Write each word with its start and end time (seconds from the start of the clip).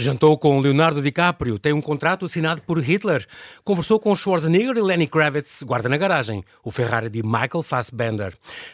Jantou 0.00 0.38
com 0.38 0.58
Leonardo 0.60 1.02
DiCaprio, 1.02 1.58
tem 1.58 1.74
um 1.74 1.80
contrato 1.82 2.24
assinado 2.24 2.62
por 2.62 2.78
Hitler. 2.78 3.26
Conversou 3.62 4.00
com 4.00 4.16
Schwarzenegger 4.16 4.78
e 4.78 4.80
Lenny 4.80 5.06
Kravitz, 5.06 5.62
guarda 5.62 5.90
na 5.90 5.98
garagem, 5.98 6.42
o 6.64 6.70
Ferrari 6.70 7.10
de 7.10 7.22
Michael 7.22 7.60
Fassbender. 7.62 8.32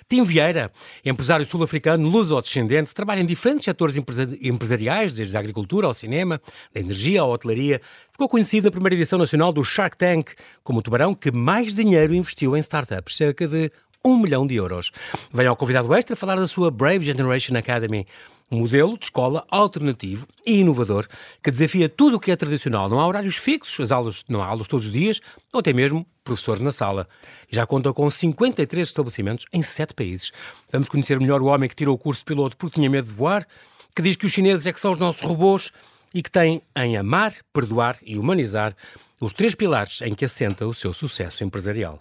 Tim 0.08 0.22
Vieira, 0.22 0.70
empresário 1.04 1.44
sul-africano, 1.44 2.08
luso-descendente, 2.08 2.94
trabalha 2.94 3.22
em 3.22 3.26
diferentes 3.26 3.64
setores 3.64 3.96
empresariais, 4.40 5.14
desde 5.14 5.36
a 5.36 5.40
agricultura 5.40 5.88
ao 5.88 5.94
cinema, 5.94 6.40
da 6.72 6.78
energia 6.78 7.22
à 7.22 7.26
hotelaria. 7.26 7.80
Ficou 8.12 8.28
conhecido 8.28 8.66
na 8.66 8.70
primeira 8.70 8.94
edição 8.94 9.18
nacional 9.18 9.52
do 9.52 9.64
Shark 9.64 9.98
Tank 9.98 10.30
como 10.62 10.78
o 10.78 10.82
tubarão 10.82 11.12
que 11.12 11.32
mais 11.32 11.74
dinheiro 11.74 12.14
investiu 12.14 12.56
em 12.56 12.60
startups, 12.60 13.16
cerca 13.16 13.48
de 13.48 13.72
um 14.04 14.16
milhão 14.16 14.46
de 14.46 14.54
euros. 14.54 14.92
Vem 15.32 15.48
ao 15.48 15.56
convidado 15.56 15.92
extra 15.92 16.14
falar 16.14 16.36
da 16.36 16.46
sua 16.46 16.70
Brave 16.70 17.04
Generation 17.04 17.56
Academy, 17.56 18.06
um 18.50 18.58
modelo 18.58 18.96
de 18.96 19.06
escola 19.06 19.44
alternativo 19.50 20.26
e 20.44 20.58
inovador 20.58 21.06
que 21.42 21.50
desafia 21.50 21.88
tudo 21.88 22.16
o 22.16 22.20
que 22.20 22.30
é 22.30 22.36
tradicional. 22.36 22.88
Não 22.88 23.00
há 23.00 23.06
horários 23.06 23.36
fixos, 23.36 23.80
as 23.80 23.92
aulas, 23.92 24.24
não 24.28 24.42
há 24.42 24.46
aulas 24.46 24.68
todos 24.68 24.86
os 24.86 24.92
dias, 24.92 25.20
ou 25.52 25.60
até 25.60 25.72
mesmo 25.72 26.06
professores 26.22 26.62
na 26.62 26.70
sala. 26.70 27.08
Já 27.50 27.66
conta 27.66 27.92
com 27.92 28.08
53 28.08 28.88
estabelecimentos 28.88 29.46
em 29.52 29.62
7 29.62 29.94
países. 29.94 30.32
Vamos 30.70 30.88
conhecer 30.88 31.18
melhor 31.18 31.42
o 31.42 31.46
homem 31.46 31.68
que 31.68 31.76
tirou 31.76 31.94
o 31.94 31.98
curso 31.98 32.20
de 32.20 32.26
piloto 32.26 32.56
porque 32.56 32.76
tinha 32.76 32.90
medo 32.90 33.08
de 33.08 33.14
voar, 33.14 33.46
que 33.94 34.02
diz 34.02 34.16
que 34.16 34.26
os 34.26 34.32
chineses 34.32 34.66
é 34.66 34.72
que 34.72 34.80
são 34.80 34.92
os 34.92 34.98
nossos 34.98 35.22
robôs 35.22 35.72
e 36.14 36.22
que 36.22 36.30
tem 36.30 36.62
em 36.76 36.96
amar, 36.96 37.34
perdoar 37.52 37.98
e 38.02 38.18
humanizar 38.18 38.74
os 39.20 39.32
três 39.32 39.54
pilares 39.54 40.02
em 40.02 40.14
que 40.14 40.24
assenta 40.24 40.66
o 40.66 40.74
seu 40.74 40.92
sucesso 40.92 41.42
empresarial. 41.42 42.00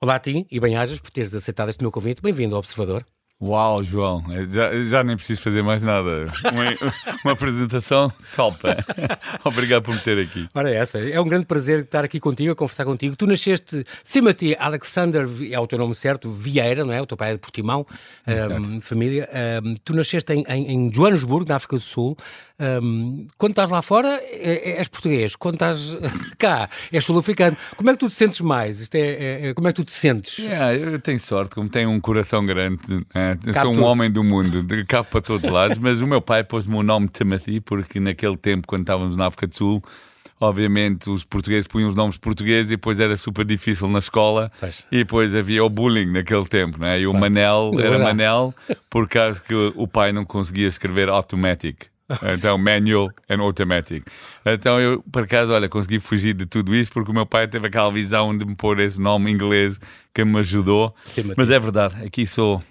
Olá 0.00 0.16
a 0.16 0.20
ti 0.20 0.46
e 0.50 0.60
bem-ajas 0.60 1.00
por 1.00 1.10
teres 1.10 1.34
aceitado 1.34 1.70
este 1.70 1.82
meu 1.82 1.90
convite. 1.90 2.22
Bem-vindo 2.22 2.54
ao 2.54 2.60
Observador. 2.60 3.04
Uau, 3.40 3.84
João, 3.84 4.24
já, 4.50 4.82
já, 4.82 5.04
nem 5.04 5.14
preciso 5.14 5.40
fazer 5.40 5.62
mais 5.62 5.80
nada. 5.80 6.26
Uma, 6.52 6.92
uma 7.24 7.32
apresentação 7.34 8.12
top. 8.34 8.58
Obrigado 9.44 9.84
por 9.84 9.94
me 9.94 10.00
ter 10.00 10.18
aqui. 10.18 10.48
Ora, 10.52 10.68
essa, 10.68 10.98
é 10.98 11.20
um 11.20 11.24
grande 11.24 11.46
prazer 11.46 11.84
estar 11.84 12.04
aqui 12.04 12.18
contigo, 12.18 12.50
a 12.50 12.56
conversar 12.56 12.84
contigo. 12.84 13.14
Tu 13.14 13.28
nasceste, 13.28 13.86
Timothy 14.10 14.56
Alexander, 14.58 15.28
é 15.52 15.58
o 15.60 15.68
teu 15.68 15.78
nome 15.78 15.94
certo, 15.94 16.32
Vieira, 16.32 16.84
não 16.84 16.92
é? 16.92 17.00
O 17.00 17.06
teu 17.06 17.16
pai 17.16 17.30
é 17.30 17.34
de 17.34 17.38
Portimão, 17.38 17.86
um, 18.26 18.80
família. 18.80 19.28
Um, 19.62 19.76
tu 19.84 19.94
nasceste 19.94 20.32
em, 20.32 20.44
em, 20.48 20.72
em 20.72 20.92
Joanesburgo, 20.92 21.48
na 21.48 21.56
África 21.56 21.76
do 21.76 21.82
Sul. 21.82 22.16
Um, 22.60 23.28
quando 23.38 23.52
estás 23.52 23.70
lá 23.70 23.80
fora, 23.80 24.20
é, 24.20 24.70
é, 24.70 24.78
és 24.78 24.88
português. 24.88 25.36
Quando 25.36 25.54
estás 25.54 25.96
cá, 26.36 26.68
és 26.92 27.04
sul-africano. 27.04 27.56
Como 27.76 27.88
é 27.88 27.92
que 27.92 28.00
tu 28.00 28.08
te 28.08 28.16
sentes 28.16 28.40
mais? 28.40 28.80
Isto 28.80 28.96
é, 28.96 29.00
é, 29.00 29.48
é 29.48 29.54
como 29.54 29.68
é 29.68 29.72
que 29.72 29.76
tu 29.76 29.84
te 29.84 29.92
sentes? 29.92 30.38
Yeah, 30.38 30.74
eu 30.74 30.98
tenho 30.98 31.20
sorte, 31.20 31.54
como 31.54 31.68
tenho 31.68 31.88
um 31.88 32.00
coração 32.00 32.44
grande. 32.44 33.06
É, 33.14 33.27
eu 33.46 33.54
sou 33.54 33.70
um 33.70 33.74
tudo. 33.74 33.84
homem 33.84 34.10
do 34.10 34.22
mundo, 34.22 34.62
de 34.62 34.84
cá 34.84 35.02
para 35.02 35.20
todos 35.20 35.44
os 35.44 35.52
lados. 35.52 35.78
mas 35.78 36.00
o 36.00 36.06
meu 36.06 36.20
pai 36.20 36.44
pôs-me 36.44 36.74
o 36.74 36.82
nome 36.82 37.08
Timothy, 37.08 37.60
porque 37.60 37.98
naquele 37.98 38.36
tempo, 38.36 38.66
quando 38.66 38.82
estávamos 38.82 39.16
na 39.16 39.26
África 39.26 39.46
do 39.46 39.54
Sul, 39.54 39.82
obviamente 40.40 41.10
os 41.10 41.24
portugueses 41.24 41.66
punham 41.66 41.88
os 41.88 41.94
nomes 41.94 42.16
portugueses 42.16 42.70
e 42.70 42.76
depois 42.76 43.00
era 43.00 43.16
super 43.16 43.44
difícil 43.44 43.88
na 43.88 43.98
escola 43.98 44.50
pois. 44.60 44.84
e 44.90 44.98
depois 44.98 45.34
havia 45.34 45.64
o 45.64 45.68
bullying 45.68 46.12
naquele 46.12 46.46
tempo, 46.46 46.78
né? 46.78 47.00
e 47.00 47.06
o 47.06 47.12
Manel 47.12 47.72
era 47.78 47.98
Manel 47.98 48.54
por 48.88 49.08
causa 49.08 49.42
que 49.42 49.54
o 49.54 49.86
pai 49.86 50.12
não 50.12 50.24
conseguia 50.24 50.68
escrever 50.68 51.08
automatic. 51.08 51.86
Então, 52.34 52.56
manual 52.56 53.10
and 53.28 53.40
automatic. 53.40 54.02
Então, 54.44 54.80
eu, 54.80 55.02
por 55.12 55.24
acaso, 55.24 55.52
olha, 55.52 55.68
consegui 55.68 56.00
fugir 56.00 56.32
de 56.32 56.46
tudo 56.46 56.74
isso 56.74 56.90
porque 56.90 57.10
o 57.10 57.14
meu 57.14 57.26
pai 57.26 57.46
teve 57.46 57.66
aquela 57.66 57.90
visão 57.90 58.36
de 58.36 58.46
me 58.46 58.54
pôr 58.54 58.80
esse 58.80 58.98
nome 58.98 59.30
inglês 59.30 59.78
que 60.14 60.24
me 60.24 60.38
ajudou. 60.38 60.94
Mas 61.36 61.50
é 61.50 61.58
verdade, 61.58 62.02
aqui 62.02 62.26
sou 62.26 62.62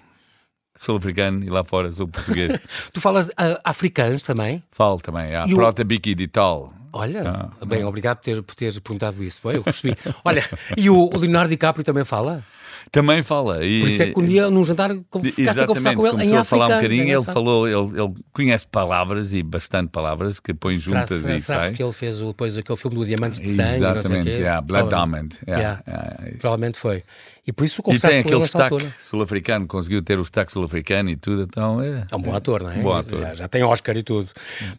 Sou 0.77 0.97
africano 0.97 1.43
e 1.43 1.49
lá 1.49 1.63
fora 1.63 1.91
sou 1.91 2.07
português. 2.07 2.59
tu 2.93 3.01
falas 3.01 3.29
uh, 3.29 3.59
africanos 3.63 4.23
também? 4.23 4.63
Falo 4.71 4.99
também, 4.99 5.35
a 5.35 5.47
prota 5.47 5.83
biki 5.83 6.15
de 6.15 6.27
tal. 6.27 6.73
Olha, 6.93 7.51
ah, 7.61 7.65
bem, 7.65 7.81
não. 7.81 7.89
obrigado 7.89 8.17
por 8.17 8.23
ter, 8.23 8.41
por 8.41 8.55
ter 8.55 8.81
perguntado 8.81 9.23
isso. 9.23 9.41
Bem, 9.43 9.57
eu 9.57 9.63
percebi. 9.63 9.95
Olha, 10.23 10.43
e 10.75 10.89
o, 10.89 10.95
o 10.95 11.17
Leonardo 11.17 11.49
DiCaprio 11.49 11.83
também 11.83 12.03
fala? 12.03 12.43
Também 12.91 13.23
fala. 13.23 13.65
E, 13.65 13.81
Por 13.81 13.89
isso 13.89 14.03
é 14.03 14.11
que 14.11 14.19
um 14.19 14.25
dia, 14.25 14.49
num 14.49 14.65
jantar, 14.65 14.91
ficaste 15.21 15.59
a 15.59 15.67
conversar 15.67 15.95
com 15.95 16.05
ele 16.05 16.11
começou 16.11 16.37
a 16.37 16.43
falar 16.43 16.65
um 16.65 16.75
bocadinho, 16.75 17.17
ele 17.17 17.25
falou, 17.25 17.67
ele, 17.67 18.01
ele 18.01 18.13
conhece 18.33 18.67
palavras 18.67 19.33
e 19.33 19.43
bastante 19.43 19.89
palavras 19.89 20.39
que 20.39 20.53
põe 20.53 20.77
será, 20.77 21.01
juntas 21.01 21.21
será, 21.21 21.35
e 21.35 21.39
será 21.39 21.59
sai. 21.59 21.69
porque 21.69 21.83
ele 21.83 21.91
fez 21.91 22.19
depois 22.19 22.57
aquele 22.57 22.77
filme 22.77 22.97
do 22.97 23.05
Diamantes 23.05 23.39
de 23.39 23.49
Sangue, 23.49 23.75
Exatamente, 23.75 24.29
yeah, 24.29 24.61
Blood 24.61 24.89
Diamond. 24.89 25.35
Yeah, 25.47 25.81
yeah, 25.87 26.37
Provavelmente 26.39 26.77
foi. 26.77 27.03
E 27.47 27.53
por 27.53 27.63
isso 27.63 27.81
E 27.87 27.97
tem 27.97 28.19
aquele 28.19 28.43
sotaque 28.45 28.91
sul-africano, 28.99 29.67
conseguiu 29.67 30.01
ter 30.01 30.19
o 30.19 30.25
sotaque 30.25 30.51
sul-africano 30.51 31.09
e 31.09 31.15
tudo, 31.15 31.43
então 31.43 31.81
é... 31.81 32.05
É 32.11 32.15
um 32.15 32.21
bom 32.21 32.35
ator, 32.35 32.61
não 32.61 32.71
é? 32.71 32.75
Bom 32.75 32.93
ator. 32.93 33.21
Já, 33.21 33.33
já, 33.33 33.47
tem 33.47 33.63
Oscar 33.63 33.95
e 33.95 34.03
tudo. 34.03 34.29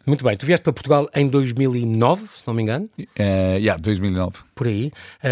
Muito 0.05 0.23
bem, 0.23 0.37
tu 0.37 0.45
vieste 0.45 0.63
para 0.63 0.71
Portugal 0.71 1.09
em 1.15 1.27
2009, 1.27 2.21
se 2.21 2.43
não 2.45 2.53
me 2.53 2.61
engano? 2.61 2.87
Uh, 2.99 3.57
yeah, 3.57 3.81
2009. 3.81 4.37
Por 4.59 4.67
aí. 4.67 4.91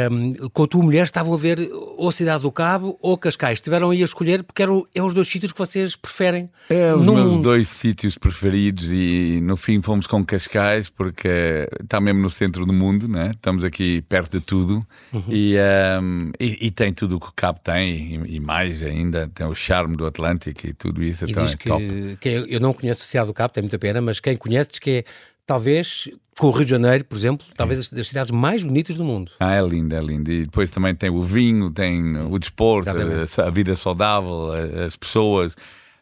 Um, 0.09 0.49
com 0.53 0.63
a 0.63 0.67
tua 0.67 0.81
mulher 0.81 1.03
estavam 1.03 1.33
a 1.33 1.37
ver 1.37 1.69
ou 1.97 2.09
Cidade 2.13 2.43
do 2.43 2.49
Cabo 2.49 2.97
ou 3.01 3.17
Cascais. 3.17 3.57
Estiveram 3.57 3.89
aí 3.89 4.01
a 4.01 4.05
escolher 4.05 4.41
porque 4.41 4.63
eram 4.63 4.87
é 4.95 5.03
os 5.03 5.13
dois 5.13 5.27
sítios 5.27 5.51
que 5.51 5.57
vocês 5.57 5.97
preferem 5.97 6.49
É 6.69 6.95
os 6.95 7.05
meus 7.05 7.31
mundo. 7.31 7.43
dois 7.43 7.67
sítios 7.67 8.17
preferidos 8.17 8.89
e 8.89 9.41
no 9.43 9.57
fim 9.57 9.81
fomos 9.81 10.07
com 10.07 10.23
Cascais 10.25 10.89
porque 10.89 11.67
está 11.83 11.99
mesmo 11.99 12.21
no 12.21 12.29
centro 12.29 12.65
do 12.65 12.71
mundo, 12.71 13.05
né? 13.09 13.31
estamos 13.35 13.65
aqui 13.65 14.01
perto 14.03 14.39
de 14.39 14.45
tudo 14.45 14.87
uhum. 15.11 15.23
e, 15.27 15.57
um, 16.01 16.31
e, 16.39 16.67
e, 16.67 16.71
tem 16.71 16.93
tudo 16.93 17.17
o 17.17 17.19
que 17.19 17.27
o 17.27 17.33
Cabo 17.35 17.59
tem 17.61 17.85
e, 17.85 18.35
e, 18.35 18.39
mais 18.39 18.81
ainda, 18.81 19.29
tem 19.35 19.45
o 19.45 19.53
charme 19.53 19.97
do 19.97 20.05
Atlântico 20.05 20.67
e 20.67 20.73
tudo 20.73 21.03
isso. 21.03 21.25
E 21.25 21.31
então 21.31 21.43
diz 21.43 21.53
é 21.53 21.57
que, 21.57 21.67
top. 21.67 22.17
que 22.21 22.29
eu 22.47 22.61
não 22.61 22.71
conheço 22.71 23.03
a 23.03 23.05
cidade 23.05 23.27
do 23.27 23.33
Cabo, 23.33 23.51
tem 23.51 23.61
muita 23.61 23.77
pena, 23.77 23.99
mas 23.99 24.21
quem 24.21 24.37
conhece 24.37 24.69
diz 24.69 24.79
que 24.79 24.89
é 24.89 25.03
talvez 25.47 26.09
com 26.37 26.47
o 26.47 26.51
Rio 26.51 26.65
de 26.65 26.71
Janeiro, 26.71 27.03
por 27.05 27.17
exemplo, 27.17 27.47
talvez 27.55 27.89
das 27.89 28.07
cidades 28.07 28.29
mais 28.29 28.63
bonitas 28.63 28.97
do 28.97 29.03
mundo. 29.03 29.31
Ah, 29.39 29.55
é 29.55 29.61
lindo, 29.61 29.95
é 29.95 30.01
lindo. 30.01 30.31
E 30.31 30.45
depois 30.45 30.69
também 30.69 30.93
tem 30.93 31.09
o 31.09 31.23
vinho, 31.23 31.71
tem 31.71 32.15
o 32.17 32.37
desporto, 32.37 32.89
a, 32.89 33.43
a, 33.43 33.49
vida 33.49 33.75
saudável, 33.75 34.51
as 34.85 34.95
pessoas. 34.95 35.55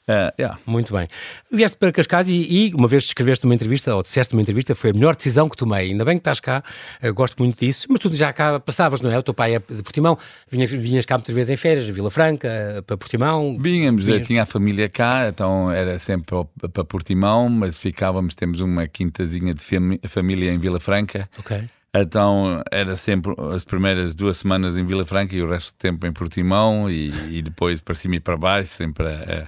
Uh, 0.07 0.29
yeah. 0.39 0.59
Muito 0.67 0.93
bem. 0.93 1.07
Vieste 1.51 1.77
para 1.77 1.91
Cascais 1.91 2.29
e, 2.29 2.33
e, 2.33 2.73
uma 2.75 2.88
vez 2.88 3.03
descreveste 3.03 3.43
uma 3.45 3.55
entrevista, 3.55 3.95
ou 3.95 4.03
disseste 4.03 4.33
uma 4.33 4.41
entrevista, 4.41 4.75
foi 4.75 4.91
a 4.91 4.93
melhor 4.93 5.16
decisão 5.16 5.49
que 5.49 5.57
tomei. 5.57 5.91
Ainda 5.91 6.05
bem 6.05 6.16
que 6.16 6.21
estás 6.21 6.39
cá, 6.39 6.63
gosto 7.16 7.39
muito 7.39 7.59
disso, 7.59 7.88
mas 7.89 7.99
tu 7.99 8.13
já 8.13 8.31
cá 8.31 8.59
passavas, 8.59 9.01
não 9.01 9.11
é? 9.11 9.17
O 9.17 9.23
teu 9.23 9.33
pai 9.33 9.55
é 9.55 9.59
de 9.59 9.81
Portimão, 9.81 10.17
vinhas, 10.49 10.69
vinhas 10.69 11.05
cá 11.05 11.17
muitas 11.17 11.33
vezes 11.33 11.49
em 11.49 11.57
férias, 11.57 11.89
Vila 11.89 12.11
Franca, 12.11 12.83
para 12.85 12.97
Portimão. 12.97 13.57
Vínhamos, 13.59 14.05
vinhas... 14.05 14.27
tinha 14.27 14.43
a 14.43 14.45
família 14.45 14.88
cá, 14.88 15.27
então 15.27 15.71
era 15.71 15.97
sempre 15.97 16.35
para 16.72 16.85
Portimão, 16.85 17.49
mas 17.49 17.75
ficávamos, 17.75 18.35
temos 18.35 18.59
uma 18.59 18.87
quintazinha 18.87 19.53
de 19.55 19.63
família 20.07 20.51
em 20.51 20.59
Vila 20.59 20.79
Franca. 20.79 21.27
Ok. 21.39 21.63
Então 21.95 22.61
era 22.72 22.95
sempre 22.95 23.33
as 23.55 23.63
primeiras 23.63 24.13
duas 24.13 24.39
semanas 24.39 24.75
em 24.77 24.85
Vila 24.85 25.05
Franca 25.05 25.33
e 25.33 25.41
o 25.41 25.49
resto 25.49 25.73
do 25.73 25.77
tempo 25.77 26.05
em 26.05 26.11
Portimão 26.11 26.91
e, 26.91 27.37
e 27.37 27.41
depois 27.41 27.79
para 27.79 27.95
cima 27.95 28.17
e 28.17 28.19
para 28.19 28.35
baixo, 28.35 28.69
sempre 28.69 29.07
a, 29.07 29.11
eh, 29.11 29.47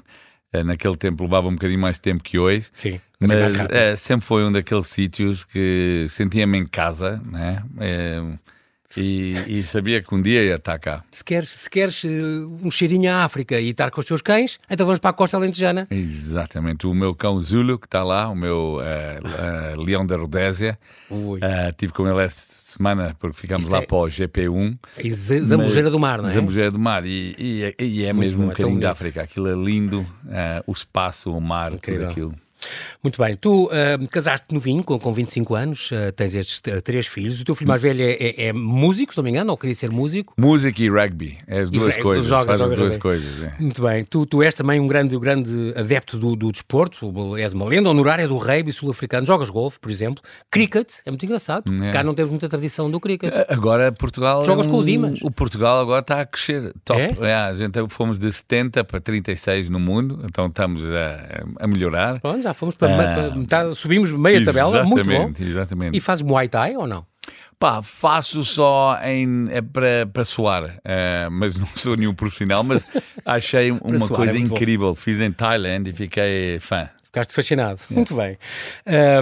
naquele 0.66 0.96
tempo 0.96 1.24
levava 1.24 1.48
um 1.48 1.54
bocadinho 1.54 1.80
mais 1.80 2.00
tempo 2.00 2.24
que 2.24 2.40
hoje. 2.40 2.68
Sim. 2.72 3.00
Mas 3.20 3.32
é, 3.72 3.96
sempre 3.96 4.26
foi 4.26 4.44
um 4.44 4.52
daqueles 4.52 4.88
sítios 4.88 5.44
que 5.44 6.06
sentia-me 6.10 6.58
em 6.58 6.66
casa, 6.66 7.22
né? 7.26 7.64
É, 7.80 8.22
e, 8.96 9.36
e, 9.48 9.66
sabia 9.66 10.02
que 10.02 10.16
um 10.16 10.22
dia 10.22 10.44
ia 10.44 10.56
estar 10.56 10.80
cá. 10.80 11.04
Se 11.12 11.24
queres, 11.24 11.50
se 11.50 11.70
queres 11.70 12.06
eh, 12.06 12.10
um 12.64 12.72
cheirinho 12.72 13.12
à 13.12 13.26
África 13.26 13.60
e 13.60 13.70
estar 13.70 13.92
com 13.92 14.00
os 14.00 14.08
teus 14.08 14.22
cães, 14.22 14.60
então 14.70 14.86
vamos 14.86 15.00
para 15.00 15.10
a 15.10 15.14
costa 15.14 15.36
alentejana. 15.36 15.88
Exatamente. 15.92 16.88
O 16.88 16.94
meu 16.94 17.14
cão 17.14 17.40
Zulu, 17.40 17.78
que 17.78 17.86
está 17.86 18.02
lá, 18.04 18.30
o 18.30 18.36
meu 18.36 18.78
uh, 18.78 19.76
uh, 19.76 19.82
leão 19.82 20.06
da 20.06 20.16
Rodésia, 20.16 20.80
uh, 21.12 21.38
tive 21.78 21.92
com 21.92 22.08
ele 22.08 22.24
esta 22.24 22.42
semana, 22.68 23.16
porque 23.20 23.38
ficamos 23.38 23.66
Isto 23.66 23.72
lá 23.72 23.80
é... 23.80 23.86
para 23.86 23.98
o 23.98 24.06
GP1. 24.06 24.78
E 25.04 25.14
Zambujeira 25.14 25.90
do 25.90 26.00
Mar, 26.00 26.22
não 26.22 26.30
é? 26.30 26.34
Zambujeira 26.34 26.72
do 26.72 26.80
Mar. 26.80 27.06
E, 27.06 27.36
e, 27.38 27.84
e 27.84 28.04
é 28.06 28.14
mesmo 28.14 28.42
bom, 28.42 28.48
um 28.48 28.52
é 28.52 28.56
bocadinho 28.56 28.80
da 28.80 28.92
África. 28.92 29.24
Aquilo 29.24 29.48
é 29.48 29.56
lindo, 29.56 30.06
o 30.66 30.72
espaço, 30.72 31.32
o 31.32 31.40
mar, 31.40 31.74
Incrível. 31.74 32.02
tudo 32.02 32.12
aquilo. 32.12 32.47
Muito 33.04 33.22
bem. 33.22 33.36
Tu 33.36 33.66
uh, 33.66 34.08
casaste 34.10 34.54
novinho, 34.54 34.84
com, 34.84 34.98
com 35.00 35.14
25 35.14 35.56
anos, 35.56 35.92
uh, 35.92 36.12
tens 36.16 36.36
estes 36.36 36.60
uh, 36.60 36.82
três 36.82 37.08
filhos. 37.08 37.40
O 37.40 37.46
teu 37.46 37.56
filho 37.56 37.70
mais 37.70 37.82
velho 37.82 38.02
é, 38.02 38.12
é, 38.12 38.48
é, 38.48 38.54
músico, 38.54 39.14
se 39.14 39.18
não 39.18 39.24
me 39.24 39.30
engano, 39.30 39.52
ou 39.52 39.58
queria 39.58 39.76
ser 39.76 39.90
músico? 39.90 40.34
Música 40.38 40.84
e 40.84 40.90
rugby. 40.90 41.38
É 41.48 41.60
as 41.60 41.70
duas 41.70 41.96
e, 41.96 42.02
coisas. 42.02 42.28
Joga, 42.28 42.46
faz 42.46 42.60
joga, 42.60 42.74
as 42.74 42.80
duas 42.80 42.98
coisas. 42.98 43.44
É. 43.44 43.54
Muito 43.60 43.82
bem. 43.82 44.04
Tu, 44.04 44.26
tu 44.26 44.42
és 44.42 44.54
também 44.56 44.80
um 44.80 44.88
grande, 44.88 45.18
grande 45.18 45.74
adepto 45.76 46.18
do, 46.18 46.36
do 46.36 46.52
desporto. 46.52 47.38
És 47.38 47.54
uma 47.54 47.66
lenda 47.66 47.90
honorária 47.90 48.28
do 48.28 48.38
rugby 48.38 48.72
sul-africano. 48.72 49.26
Jogas 49.26 49.50
golfe, 49.50 49.80
por 49.80 49.92
exemplo. 49.92 50.24
Cricket. 50.52 50.96
É 51.06 51.12
muito 51.12 51.26
engraçado. 51.26 51.72
É. 51.84 51.92
Cá 51.92 52.04
não 52.04 52.14
temos 52.14 52.32
muita 52.32 52.50
tradição 52.50 52.90
do 52.90 53.00
cricket. 53.00 53.32
Agora 53.50 53.92
Portugal... 53.92 54.44
Jogas 54.44 54.66
é 54.66 54.70
um... 54.70 54.72
com 54.72 54.80
o 54.80 54.84
Dimas. 54.84 55.20
O 55.22 55.32
Portugal 55.32 55.80
agora 55.80 56.02
está 56.02 56.22
a 56.22 56.26
crescer. 56.26 56.74
Top. 56.84 57.00
É? 57.00 57.16
é? 57.22 57.34
a 57.34 57.54
gente 57.54 57.78
fomos 57.90 58.18
de 58.18 58.32
70 58.32 58.84
para 58.84 59.00
36 59.00 59.70
no 59.70 59.80
mundo. 59.80 60.20
Então 60.26 60.48
estamos 60.48 60.84
a, 60.84 61.46
a 61.60 61.68
melhorar. 61.68 62.20
Pronto, 62.20 62.47
já 62.48 62.54
fomos 62.54 62.76
para... 62.76 63.28
Ah, 63.28 63.36
metade, 63.36 63.76
subimos 63.76 64.12
meia 64.14 64.44
tabela, 64.44 64.84
muito 64.84 65.10
bom. 65.10 65.32
Exatamente. 65.40 65.98
E 65.98 66.00
fazes 66.00 66.24
Muay 66.24 66.48
Thai 66.48 66.76
ou 66.76 66.88
não? 66.88 67.06
Pá, 67.60 67.82
faço 67.82 68.44
só 68.44 69.00
em, 69.04 69.48
é 69.50 69.62
para, 69.62 70.06
para 70.06 70.24
suar, 70.24 70.64
uh, 70.66 71.32
mas 71.32 71.58
não 71.58 71.68
sou 71.76 71.96
nenhum 71.98 72.14
profissional, 72.14 72.64
mas 72.64 72.88
achei 73.26 73.72
uma 73.72 74.08
coisa 74.10 74.34
é 74.34 74.38
incrível. 74.38 74.90
Bom. 74.90 74.96
Fiz 74.96 75.20
em 75.20 75.32
Thailand 75.32 75.90
e 75.90 75.94
fiquei 75.94 76.60
fã. 76.60 76.88
Ficaste 77.08 77.34
fascinado. 77.34 77.80
Yeah. 77.90 77.96
Muito 77.96 78.16
bem. 78.16 78.38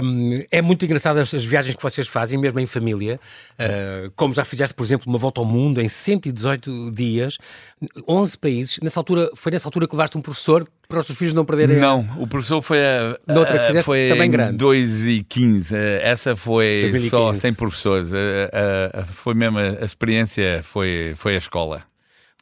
Um, 0.02 0.34
é 0.50 0.60
muito 0.60 0.84
engraçado 0.84 1.18
as, 1.18 1.32
as, 1.32 1.44
viagens 1.44 1.76
que 1.76 1.82
vocês 1.82 2.08
fazem, 2.08 2.38
mesmo 2.38 2.58
em 2.58 2.66
família. 2.66 3.20
Uh, 3.52 4.10
como 4.16 4.34
já 4.34 4.44
fizeste, 4.44 4.74
por 4.74 4.84
exemplo, 4.84 5.08
uma 5.08 5.18
volta 5.18 5.40
ao 5.40 5.46
mundo 5.46 5.80
em 5.80 5.88
118 5.88 6.90
dias, 6.90 7.38
11 8.08 8.38
países. 8.38 8.78
Nessa 8.82 8.98
altura, 8.98 9.30
foi 9.36 9.52
nessa 9.52 9.68
altura 9.68 9.86
que 9.86 9.94
levaste 9.94 10.18
um 10.18 10.20
professor 10.20 10.68
para 10.88 10.98
os 10.98 11.06
teus 11.06 11.18
filhos 11.18 11.32
não 11.32 11.44
perderem. 11.44 11.78
Não, 11.78 12.06
o 12.18 12.26
professor 12.26 12.60
foi 12.60 12.84
a. 12.84 13.16
Noutra 13.26 13.58
que 13.58 13.66
fizeste, 13.66 13.86
foi 13.86 14.08
também 14.08 14.30
grande. 14.30 14.56
2 14.56 15.06
e 15.06 15.24
15. 15.24 15.76
Essa 16.02 16.34
foi 16.34 16.88
2015. 16.90 17.08
só 17.08 17.34
sem 17.34 17.54
professores. 17.54 18.10
foi 19.14 19.34
mesmo 19.34 19.58
a 19.58 19.84
experiência, 19.84 20.60
foi, 20.64 21.14
foi 21.16 21.36
a 21.36 21.38
escola. 21.38 21.84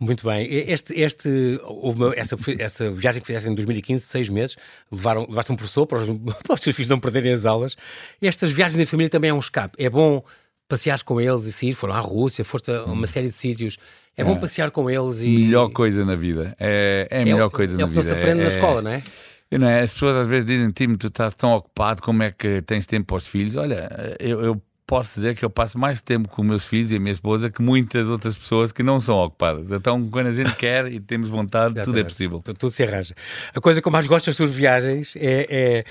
Muito 0.04 0.26
bem. 0.26 0.46
Este, 0.50 1.00
este, 1.00 1.58
houve 1.64 2.02
uma, 2.02 2.14
essa, 2.14 2.36
essa 2.58 2.90
viagem 2.90 3.20
que 3.22 3.26
fizeste 3.26 3.48
em 3.48 3.54
2015, 3.54 4.04
seis 4.04 4.28
meses, 4.28 4.56
levaram, 4.92 5.26
levaste 5.28 5.50
um 5.50 5.56
professor 5.56 5.86
para 5.86 5.98
os, 5.98 6.08
para 6.44 6.54
os 6.54 6.60
teus 6.60 6.76
filhos 6.76 6.90
não 6.90 7.00
perderem 7.00 7.32
as 7.32 7.46
aulas. 7.46 7.74
Estas 8.20 8.50
viagens 8.50 8.78
em 8.78 8.86
família 8.86 9.08
também 9.08 9.30
é 9.30 9.34
um 9.34 9.38
escape. 9.38 9.82
É 9.82 9.88
bom 9.88 10.22
passear 10.68 11.02
com 11.02 11.20
eles 11.20 11.46
e 11.46 11.52
sair. 11.52 11.74
Foram 11.74 11.94
à 11.94 12.00
Rússia, 12.00 12.44
foste 12.44 12.70
a 12.70 12.84
uma 12.84 13.06
série 13.06 13.28
de 13.28 13.34
sítios. 13.34 13.78
É, 14.16 14.22
é 14.22 14.24
bom 14.24 14.38
passear 14.38 14.70
com 14.70 14.90
eles 14.90 15.20
e. 15.20 15.28
Melhor 15.28 15.70
coisa 15.70 16.04
na 16.04 16.14
vida. 16.14 16.54
É, 16.60 17.08
é 17.10 17.22
a 17.22 17.24
melhor 17.24 17.48
é, 17.48 17.50
coisa 17.50 17.74
é 17.74 17.76
na 17.78 17.86
vida. 17.86 17.98
É 17.98 18.00
o 18.00 18.02
que 18.02 18.08
se 18.08 18.12
aprende 18.12 18.38
na 18.40 18.44
é- 18.44 18.48
escola, 18.48 18.82
não 18.82 18.90
é? 18.90 19.02
Não 19.50 19.68
é? 19.68 19.82
As 19.82 19.92
pessoas 19.92 20.16
às 20.16 20.26
vezes 20.26 20.46
dizem, 20.46 20.70
Timo, 20.70 20.96
tu 20.98 21.06
estás 21.06 21.32
tão 21.34 21.52
ocupado, 21.52 22.02
como 22.02 22.22
é 22.22 22.32
que 22.32 22.60
tens 22.62 22.86
tempo 22.86 23.06
para 23.06 23.16
os 23.16 23.26
filhos? 23.26 23.56
Olha, 23.56 24.16
eu, 24.18 24.42
eu 24.42 24.62
posso 24.86 25.14
dizer 25.14 25.34
que 25.34 25.44
eu 25.44 25.50
passo 25.50 25.78
mais 25.78 26.02
tempo 26.02 26.28
com 26.28 26.42
meus 26.42 26.64
filhos 26.64 26.92
e 26.92 26.96
a 26.96 27.00
minha 27.00 27.12
esposa 27.12 27.50
que 27.50 27.62
muitas 27.62 28.08
outras 28.08 28.36
pessoas 28.36 28.70
que 28.70 28.82
não 28.82 29.00
são 29.00 29.16
ocupadas. 29.16 29.70
Então, 29.72 30.08
quando 30.10 30.26
a 30.26 30.32
gente 30.32 30.54
quer 30.56 30.86
e 30.92 31.00
temos 31.00 31.30
vontade, 31.30 31.82
tudo 31.82 31.98
é 31.98 32.04
possível. 32.04 32.40
Tudo, 32.44 32.58
tudo, 32.58 32.72
se 32.72 32.82
arranja. 32.82 33.14
A 33.54 33.60
coisa 33.60 33.80
que 33.80 33.88
eu 33.88 33.92
mais 33.92 34.06
gosto 34.06 34.26
das 34.26 34.36
suas 34.36 34.50
viagens 34.50 35.16
é, 35.16 35.46
é 35.48 35.84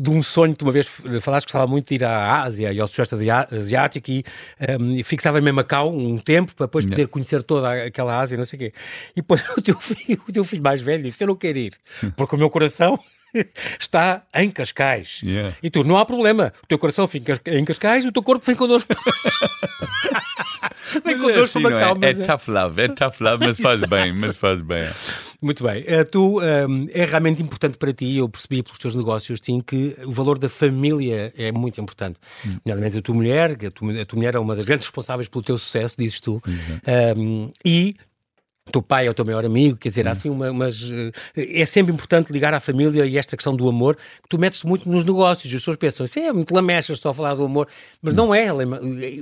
de 0.00 0.10
um 0.10 0.22
sonho 0.22 0.56
que 0.56 0.64
uma 0.64 0.72
vez 0.72 0.86
falaste 1.20 1.46
que 1.46 1.52
gostava 1.52 1.66
muito 1.66 1.88
de 1.88 1.94
ir 1.94 2.04
à 2.04 2.42
Ásia 2.42 2.72
e 2.72 2.80
ao 2.80 2.88
Sudeste 2.88 3.14
Asiático 3.52 4.10
e, 4.10 4.24
um, 4.80 5.04
fixava 5.04 5.38
em 5.38 5.52
Macau 5.52 5.94
um 5.94 6.18
tempo 6.18 6.54
para 6.54 6.66
depois 6.66 6.84
poder 6.84 7.06
conhecer 7.08 7.42
toda 7.42 7.86
aquela 7.86 8.18
Ásia, 8.18 8.36
não 8.36 8.44
sei 8.44 8.56
o 8.56 8.60
quê. 8.60 8.72
E 9.12 9.16
depois 9.16 9.44
o 9.56 9.62
teu 9.62 9.78
filho, 9.78 10.20
o 10.28 10.32
teu 10.32 10.44
filho 10.44 10.62
mais 10.62 10.80
velho 10.80 11.02
disse: 11.02 11.22
Eu 11.22 11.28
não 11.28 11.36
quero 11.36 11.58
ir, 11.58 11.74
porque 12.16 12.34
o 12.34 12.38
meu 12.38 12.50
coração 12.50 12.98
está 13.78 14.22
em 14.34 14.50
Cascais. 14.50 15.20
Yeah. 15.22 15.54
E 15.62 15.70
tu, 15.70 15.84
não 15.84 15.96
há 15.96 16.06
problema. 16.06 16.52
O 16.62 16.66
teu 16.66 16.78
coração 16.78 17.08
fica 17.08 17.40
em 17.46 17.64
Cascais 17.64 18.04
e 18.04 18.08
o 18.08 18.12
teu 18.12 18.22
corpo 18.22 18.44
vem 18.44 18.54
connosco. 18.54 18.94
vem 21.04 21.18
connosco 21.18 21.58
é 21.58 21.62
assim, 21.66 22.02
é? 22.02 22.06
é, 22.06 22.10
é 22.10 22.14
tough 22.14 22.48
love, 22.48 22.82
é 22.82 22.88
tough 22.88 23.20
love, 23.20 23.46
mas 23.46 23.58
faz 23.58 23.82
bem, 23.82 24.14
mas 24.16 24.36
faz 24.36 24.62
bem. 24.62 24.88
Muito 25.40 25.62
bem. 25.62 25.82
Uh, 25.82 26.04
tu, 26.10 26.38
um, 26.38 26.42
ehm, 26.42 26.86
é 26.92 27.04
realmente 27.04 27.42
importante 27.42 27.76
para 27.76 27.92
ti, 27.92 28.16
eu 28.16 28.28
percebi 28.28 28.62
pelos 28.62 28.78
teus 28.78 28.94
negócios, 28.94 29.40
Tim, 29.40 29.60
que 29.60 29.94
o 30.06 30.12
valor 30.12 30.38
da 30.38 30.48
família 30.48 31.32
é 31.36 31.52
muito 31.52 31.80
importante. 31.80 32.18
Hum. 32.46 32.58
Nomeadamente 32.64 32.98
a 32.98 33.02
tua 33.02 33.14
mulher, 33.14 33.58
que 33.58 33.66
a 33.66 33.70
tua, 33.70 34.00
a 34.00 34.06
tua 34.06 34.16
mulher 34.16 34.34
é 34.34 34.38
uma 34.38 34.56
das 34.56 34.64
grandes 34.64 34.86
responsáveis 34.86 35.28
pelo 35.28 35.44
teu 35.44 35.58
sucesso, 35.58 35.96
dizes 35.98 36.20
tu. 36.20 36.42
Um, 36.46 36.80
ehm, 36.86 37.52
e 37.64 37.96
teu 38.72 38.82
pai 38.82 39.06
é 39.06 39.10
o 39.10 39.14
teu 39.14 39.24
maior 39.24 39.44
amigo, 39.44 39.76
quer 39.76 39.88
dizer, 39.90 40.08
há 40.08 40.12
assim 40.12 40.30
uma, 40.30 40.52
mas 40.52 40.90
eh, 41.36 41.60
é 41.60 41.64
sempre 41.64 41.92
importante 41.92 42.32
ligar 42.32 42.54
à 42.54 42.60
família 42.60 43.04
e 43.04 43.18
esta 43.18 43.36
questão 43.36 43.54
do 43.54 43.68
amor, 43.68 43.96
que 43.96 44.28
tu 44.28 44.38
metes 44.38 44.64
muito 44.64 44.88
nos 44.88 45.04
negócios, 45.04 45.52
e 45.52 45.56
as 45.56 45.62
pessoas 45.62 45.76
pensam, 45.76 46.06
isso 46.06 46.18
é 46.18 46.32
muito 46.32 46.54
lamechas 46.54 46.98
só 46.98 47.12
falar 47.12 47.34
do 47.34 47.44
amor, 47.44 47.68
mas 48.00 48.14
não 48.14 48.34
é, 48.34 48.48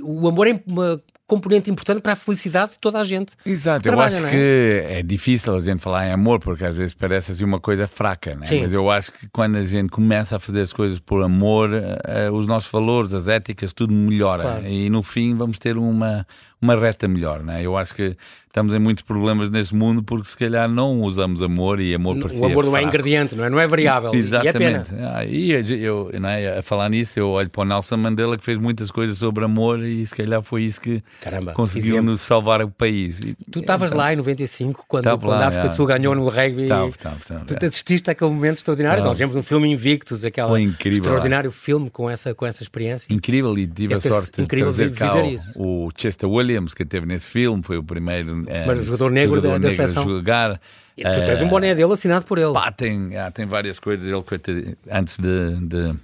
o 0.01 0.27
amor 0.27 0.47
é 0.47 0.61
uma 0.65 1.01
componente 1.25 1.71
importante 1.71 2.01
para 2.01 2.13
a 2.13 2.15
felicidade 2.15 2.73
de 2.73 2.79
toda 2.79 2.99
a 2.99 3.03
gente. 3.03 3.35
Exato, 3.45 3.81
trabalha, 3.81 4.13
eu 4.13 4.17
acho 4.17 4.27
é? 4.27 4.29
que 4.29 4.83
é 4.89 5.03
difícil 5.03 5.55
a 5.55 5.59
gente 5.59 5.81
falar 5.81 6.07
em 6.07 6.11
amor, 6.11 6.39
porque 6.39 6.65
às 6.65 6.75
vezes 6.75 6.93
parece 6.93 7.31
assim 7.31 7.43
uma 7.43 7.59
coisa 7.59 7.87
fraca, 7.87 8.35
né? 8.35 8.45
mas 8.61 8.73
eu 8.73 8.89
acho 8.91 9.11
que 9.11 9.27
quando 9.29 9.57
a 9.57 9.65
gente 9.65 9.89
começa 9.89 10.35
a 10.35 10.39
fazer 10.39 10.61
as 10.61 10.73
coisas 10.73 10.99
por 10.99 11.23
amor, 11.23 11.69
uh, 11.71 12.33
os 12.33 12.45
nossos 12.45 12.71
valores, 12.71 13.13
as 13.13 13.27
éticas, 13.27 13.73
tudo 13.73 13.93
melhora, 13.93 14.43
claro. 14.43 14.67
e 14.67 14.89
no 14.89 15.01
fim 15.01 15.35
vamos 15.35 15.57
ter 15.57 15.77
uma, 15.77 16.27
uma 16.61 16.75
reta 16.75 17.07
melhor, 17.07 17.41
né? 17.41 17.61
Eu 17.63 17.77
acho 17.77 17.95
que 17.95 18.15
estamos 18.53 18.71
em 18.71 18.77
muitos 18.77 19.03
problemas 19.03 19.49
nesse 19.49 19.73
mundo 19.73 20.03
porque 20.03 20.29
se 20.29 20.37
calhar 20.37 20.71
não 20.71 21.01
usamos 21.01 21.41
amor 21.41 21.79
e 21.79 21.95
amor 21.95 22.19
para 22.19 22.31
O 22.35 22.45
amor 22.45 22.65
não 22.65 22.77
é 22.77 22.83
ingrediente, 22.83 23.35
não 23.35 23.43
é? 23.43 23.49
Não 23.49 23.59
é 23.59 23.65
variável. 23.65 24.13
Exatamente. 24.13 24.93
E, 24.93 25.51
é 25.51 25.57
ah, 25.57 25.63
e 25.71 25.83
eu, 25.83 26.11
né, 26.21 26.59
a 26.59 26.61
falar 26.61 26.87
nisso, 26.87 27.19
eu 27.19 27.29
olho 27.29 27.49
para 27.49 27.63
o 27.63 27.65
Nelson 27.65 27.97
Mandela 27.97 28.37
que 28.37 28.43
fez 28.43 28.59
muitas 28.59 28.91
coisas 28.91 29.17
sobre 29.17 29.43
amor 29.43 29.83
e 29.83 30.05
se 30.05 30.13
calhar 30.13 30.43
foi 30.43 30.65
isso 30.65 30.79
que 30.79 31.03
Caramba, 31.19 31.53
conseguiu 31.53 32.03
nos 32.03 32.21
salvar 32.21 32.61
o 32.61 32.69
país. 32.69 33.19
E, 33.21 33.35
tu 33.51 33.61
estavas 33.61 33.89
então, 33.89 33.97
lá 33.97 34.13
em 34.13 34.17
95 34.17 34.85
quando, 34.87 35.05
quando 35.05 35.25
lá, 35.25 35.45
a 35.45 35.47
África 35.47 35.69
do 35.69 35.75
Sul 35.75 35.87
ganhou 35.87 36.13
no 36.13 36.29
rugby. 36.29 36.67
Tava, 36.67 36.91
tava, 36.91 37.17
tava, 37.27 37.45
tu 37.45 37.65
assististe 37.65 38.11
àquele 38.11 38.29
momento 38.29 38.57
extraordinário. 38.57 39.03
Nós 39.03 39.17
vimos 39.17 39.35
um 39.35 39.41
filme 39.41 39.71
Invictus, 39.71 40.23
aquele 40.23 40.75
extraordinário 40.85 41.49
lá. 41.49 41.55
filme 41.55 41.89
com 41.89 42.07
essa, 42.07 42.35
com 42.35 42.45
essa 42.45 42.61
experiência. 42.61 43.11
Incrível 43.11 43.57
e 43.57 43.65
tive 43.65 43.95
a 43.95 44.01
sorte 44.01 44.31
de 44.39 44.45
trazer 44.45 44.93
cá 44.93 45.15
o, 45.55 45.87
o 45.87 45.89
Chester 45.97 46.29
Williams 46.29 46.75
que 46.75 46.85
teve 46.85 47.07
nesse 47.07 47.31
filme, 47.31 47.63
foi 47.63 47.77
o 47.77 47.83
primeiro. 47.83 48.42
É, 48.47 48.65
Mas 48.65 48.79
o 48.79 48.83
jogador 48.83 49.11
negro 49.11 49.35
jogador 49.35 49.59
da, 49.59 49.69
da 49.69 49.75
seleção. 49.75 50.03
Jogar. 50.07 50.59
E 50.97 51.03
tu 51.03 51.25
tens 51.25 51.41
um 51.41 51.47
boné 51.47 51.73
dele 51.73 51.91
assinado 51.91 52.25
por 52.25 52.37
ele. 52.37 52.53
Pá, 52.53 52.71
tem, 52.71 53.17
ah, 53.17 53.31
tem 53.31 53.45
várias 53.45 53.79
coisas. 53.79 54.05
Ele, 54.05 54.77
antes 54.91 55.17
de, 55.17 55.55
de 55.61 55.95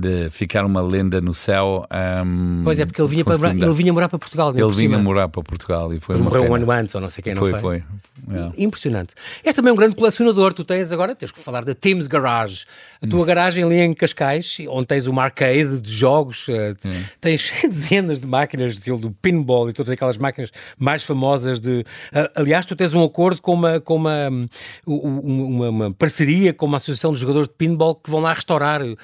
de 0.00 0.30
ficar 0.30 0.64
uma 0.64 0.80
lenda 0.80 1.20
no 1.20 1.34
céu. 1.34 1.86
Um, 2.24 2.62
pois 2.64 2.80
é, 2.80 2.86
porque 2.86 3.00
ele 3.00 3.08
vinha, 3.08 3.24
para, 3.24 3.50
ele 3.50 3.72
vinha 3.72 3.92
morar 3.92 4.08
para 4.08 4.18
Portugal. 4.18 4.52
Ele 4.56 4.72
vinha 4.72 4.98
morar 4.98 5.28
para 5.28 5.42
Portugal 5.42 5.92
e 5.92 6.00
foi. 6.00 6.16
Mas 6.16 6.24
morreu 6.24 6.44
um 6.44 6.54
ano 6.54 6.70
antes, 6.70 6.94
ou 6.94 7.00
não 7.00 7.10
sei 7.10 7.22
quem, 7.22 7.34
não 7.34 7.42
foi? 7.42 7.52
Foi, 7.52 7.60
foi. 7.60 7.82
Yeah. 8.28 8.54
Impressionante. 8.56 9.14
És 9.44 9.54
também 9.54 9.72
um 9.72 9.76
grande 9.76 9.96
colecionador. 9.96 10.52
Tu 10.52 10.64
tens 10.64 10.92
agora, 10.92 11.14
tens 11.14 11.30
que 11.30 11.40
falar 11.40 11.64
da 11.64 11.74
Tim's 11.74 12.06
Garage. 12.06 12.64
A 13.02 13.06
tua 13.06 13.22
hum. 13.22 13.24
garagem 13.24 13.64
ali 13.64 13.80
em 13.80 13.94
Cascais, 13.94 14.58
onde 14.68 14.86
tens 14.86 15.06
uma 15.06 15.24
arcade 15.24 15.80
de 15.80 15.92
jogos, 15.92 16.46
hum. 16.48 16.90
tens 17.20 17.50
dezenas 17.68 18.20
de 18.20 18.26
máquinas, 18.26 18.72
estilo 18.72 18.98
do 18.98 19.10
pinball 19.10 19.68
e 19.68 19.72
todas 19.72 19.90
aquelas 19.90 20.16
máquinas 20.16 20.50
mais 20.78 21.02
famosas 21.02 21.60
de. 21.60 21.80
Uh, 22.12 22.30
aliás, 22.34 22.66
tu 22.66 22.76
tens 22.76 22.94
um 22.94 23.02
acordo 23.02 23.40
com 23.40 23.54
uma, 23.54 23.80
com 23.80 23.96
uma, 23.96 24.28
uma, 24.86 25.20
uma, 25.20 25.68
uma 25.70 25.92
parceria 25.92 26.52
com 26.52 26.66
uma 26.66 26.76
associação 26.76 27.12
de 27.12 27.20
jogadores 27.20 27.48
de 27.48 27.54
pinball 27.54 27.94
que 27.94 28.10
vão 28.10 28.20
lá 28.20 28.32
restaurar 28.32 28.82
uh, 28.82 28.96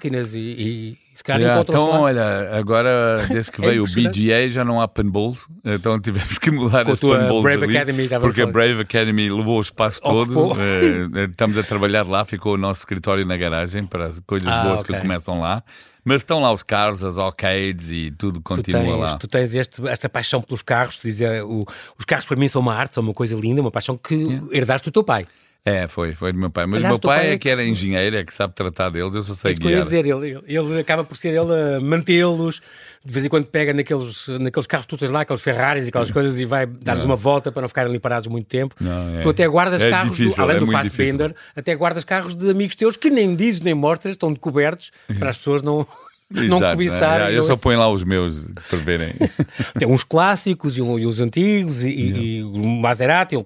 máquinas 0.00 0.34
e, 0.34 0.38
e 0.38 0.98
se 1.12 1.22
calhar 1.22 1.42
yeah, 1.42 1.60
Então, 1.60 1.90
lá. 1.90 2.00
olha, 2.00 2.56
agora 2.56 3.26
desde 3.28 3.52
que 3.52 3.60
é 3.64 3.68
veio 3.68 3.82
o 3.82 3.86
BGA 3.86 4.48
já 4.48 4.64
não 4.64 4.80
há 4.80 4.88
pinball, 4.88 5.36
então 5.62 6.00
tivemos 6.00 6.38
que 6.38 6.50
mudar 6.50 6.84
Com 6.84 6.92
as 6.92 7.00
pinballs 7.00 7.42
Brave 7.42 7.64
ali, 7.64 7.76
Academy 7.76 8.08
já 8.08 8.18
porque 8.18 8.42
a 8.42 8.46
Brave 8.46 8.80
Academy 8.80 9.28
levou 9.28 9.58
o 9.58 9.60
espaço 9.60 10.00
todo. 10.00 10.52
Uh, 10.52 11.30
estamos 11.30 11.58
a 11.58 11.62
trabalhar 11.62 12.08
lá, 12.08 12.24
ficou 12.24 12.54
o 12.54 12.56
nosso 12.56 12.80
escritório 12.80 13.26
na 13.26 13.36
garagem 13.36 13.86
para 13.86 14.06
as 14.06 14.18
coisas 14.20 14.48
ah, 14.48 14.62
boas 14.62 14.80
okay. 14.80 14.96
que 14.96 15.02
começam 15.02 15.40
lá. 15.40 15.62
Mas 16.02 16.22
estão 16.22 16.40
lá 16.40 16.50
os 16.50 16.62
carros, 16.62 17.04
as 17.04 17.18
arcades 17.18 17.90
e 17.90 18.10
tudo 18.10 18.40
continua 18.40 18.80
tu 18.80 18.86
tens, 18.86 18.98
lá. 18.98 19.18
Tu 19.18 19.28
tens 19.28 19.54
este, 19.54 19.86
esta 19.86 20.08
paixão 20.08 20.40
pelos 20.40 20.62
carros, 20.62 20.96
tu 20.96 21.02
dizes, 21.02 21.28
o, 21.44 21.66
os 21.98 22.06
carros 22.06 22.24
para 22.24 22.38
mim 22.38 22.48
são 22.48 22.62
uma 22.62 22.74
arte, 22.74 22.94
são 22.94 23.02
uma 23.02 23.12
coisa 23.12 23.36
linda, 23.36 23.60
uma 23.60 23.70
paixão 23.70 23.98
que 23.98 24.14
yeah. 24.14 24.46
herdaste 24.50 24.88
do 24.88 24.92
teu 24.92 25.04
pai. 25.04 25.26
É, 25.64 25.86
foi, 25.86 26.14
foi 26.14 26.32
do 26.32 26.38
meu 26.38 26.50
pai. 26.50 26.64
Mas 26.66 26.82
o 26.82 26.88
meu 26.88 26.98
pai, 26.98 27.18
pai 27.18 27.28
é, 27.28 27.32
é 27.34 27.38
que 27.38 27.48
era 27.48 27.62
engenheiro, 27.62 28.16
é 28.16 28.24
que 28.24 28.32
sabe 28.32 28.54
tratar 28.54 28.88
deles, 28.88 29.14
eu 29.14 29.22
só 29.22 29.34
sei 29.34 29.54
guiar. 29.54 29.80
Eu 29.80 29.84
dizer, 29.84 30.06
ele, 30.06 30.40
ele 30.46 30.80
acaba 30.80 31.04
por 31.04 31.16
ser 31.16 31.28
ele 31.28 31.52
a 31.52 31.80
mantê-los, 31.80 32.62
de 33.04 33.12
vez 33.12 33.26
em 33.26 33.28
quando 33.28 33.44
pega 33.44 33.74
naqueles, 33.74 34.26
naqueles 34.28 34.66
carros 34.66 34.86
que 34.86 34.90
tu 34.90 34.98
tens 34.98 35.10
lá, 35.10 35.20
aqueles 35.20 35.42
Ferraris 35.42 35.84
e 35.84 35.88
aquelas 35.90 36.10
coisas, 36.10 36.38
e 36.40 36.46
vai 36.46 36.66
dar-lhes 36.66 37.04
uma 37.04 37.16
volta 37.16 37.52
para 37.52 37.60
não 37.60 37.68
ficarem 37.68 37.90
ali 37.90 37.98
parados 37.98 38.26
muito 38.26 38.46
tempo. 38.46 38.74
Não, 38.80 39.18
é. 39.18 39.20
Tu 39.20 39.28
até 39.28 39.46
guardas 39.46 39.82
é 39.82 39.90
carros, 39.90 40.16
difícil, 40.16 40.36
do, 40.36 40.42
além 40.42 40.56
é 40.56 40.60
do 40.60 40.66
Fassbender, 40.66 41.34
até 41.54 41.74
guardas 41.74 42.04
carros 42.04 42.34
de 42.34 42.48
amigos 42.48 42.74
teus 42.74 42.96
que 42.96 43.10
nem 43.10 43.36
dizes 43.36 43.60
nem 43.60 43.74
mostras, 43.74 44.12
estão 44.12 44.34
cobertos, 44.34 44.90
para 45.18 45.30
as 45.30 45.36
pessoas 45.36 45.60
não 45.60 45.86
não 46.30 46.58
Exato. 46.80 47.24
É, 47.24 47.36
eu 47.36 47.42
só 47.42 47.56
ponho 47.56 47.78
lá 47.78 47.90
os 47.90 48.04
meus 48.04 48.46
para 48.68 48.78
verem. 48.78 49.12
Tem 49.78 49.88
uns 49.88 50.04
clássicos 50.04 50.76
e, 50.78 50.80
os 50.80 51.20
antigos, 51.20 51.82
e, 51.82 51.88
e, 51.90 52.42
o 52.44 52.64
Maserati, 52.66 53.36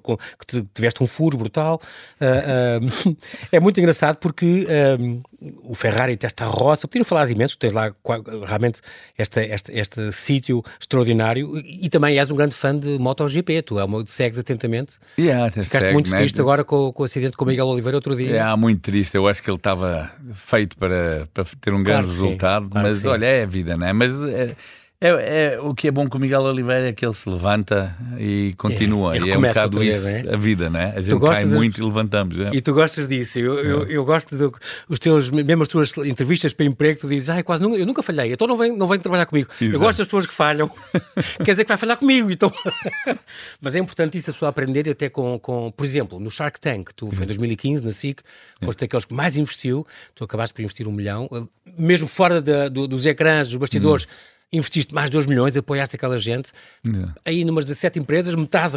que 0.47 0.63
tiveste 0.75 1.03
um 1.03 1.07
furo 1.07 1.39
brutal. 1.39 1.81
Uh, 2.21 3.11
uh, 3.11 3.17
é 3.51 3.59
muito 3.59 3.81
engraçado 3.81 4.17
porque 4.17 4.67
uh, 4.69 5.23
o 5.63 5.75
Ferrari 5.75 6.19
esta 6.23 6.45
roça, 6.45 6.89
podiam 6.89 7.05
falar 7.05 7.27
de 7.27 7.33
imenso, 7.33 7.59
tens 7.59 7.73
lá 7.73 7.93
realmente 8.47 8.81
este, 9.19 9.41
este, 9.41 9.73
este 9.73 10.13
sítio 10.13 10.63
extraordinário 10.81 11.59
e 11.59 11.89
também 11.89 12.19
és 12.19 12.31
um 12.31 12.37
grande 12.37 12.55
fã 12.55 12.77
de 12.77 12.99
MotoGP, 12.99 13.63
tu 13.63 13.79
é 13.79 13.85
uma, 13.85 14.05
segues 14.07 14.39
atentamente. 14.39 14.93
Yeah, 15.19 15.51
Ficaste 15.51 15.81
segue, 15.81 15.93
muito 15.93 16.11
né? 16.11 16.19
triste 16.19 16.41
agora 16.41 16.65
com, 16.65 16.93
com 16.93 17.03
o 17.03 17.05
acidente 17.05 17.37
com 17.37 17.45
o 17.45 17.49
Miguel 17.49 17.67
Oliveira 17.67 17.97
outro 17.97 18.17
dia. 18.17 18.37
É, 18.37 18.57
muito 18.57 18.81
triste, 18.81 19.17
eu 19.17 19.27
acho 19.27 19.43
que 19.43 19.51
ele 19.51 19.57
estava 19.57 20.11
feito 20.33 20.77
para, 20.77 21.29
para 21.33 21.45
ter 21.61 21.73
um 21.73 21.83
claro 21.83 21.85
grande 21.85 22.07
resultado, 22.07 22.69
claro 22.69 22.89
mas 22.89 23.05
olha, 23.05 23.27
é 23.27 23.43
a 23.43 23.47
vida, 23.47 23.77
não 23.77 23.87
é? 23.87 23.93
Mas 23.93 24.23
é, 24.23 24.55
É, 25.05 25.53
é, 25.53 25.61
o 25.61 25.75
que 25.75 25.87
é 25.87 25.91
bom 25.91 26.09
com 26.09 26.17
o 26.17 26.21
Miguel 26.21 26.41
Oliveira 26.41 26.89
é 26.89 26.93
que 26.95 27.05
ele 27.05 27.13
se 27.13 27.29
levanta 27.29 27.95
e 28.19 28.55
continua. 28.57 29.15
É, 29.15 29.21
e 29.21 29.31
é 29.33 29.37
um 29.37 29.43
bocado 29.43 29.85
isso 29.85 30.09
é? 30.09 30.33
a 30.33 30.37
vida, 30.39 30.71
né? 30.71 30.95
A 30.97 31.03
gente 31.03 31.21
cai 31.21 31.45
de... 31.45 31.55
muito 31.55 31.79
e 31.79 31.85
levantamos. 31.85 32.41
É? 32.41 32.49
E 32.55 32.63
tu 32.63 32.73
gostas 32.73 33.07
disso. 33.07 33.39
Eu, 33.39 33.59
eu, 33.59 33.83
eu 33.87 34.03
gosto 34.03 34.35
dos 34.89 34.99
teus, 34.99 35.29
mesmo 35.29 35.63
as 35.63 35.69
tuas 35.69 35.95
entrevistas 35.99 36.55
para 36.55 36.65
emprego, 36.65 37.01
tu 37.01 37.09
dizes, 37.09 37.29
ah, 37.29 37.43
quase 37.43 37.63
nunca, 37.63 37.77
eu 37.77 37.85
nunca 37.85 38.03
falhei, 38.03 38.33
então 38.33 38.49
não 38.49 38.57
vem, 38.57 38.75
não 38.75 38.89
vem 38.89 38.99
trabalhar 38.99 39.27
comigo. 39.27 39.51
Exato. 39.61 39.77
Eu 39.77 39.79
gosto 39.79 39.99
das 39.99 40.07
pessoas 40.07 40.25
que 40.25 40.33
falham, 40.33 40.71
quer 41.45 41.51
dizer 41.51 41.65
que 41.65 41.69
vai 41.69 41.77
falhar 41.77 41.99
comigo. 41.99 42.31
Então... 42.31 42.51
Mas 43.61 43.77
é 43.77 43.81
importante 43.81 44.17
isso 44.17 44.31
a 44.31 44.33
pessoa 44.33 44.49
aprender 44.49 44.89
até 44.89 45.11
com, 45.11 45.39
com, 45.39 45.71
por 45.71 45.85
exemplo, 45.85 46.19
no 46.19 46.31
Shark 46.31 46.59
Tank, 46.59 46.95
tu 46.97 47.11
foi 47.11 47.25
em 47.25 47.27
2015 47.27 47.85
na 47.85 47.91
SIC, 47.91 48.23
foste 48.63 48.81
daqueles 48.81 49.05
que 49.05 49.13
mais 49.13 49.37
investiu, 49.37 49.87
tu 50.15 50.25
acabaste 50.25 50.55
por 50.55 50.63
investir 50.63 50.89
um 50.89 50.93
milhão, 50.93 51.29
mesmo 51.77 52.09
fora 52.09 52.41
da, 52.41 52.71
do, 52.71 52.89
dos 52.89 53.05
ecrãs, 53.05 53.49
dos 53.49 53.59
bastidores. 53.59 54.07
Hum 54.07 54.34
investiste 54.53 54.95
mais 54.95 55.11
de 55.11 55.13
2 55.13 55.27
milhões, 55.27 55.57
apoiaste 55.57 55.97
aquela 55.97 56.19
gente. 56.19 56.53
Yeah. 56.87 57.15
Aí, 57.25 57.45
numas 57.45 57.65
17 57.65 57.99
empresas, 57.99 58.35
metade 58.35 58.77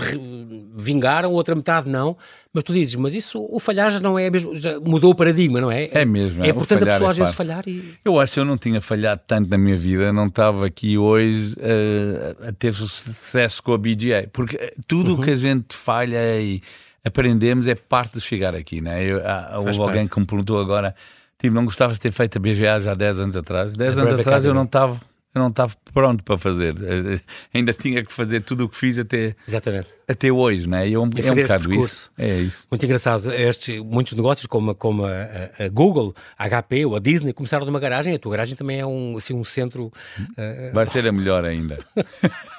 vingaram, 0.76 1.32
outra 1.32 1.56
metade 1.56 1.90
não. 1.90 2.18
Mas 2.54 2.64
tu 2.64 2.74
dizes, 2.74 2.96
mas 2.96 3.14
isso, 3.14 3.40
o 3.40 3.60
falhar 3.60 3.92
já 3.92 4.00
não 4.00 4.18
é 4.18 4.30
mesmo, 4.30 4.56
já 4.56 4.80
mudou 4.80 5.12
o 5.12 5.16
paradigma, 5.16 5.62
não 5.62 5.72
é? 5.72 5.90
É 5.92 6.06
mesmo. 6.06 6.44
É, 6.44 6.48
é 6.48 6.50
importante 6.50 6.84
a 6.84 6.86
pessoa 6.86 7.10
é 7.10 7.12
às 7.12 7.18
vezes 7.18 7.34
falhar 7.34 7.64
e. 7.68 7.96
Eu 8.04 8.20
acho 8.20 8.34
que 8.34 8.40
eu 8.40 8.46
não 8.46 8.58
tinha 8.58 8.82
falhado 8.82 9.22
tanto 9.28 9.50
na 9.50 9.58
minha 9.58 9.78
vida, 9.78 10.12
não 10.12 10.28
estava 10.28 10.66
aqui 10.66 10.98
hoje 10.98 11.54
uh, 11.54 12.48
a 12.48 12.52
ter 12.52 12.74
sucesso 12.74 13.62
com 13.62 13.74
a 13.74 13.78
BGA, 13.78 14.30
porque 14.34 14.74
tudo 14.88 15.14
o 15.14 15.16
uhum. 15.16 15.22
que 15.22 15.32
a 15.32 15.36
gente 15.36 15.76
falha 15.76 16.40
e 16.40 16.62
aprendemos 17.06 17.68
é 17.68 17.76
parte 17.76 18.16
de 18.16 18.22
chegar 18.22 18.56
aqui, 18.56 18.82
não 18.82 18.92
é? 18.92 19.04
Eu, 19.04 19.22
há, 19.26 19.60
houve 19.60 19.80
alguém 19.80 20.08
que 20.08 20.20
me 20.20 20.26
perguntou 20.26 20.60
agora. 20.60 20.96
Tipo, 21.40 21.54
não 21.54 21.66
gostavas 21.66 21.98
de 21.98 22.02
ter 22.02 22.12
feito 22.12 22.38
a 22.38 22.42
BGA 22.42 22.82
já 22.82 22.94
há 22.94 22.96
10 22.96 23.20
anos 23.20 23.38
atrás? 23.38 23.76
10 23.76 24.00
anos 24.00 24.20
atrás 24.20 24.44
eu 24.44 24.56
não 24.56 24.64
estava 24.64 25.00
eu 25.38 25.42
não 25.42 25.50
estava 25.50 25.74
pronto 25.94 26.24
para 26.24 26.38
fazer. 26.38 26.76
Eh, 26.82 27.20
ainda 27.54 27.74
tinha 27.74 28.04
que 28.04 28.12
fazer 28.12 28.42
tudo 28.42 28.66
o 28.66 28.70
que 28.70 28.76
fiz 28.76 28.98
até, 29.00 29.36
Exatamente. 29.48 29.88
até 30.08 30.32
hoje? 30.32 30.68
E 30.68 30.94
é 30.94 31.00
um, 31.00 31.04
é 31.04 31.32
um 31.32 31.36
bocado 31.36 31.74
isso. 31.74 32.12
É 32.18 32.40
isso. 32.40 32.68
Muito 32.70 32.84
engraçado. 32.86 33.32
Estes, 33.32 33.80
muitos 33.84 34.14
negócios, 34.14 34.46
como, 34.48 34.76
como 34.76 35.06
a, 35.06 35.12
a, 35.60 35.70
Google, 35.70 36.14
a 36.38 36.50
HP 36.50 36.86
ou 36.86 36.96
a 36.96 37.00
Disney, 37.00 37.34
começaram 37.34 37.66
numa 37.66 37.80
garagem. 37.80 38.14
A 38.14 38.20
tua 38.20 38.32
garagem 38.32 38.56
também 38.56 38.80
é 38.80 38.86
um, 38.86 39.18
assim, 39.18 39.34
um 39.34 39.46
centro. 39.46 39.86
Uh... 40.20 40.74
Vai 40.74 40.88
ser 40.88 41.08
a 41.08 41.12
melhor 41.12 41.46
ainda. 41.46 41.80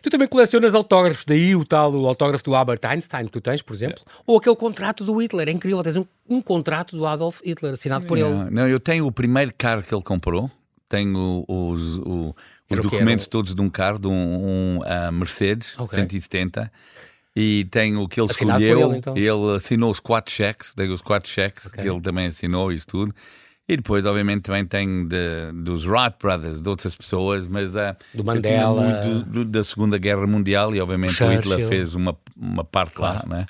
Tu 0.00 0.08
também 0.08 0.26
colecionas 0.26 0.74
autógrafos, 0.74 1.24
daí 1.26 1.54
o 1.54 1.64
tal 1.66 1.92
o 1.92 2.06
autógrafo 2.08 2.42
do 2.44 2.54
Albert 2.54 2.80
Einstein 2.84 3.26
que 3.26 3.32
tu 3.32 3.40
tens, 3.42 3.60
por 3.60 3.74
exemplo, 3.74 4.02
é. 4.06 4.10
ou 4.26 4.38
aquele 4.38 4.56
contrato 4.56 5.04
do 5.04 5.14
Hitler. 5.20 5.48
É 5.48 5.52
incrível, 5.52 5.82
tens 5.82 5.96
um, 5.96 6.06
um 6.28 6.40
contrato 6.40 6.96
do 6.96 7.06
Adolf 7.06 7.40
Hitler 7.44 7.74
assinado 7.74 8.06
por 8.06 8.16
não, 8.16 8.44
ele. 8.44 8.50
Não, 8.50 8.66
eu 8.66 8.80
tenho 8.80 9.06
o 9.06 9.12
primeiro 9.12 9.52
carro 9.56 9.82
que 9.82 9.94
ele 9.94 10.02
comprou 10.02 10.50
tenho 10.90 11.44
os, 11.46 11.96
o, 11.98 12.34
os 12.68 12.80
documentos 12.80 13.28
todos 13.28 13.54
de 13.54 13.62
um 13.62 13.70
carro, 13.70 13.98
de 13.98 14.08
um, 14.08 14.12
um 14.12 14.78
uh, 14.80 15.12
Mercedes 15.12 15.78
okay. 15.78 16.00
170. 16.00 16.70
E 17.34 17.64
tenho 17.70 18.02
o 18.02 18.08
que 18.08 18.20
ele 18.20 18.28
Assinado 18.28 18.62
escolheu. 18.62 18.90
Ele, 18.90 18.98
então. 18.98 19.16
ele, 19.16 19.56
assinou 19.56 19.90
os 19.90 20.00
quatro 20.00 20.32
cheques, 20.32 20.74
dei 20.74 20.88
os 20.88 21.00
quatro 21.00 21.30
cheques, 21.30 21.66
okay. 21.66 21.84
que 21.84 21.88
ele 21.88 22.00
também 22.00 22.26
assinou 22.26 22.72
isso 22.72 22.88
tudo. 22.88 23.14
E 23.68 23.76
depois, 23.76 24.04
obviamente, 24.04 24.42
também 24.42 24.66
tem 24.66 25.06
de, 25.06 25.52
dos 25.54 25.86
Wright 25.86 26.16
Brothers, 26.20 26.60
de 26.60 26.68
outras 26.68 26.96
pessoas, 26.96 27.46
mas 27.46 27.76
uh, 27.76 27.94
do 28.12 28.24
Mandela, 28.24 28.82
muito 28.82 29.30
do, 29.30 29.44
da 29.44 29.62
Segunda 29.62 29.96
Guerra 29.96 30.26
Mundial 30.26 30.74
e, 30.74 30.80
obviamente, 30.80 31.22
o 31.22 31.30
Hitler 31.30 31.68
fez 31.68 31.94
uma, 31.94 32.18
uma 32.36 32.64
parte 32.64 32.94
claro. 32.94 33.28
lá, 33.28 33.36
né? 33.36 33.46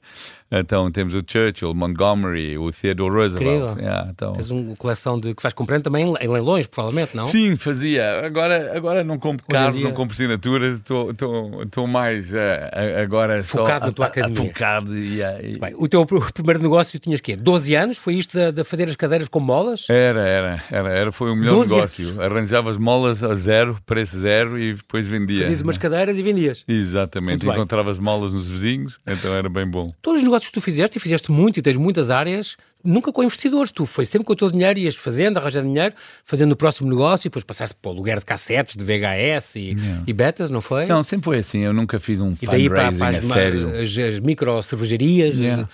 Então 0.50 0.90
temos 0.90 1.14
o 1.14 1.22
Churchill, 1.24 1.72
Montgomery, 1.74 2.58
o 2.58 2.72
Theodore 2.72 3.14
Roosevelt. 3.14 3.78
Yeah, 3.78 4.08
então... 4.10 4.32
Tens 4.32 4.50
uma 4.50 4.74
coleção 4.74 5.18
de 5.20 5.32
que 5.32 5.42
vais 5.42 5.54
comprando 5.54 5.84
também 5.84 6.12
em 6.20 6.28
leilões, 6.28 6.66
provavelmente, 6.66 7.16
não? 7.16 7.26
Sim, 7.26 7.56
fazia. 7.56 8.26
Agora, 8.26 8.76
agora 8.76 9.04
não 9.04 9.18
compro 9.18 9.46
carro, 9.46 9.74
dia... 9.74 9.84
não 9.84 9.92
compro 9.92 10.14
assinaturas, 10.14 10.80
estou 10.80 11.86
mais 11.86 12.32
uh, 12.32 12.36
agora 13.00 13.44
focado 13.44 13.80
só 13.80 13.86
na 13.86 13.92
tua 13.92 14.06
academia. 14.06 14.36
focado. 14.36 14.96
Yeah, 14.96 15.40
e... 15.40 15.58
Bem, 15.58 15.72
o 15.76 15.86
teu 15.86 16.04
primeiro 16.04 16.60
negócio 16.60 16.98
tinhas 16.98 17.20
quê? 17.20 17.36
12 17.36 17.74
anos? 17.76 17.96
Foi 17.96 18.14
isto 18.14 18.36
de, 18.36 18.50
de 18.50 18.64
fazer 18.64 18.88
as 18.88 18.96
cadeiras 18.96 19.28
com 19.28 19.38
molas? 19.38 19.86
Era, 19.88 20.20
era, 20.20 20.64
era, 20.70 20.88
era 20.90 21.12
foi 21.12 21.30
o 21.30 21.36
melhor 21.36 21.64
negócio. 21.64 22.08
Anos. 22.08 22.18
Arranjavas 22.18 22.76
molas 22.76 23.22
a 23.22 23.34
zero, 23.36 23.78
preço 23.86 24.18
zero 24.18 24.58
e 24.58 24.74
depois 24.74 25.06
vendia. 25.06 25.42
Fazias 25.42 25.62
umas 25.62 25.78
cadeiras 25.78 26.18
e 26.18 26.22
vendias. 26.22 26.64
Exatamente, 26.66 27.46
encontravas 27.46 27.98
molas 27.98 28.32
nos 28.32 28.48
vizinhos, 28.48 28.98
então 29.06 29.32
era 29.32 29.48
bem 29.48 29.66
bom. 29.66 29.92
Todos 30.02 30.20
os 30.20 30.24
negócios 30.24 30.39
negócios 30.40 30.50
que 30.50 30.52
tu 30.52 30.60
fizeste, 30.60 30.98
e 30.98 31.00
fizeste 31.00 31.30
muito 31.30 31.58
e 31.58 31.62
tens 31.62 31.76
muitas 31.76 32.10
áreas, 32.10 32.56
nunca 32.82 33.12
com 33.12 33.22
investidores. 33.22 33.70
Tu 33.70 33.84
foi 33.86 34.06
sempre 34.06 34.24
com 34.24 34.32
o 34.32 34.36
teu 34.36 34.50
dinheiro, 34.50 34.78
ias 34.78 34.96
fazendo, 34.96 35.38
arranjando 35.38 35.68
dinheiro, 35.68 35.94
fazendo 36.24 36.52
o 36.52 36.56
próximo 36.56 36.88
negócio, 36.88 37.26
e 37.26 37.28
depois 37.28 37.44
passaste 37.44 37.76
para 37.80 37.90
o 37.90 37.94
lugar 37.94 38.18
de 38.18 38.24
cassetes, 38.24 38.76
de 38.76 38.84
VHS 38.84 39.56
e, 39.56 39.60
yeah. 39.60 40.02
e 40.06 40.12
betas, 40.12 40.50
não 40.50 40.60
foi? 40.60 40.86
Não, 40.86 41.02
sempre 41.02 41.26
foi 41.26 41.38
assim. 41.38 41.60
Eu 41.60 41.72
nunca 41.72 42.00
fiz 42.00 42.20
um 42.20 42.34
e 42.40 42.46
daí 42.46 42.68
fundraising 42.68 42.98
para, 42.98 43.10
para 43.10 43.18
as, 43.18 43.30
a 43.30 43.34
sério. 43.34 43.80
As, 43.80 43.98
as 43.98 44.20
micro 44.20 44.62
cervejarias. 44.62 45.36
Yeah. 45.36 45.68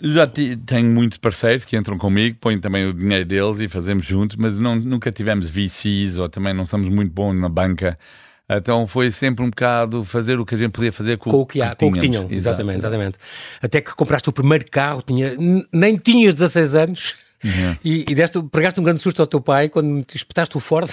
Já 0.00 0.26
tenho 0.26 0.90
muitos 0.90 1.16
parceiros 1.16 1.64
que 1.64 1.74
entram 1.74 1.96
comigo, 1.96 2.36
põem 2.38 2.60
também 2.60 2.86
o 2.86 2.92
dinheiro 2.92 3.24
deles 3.24 3.60
e 3.60 3.68
fazemos 3.68 4.04
juntos, 4.04 4.36
mas 4.36 4.58
não, 4.58 4.76
nunca 4.76 5.10
tivemos 5.10 5.48
VCs 5.48 6.18
ou 6.18 6.28
também 6.28 6.52
não 6.52 6.66
somos 6.66 6.88
muito 6.90 7.12
bons 7.12 7.34
na 7.34 7.48
banca. 7.48 7.98
Então 8.48 8.86
foi 8.86 9.10
sempre 9.10 9.44
um 9.44 9.50
bocado 9.50 10.04
fazer 10.04 10.38
o 10.38 10.46
que 10.46 10.54
a 10.54 10.58
gente 10.58 10.70
podia 10.70 10.92
fazer 10.92 11.18
com, 11.18 11.30
com 11.30 11.40
o 11.40 11.46
que, 11.46 11.60
há, 11.60 11.74
com 11.74 11.88
o 11.88 11.92
que 11.92 11.98
tinham. 12.00 12.28
Exatamente, 12.30 12.78
exatamente. 12.78 13.18
Até 13.60 13.80
que 13.80 13.94
compraste 13.94 14.28
o 14.28 14.32
primeiro 14.32 14.64
carro, 14.70 15.02
tinha, 15.02 15.34
nem 15.72 15.96
tinhas 15.96 16.34
16 16.34 16.74
anos. 16.76 17.25
Uhum. 17.44 17.76
E, 17.84 18.04
e 18.08 18.14
deste, 18.14 18.42
pregaste 18.42 18.80
um 18.80 18.82
grande 18.82 19.00
susto 19.00 19.20
ao 19.20 19.26
teu 19.26 19.40
pai 19.40 19.68
quando 19.68 20.02
te 20.04 20.16
espetaste 20.16 20.56
o 20.56 20.60
Ford 20.60 20.90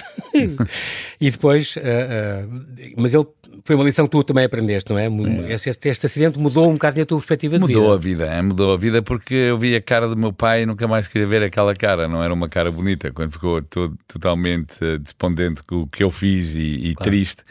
e 1.20 1.30
depois, 1.30 1.76
uh, 1.76 1.80
uh, 1.80 2.94
mas 2.96 3.14
ele 3.14 3.26
foi 3.64 3.76
uma 3.76 3.84
lição 3.84 4.04
que 4.04 4.10
tu 4.10 4.22
também 4.22 4.44
aprendeste, 4.44 4.90
não 4.90 4.98
é? 4.98 5.06
é. 5.06 5.54
Este, 5.54 5.88
este, 5.88 6.06
acidente 6.06 6.38
mudou 6.38 6.68
um 6.68 6.74
bocadinho 6.74 7.04
a 7.04 7.06
tua 7.06 7.18
perspectiva 7.18 7.58
mudou 7.58 7.68
de 7.68 7.74
vida. 7.74 7.80
Mudou 7.80 7.94
a 7.94 7.98
vida, 7.98 8.24
é? 8.26 8.42
mudou 8.42 8.72
a 8.72 8.76
vida 8.76 9.02
porque 9.02 9.34
eu 9.34 9.58
vi 9.58 9.74
a 9.74 9.80
cara 9.80 10.08
do 10.08 10.16
meu 10.16 10.32
pai 10.32 10.62
e 10.62 10.66
nunca 10.66 10.86
mais 10.86 11.08
queria 11.08 11.26
ver 11.26 11.42
aquela 11.42 11.74
cara, 11.74 12.06
não 12.06 12.22
era 12.22 12.32
uma 12.32 12.48
cara 12.48 12.70
bonita, 12.70 13.10
quando 13.10 13.32
ficou 13.32 13.62
todo, 13.62 13.96
totalmente 14.06 14.84
uh, 14.84 14.98
despondente 14.98 15.62
com 15.62 15.82
o 15.82 15.86
que 15.86 16.04
eu 16.04 16.10
fiz 16.10 16.54
e, 16.54 16.58
e 16.58 16.94
claro. 16.94 17.10
triste. 17.10 17.42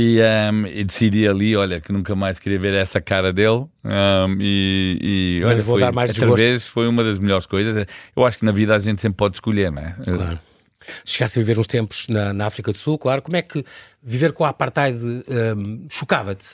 E, 0.00 0.20
um, 0.22 0.64
e, 0.64 0.84
decidi 0.84 1.26
ali, 1.26 1.56
olha, 1.56 1.80
que 1.80 1.90
nunca 1.90 2.14
mais 2.14 2.38
queria 2.38 2.56
ver 2.56 2.72
essa 2.74 3.00
cara 3.00 3.32
dele. 3.32 3.66
Um, 3.84 4.38
e, 4.40 5.40
e 5.40 5.44
olha, 5.44 5.60
vou 5.60 5.74
foi, 5.74 5.80
dar 5.80 5.92
mais 5.92 6.10
outra 6.10 6.36
vez 6.36 6.68
foi 6.68 6.86
uma 6.86 7.02
das 7.02 7.18
melhores 7.18 7.46
coisas. 7.46 7.84
Eu 8.14 8.24
acho 8.24 8.38
que 8.38 8.44
na 8.44 8.52
vida 8.52 8.76
a 8.76 8.78
gente 8.78 9.02
sempre 9.02 9.16
pode 9.16 9.38
escolher, 9.38 9.72
não 9.72 9.82
é? 9.82 9.96
Claro. 10.04 10.38
Chegaste 11.04 11.36
a 11.36 11.42
viver 11.42 11.58
uns 11.58 11.66
tempos 11.66 12.06
na, 12.06 12.32
na 12.32 12.46
África 12.46 12.70
do 12.72 12.78
Sul, 12.78 12.96
claro. 12.96 13.20
Como 13.22 13.36
é 13.36 13.42
que 13.42 13.64
viver 14.00 14.30
com 14.30 14.44
a 14.44 14.50
apartheid 14.50 15.02
um, 15.02 15.88
chocava-te? 15.90 16.46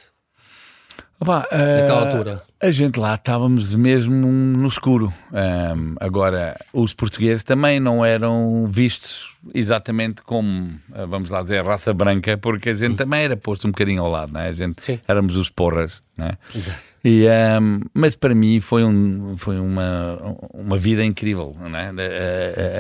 Opa, 1.21 1.47
naquela 1.51 2.03
uh, 2.03 2.07
altura? 2.07 2.43
A 2.61 2.71
gente 2.71 2.99
lá 2.99 3.15
estávamos 3.15 3.75
mesmo 3.75 4.27
no 4.27 4.67
escuro. 4.67 5.13
Um, 5.33 5.95
agora, 6.01 6.59
os 6.73 6.95
portugueses 6.95 7.43
também 7.43 7.79
não 7.79 8.05
eram 8.05 8.67
vistos 8.69 9.31
exatamente 9.53 10.23
como, 10.23 10.79
ah, 10.93 11.05
vamos 11.05 11.31
lá 11.31 11.43
dizer, 11.43 11.65
raça 11.65 11.93
branca, 11.93 12.39
porque 12.39 12.71
a 12.71 12.75
gente 12.75 12.93
hum. 12.93 12.97
também 12.97 13.25
era 13.25 13.37
posto 13.37 13.67
um 13.67 13.71
bocadinho 13.71 14.03
ao 14.03 14.11
lado, 14.11 14.33
né? 14.33 14.49
a 14.49 14.53
gente 14.53 14.77
Sim. 14.83 14.99
éramos 15.07 15.37
os 15.37 15.51
porras. 15.51 16.03
Né? 16.17 16.39
Exato. 16.55 16.79
E, 17.05 17.27
um, 17.61 17.81
mas 17.93 18.17
para 18.17 18.35
mim 18.35 18.61
foi, 18.61 18.83
um, 18.83 19.37
foi 19.37 19.61
uma, 19.61 20.19
uma 20.55 20.79
vida 20.79 21.05
incrível, 21.05 21.55
né? 21.61 21.93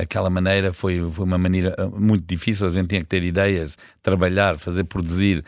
Aquela 0.01 0.31
maneira 0.31 0.73
foi, 0.73 1.07
foi 1.13 1.27
uma 1.27 1.37
maneira 1.37 1.77
muito 1.95 2.25
difícil. 2.27 2.67
A 2.67 2.71
gente 2.71 2.89
tinha 2.89 3.03
que 3.03 3.07
ter 3.07 3.23
ideias, 3.23 3.77
trabalhar, 4.03 4.57
fazer 4.59 4.85
produzir, 4.85 5.45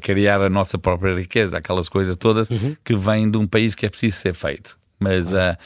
criar 0.00 0.42
a 0.42 0.48
nossa 0.48 0.78
própria 0.78 1.14
riqueza, 1.14 1.58
aquelas 1.58 1.88
coisas 1.88 2.16
todas 2.16 2.50
uhum. 2.50 2.76
que 2.84 2.94
vêm 2.94 3.30
de 3.30 3.38
um 3.38 3.46
país 3.46 3.74
que 3.74 3.86
é 3.86 3.88
preciso 3.88 4.18
ser 4.18 4.34
feito. 4.34 4.78
Mas 4.98 5.32
uhum. 5.32 5.38
uh, 5.38 5.56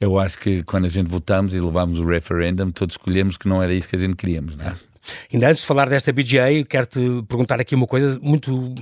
eu 0.00 0.18
acho 0.18 0.38
que 0.38 0.62
quando 0.64 0.84
a 0.84 0.88
gente 0.88 1.08
votamos 1.08 1.54
e 1.54 1.60
levámos 1.60 1.98
o 1.98 2.04
referendum, 2.04 2.70
todos 2.70 2.94
escolhemos 2.94 3.36
que 3.36 3.48
não 3.48 3.62
era 3.62 3.72
isso 3.72 3.88
que 3.88 3.96
a 3.96 3.98
gente 3.98 4.16
queríamos. 4.16 4.56
Não 4.56 4.66
é? 4.66 4.76
Ainda 5.32 5.48
antes 5.48 5.62
de 5.62 5.66
falar 5.66 5.88
desta 5.88 6.12
BGA, 6.12 6.64
quero-te 6.68 7.00
perguntar 7.28 7.60
aqui 7.60 7.74
uma 7.74 7.86
coisa 7.86 8.18
muito 8.22 8.74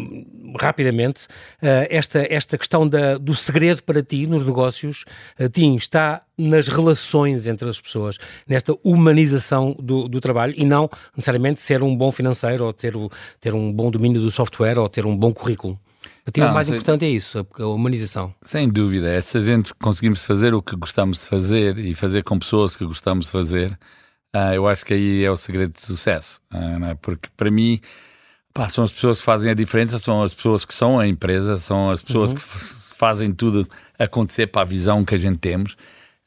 rapidamente. 0.60 1.26
Uh, 1.62 1.86
esta, 1.90 2.26
esta 2.32 2.58
questão 2.58 2.86
da, 2.86 3.18
do 3.18 3.34
segredo 3.34 3.82
para 3.82 4.02
ti 4.02 4.26
nos 4.26 4.42
negócios, 4.42 5.04
uh, 5.38 5.48
Tim, 5.48 5.74
está 5.76 6.22
nas 6.36 6.68
relações 6.68 7.46
entre 7.46 7.68
as 7.68 7.80
pessoas, 7.80 8.18
nesta 8.48 8.74
humanização 8.84 9.76
do, 9.78 10.08
do, 10.08 10.20
trabalho 10.20 10.54
e 10.56 10.64
não 10.64 10.88
necessariamente 11.14 11.60
ser 11.60 11.82
um 11.82 11.96
bom 11.96 12.10
financeiro 12.10 12.64
ou 12.64 12.72
ter, 12.72 12.96
o, 12.96 13.10
ter 13.40 13.54
um 13.54 13.72
bom 13.72 13.90
domínio 13.90 14.20
do 14.20 14.30
software 14.30 14.78
ou 14.78 14.88
ter 14.88 15.06
um 15.06 15.16
bom 15.16 15.32
currículo. 15.32 15.78
Para 16.24 16.32
ti 16.32 16.40
o 16.40 16.52
mais 16.52 16.66
sem, 16.66 16.76
importante 16.76 17.04
é 17.04 17.08
isso, 17.08 17.46
a 17.58 17.66
humanização. 17.66 18.34
Sem 18.42 18.68
dúvida, 18.68 19.08
é 19.08 19.20
se 19.20 19.38
a 19.38 19.40
gente 19.40 19.74
conseguimos 19.74 20.24
fazer 20.24 20.54
o 20.54 20.62
que 20.62 20.76
gostamos 20.76 21.18
de 21.18 21.26
fazer 21.26 21.78
e 21.78 21.94
fazer 21.94 22.22
com 22.22 22.38
pessoas 22.38 22.76
que 22.76 22.84
gostamos 22.84 23.26
de 23.26 23.32
fazer, 23.32 23.78
Uh, 24.34 24.54
eu 24.54 24.66
acho 24.66 24.84
que 24.84 24.94
aí 24.94 25.24
é 25.24 25.30
o 25.30 25.36
segredo 25.36 25.72
de 25.74 25.82
sucesso, 25.82 26.40
uh, 26.52 26.84
é? 26.86 26.94
porque 26.94 27.28
para 27.36 27.50
mim 27.50 27.80
pá, 28.52 28.68
são 28.68 28.82
as 28.82 28.90
pessoas 28.90 29.18
que 29.18 29.24
fazem 29.26 29.50
a 29.50 29.54
diferença, 29.54 29.98
são 29.98 30.22
as 30.22 30.32
pessoas 30.32 30.64
que 30.64 30.74
são 30.74 30.98
a 30.98 31.06
empresa, 31.06 31.58
são 31.58 31.90
as 31.90 32.02
pessoas 32.02 32.32
uhum. 32.32 32.38
que 32.38 32.42
fazem 32.96 33.32
tudo 33.32 33.68
acontecer 33.98 34.46
para 34.46 34.62
a 34.62 34.64
visão 34.64 35.04
que 35.04 35.14
a 35.14 35.18
gente 35.18 35.38
temos. 35.38 35.76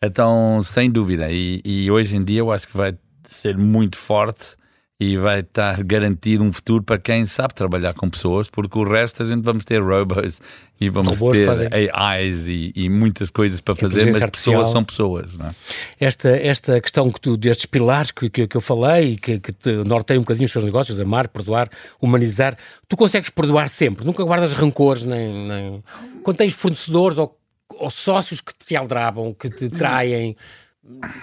Então, 0.03 0.61
sem 0.61 0.91
dúvida, 0.91 1.31
e, 1.31 1.61
e, 1.65 1.89
hoje 1.89 2.15
em 2.15 2.23
dia 2.23 2.39
eu 2.39 2.51
acho 2.51 2.67
que 2.67 2.77
vai 2.77 2.95
ser 3.23 3.57
muito 3.57 3.97
forte 3.97 4.55
e 4.97 5.17
vai 5.17 5.41
estar 5.41 5.83
garantido 5.83 6.41
um 6.41 6.53
futuro 6.53 6.81
para 6.81 6.97
quem 6.97 7.25
sabe 7.25 7.53
trabalhar 7.53 7.93
com 7.93 8.09
pessoas, 8.09 8.49
porque 8.49 8.79
o 8.79 8.83
resto 8.89 9.23
a 9.23 9.25
gente 9.25 9.43
vamos 9.43 9.65
ter 9.65 9.81
robôs 9.83 10.41
e 10.79 10.89
vamos 10.89 11.19
robôs 11.19 11.37
ter 11.37 11.91
AIs 11.93 12.47
e, 12.47 12.71
e, 12.73 12.89
muitas 12.89 13.29
coisas 13.29 13.59
para 13.59 13.75
fazer, 13.75 14.05
mas 14.05 14.21
artificial. 14.21 14.55
pessoas 14.55 14.71
são 14.71 14.83
pessoas. 14.85 15.35
Não 15.35 15.47
é? 15.47 15.55
esta, 15.99 16.29
esta 16.29 16.79
questão 16.79 17.11
que 17.11 17.19
tu, 17.19 17.35
destes 17.35 17.65
pilares 17.65 18.11
que, 18.11 18.29
que, 18.29 18.47
que 18.47 18.55
eu 18.55 18.61
falei, 18.61 19.17
que, 19.17 19.37
que 19.37 19.51
te 19.51 19.71
norteiam 19.83 20.19
um 20.19 20.23
bocadinho 20.23 20.45
os 20.45 20.51
seus 20.51 20.63
negócios, 20.63 20.97
amar, 20.97 21.27
perdoar, 21.27 21.69
humanizar, 22.01 22.57
tu 22.87 22.95
consegues 22.95 23.29
perdoar 23.29 23.67
sempre, 23.67 24.05
nunca 24.05 24.23
guardas 24.23 24.53
rancores, 24.53 25.03
nem, 25.03 25.47
nem... 25.47 25.83
quando 26.23 26.37
tens 26.37 26.53
fornecedores 26.53 27.17
ou, 27.17 27.37
ou 27.73 27.89
sócios 27.89 28.39
que 28.39 28.53
te 28.53 28.77
aldrabam, 28.77 29.33
que 29.33 29.49
te 29.49 29.67
traem 29.69 30.37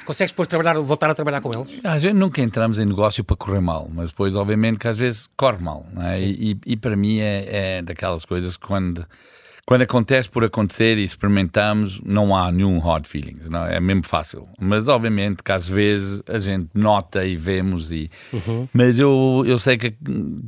consegues 0.05 0.33
depois 0.33 0.49
trabalhar, 0.49 0.79
voltar 0.81 1.11
a 1.11 1.15
trabalhar 1.15 1.41
com 1.41 1.51
eles? 1.55 1.81
A 1.85 1.99
gente 1.99 2.15
nunca 2.15 2.41
entramos 2.41 2.79
em 2.79 2.85
negócio 2.85 3.23
para 3.25 3.37
correr 3.37 3.61
mal, 3.61 3.89
mas 3.93 4.11
depois, 4.11 4.35
obviamente, 4.35 4.79
que 4.79 4.89
às 4.89 4.97
vezes 4.97 5.29
corre 5.37 5.63
mal. 5.63 5.87
É? 5.99 6.21
E, 6.21 6.59
e, 6.67 6.77
para 6.77 6.97
mim 6.97 7.19
é, 7.19 7.77
é, 7.79 7.83
daquelas 7.83 8.25
coisas 8.25 8.57
que 8.57 8.67
quando, 8.67 9.07
quando 9.65 9.83
acontece 9.83 10.29
por 10.29 10.45
acontecer 10.45 10.99
e 10.99 11.05
experimentamos, 11.05 12.01
não 12.05 12.35
há 12.35 12.51
nenhum 12.51 12.79
hard 12.79 13.07
feelings, 13.07 13.49
não 13.49 13.65
é? 13.65 13.77
é 13.77 13.81
mesmo 13.81 14.03
fácil. 14.03 14.49
Mas, 14.61 14.89
obviamente, 14.89 15.43
que 15.43 15.53
às 15.53 15.69
vezes 15.69 16.23
a 16.29 16.39
gente 16.39 16.71
nota 16.75 17.25
e 17.25 17.37
vemos, 17.37 17.93
e... 17.93 18.11
Uhum. 18.33 18.69
mas 18.73 18.99
eu, 18.99 19.45
eu 19.47 19.59
sei 19.59 19.79
que, 19.79 19.95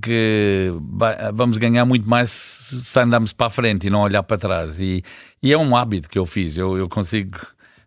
que 0.02 0.72
vamos 1.32 1.56
ganhar 1.58 1.84
muito 1.84 2.08
mais 2.08 2.30
se 2.30 2.98
andarmos 2.98 3.32
para 3.32 3.46
a 3.46 3.50
frente 3.50 3.86
e 3.86 3.90
não 3.90 4.00
olhar 4.00 4.24
para 4.24 4.38
trás. 4.38 4.80
E, 4.80 5.04
e 5.40 5.52
é 5.52 5.58
um 5.58 5.76
hábito 5.76 6.08
que 6.10 6.18
eu 6.18 6.26
fiz, 6.26 6.56
eu, 6.56 6.76
eu 6.76 6.88
consigo 6.88 7.38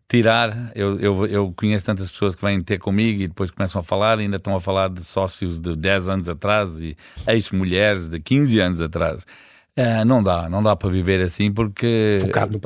tirar. 0.07 0.71
Eu, 0.73 0.99
eu, 0.99 1.25
eu 1.25 1.53
conheço 1.55 1.85
tantas 1.85 2.09
pessoas 2.09 2.35
que 2.35 2.41
vêm 2.41 2.61
ter 2.61 2.79
comigo 2.79 3.21
e 3.21 3.27
depois 3.27 3.51
começam 3.51 3.81
a 3.81 3.83
falar, 3.83 4.19
ainda 4.19 4.37
estão 4.37 4.55
a 4.55 4.61
falar 4.61 4.89
de 4.89 5.03
sócios 5.03 5.59
de 5.59 5.75
10 5.75 6.09
anos 6.09 6.29
atrás 6.29 6.79
e 6.79 6.95
ex-mulheres 7.27 8.07
de 8.07 8.19
15 8.19 8.59
anos 8.59 8.81
atrás. 8.81 9.25
Uh, 9.77 10.03
não 10.05 10.23
dá, 10.23 10.49
não 10.49 10.63
dá 10.63 10.75
para 10.75 10.89
viver 10.89 11.21
assim 11.21 11.53
porque 11.53 12.17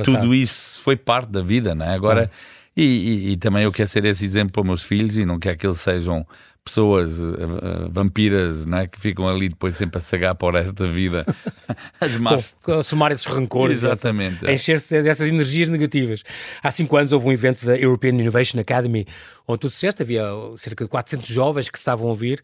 tudo 0.05 0.33
isso 0.33 0.81
foi 0.81 0.95
parte 0.95 1.29
da 1.29 1.41
vida, 1.41 1.75
né? 1.75 1.93
Agora, 1.93 2.31
ah. 2.31 2.69
e, 2.75 2.83
e, 2.83 3.31
e, 3.31 3.37
também 3.37 3.63
eu 3.63 3.71
quero 3.71 3.89
ser 3.89 4.05
esse 4.05 4.23
exemplo 4.23 4.53
para 4.53 4.61
os 4.61 4.67
meus 4.67 4.83
filhos 4.83 5.17
e 5.17 5.25
não 5.25 5.37
quero 5.37 5.57
que 5.57 5.67
eles 5.67 5.81
sejam 5.81 6.25
pessoas 6.63 7.19
uh, 7.19 7.89
vampiras 7.89 8.65
né, 8.65 8.85
que 8.85 8.99
ficam 8.99 9.27
ali 9.27 9.49
depois 9.49 9.75
sempre 9.75 9.97
a 9.97 10.01
sagar 10.01 10.35
para 10.35 10.47
o 10.47 10.51
resto 10.51 10.83
da 10.83 10.87
vida 10.87 11.25
as 11.99 12.15
más... 12.17 12.55
somar 12.83 13.11
esses 13.11 13.25
rancores 13.25 13.77
exatamente 13.77 14.45
é. 14.45 14.53
encher-se 14.53 15.01
dessas 15.01 15.27
energias 15.27 15.69
negativas 15.69 16.23
há 16.61 16.69
cinco 16.69 16.97
anos 16.97 17.11
houve 17.11 17.27
um 17.27 17.31
evento 17.31 17.65
da 17.65 17.75
European 17.75 18.11
Innovation 18.11 18.59
Academy 18.59 19.07
onde 19.47 19.59
tu 19.59 19.69
disseste 19.69 20.03
havia 20.03 20.23
cerca 20.55 20.83
de 20.83 20.89
400 20.89 21.27
jovens 21.27 21.69
que 21.69 21.79
estavam 21.79 22.07
a 22.07 22.09
ouvir 22.11 22.41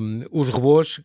um, 0.00 0.24
os 0.32 0.48
robôs 0.48 1.00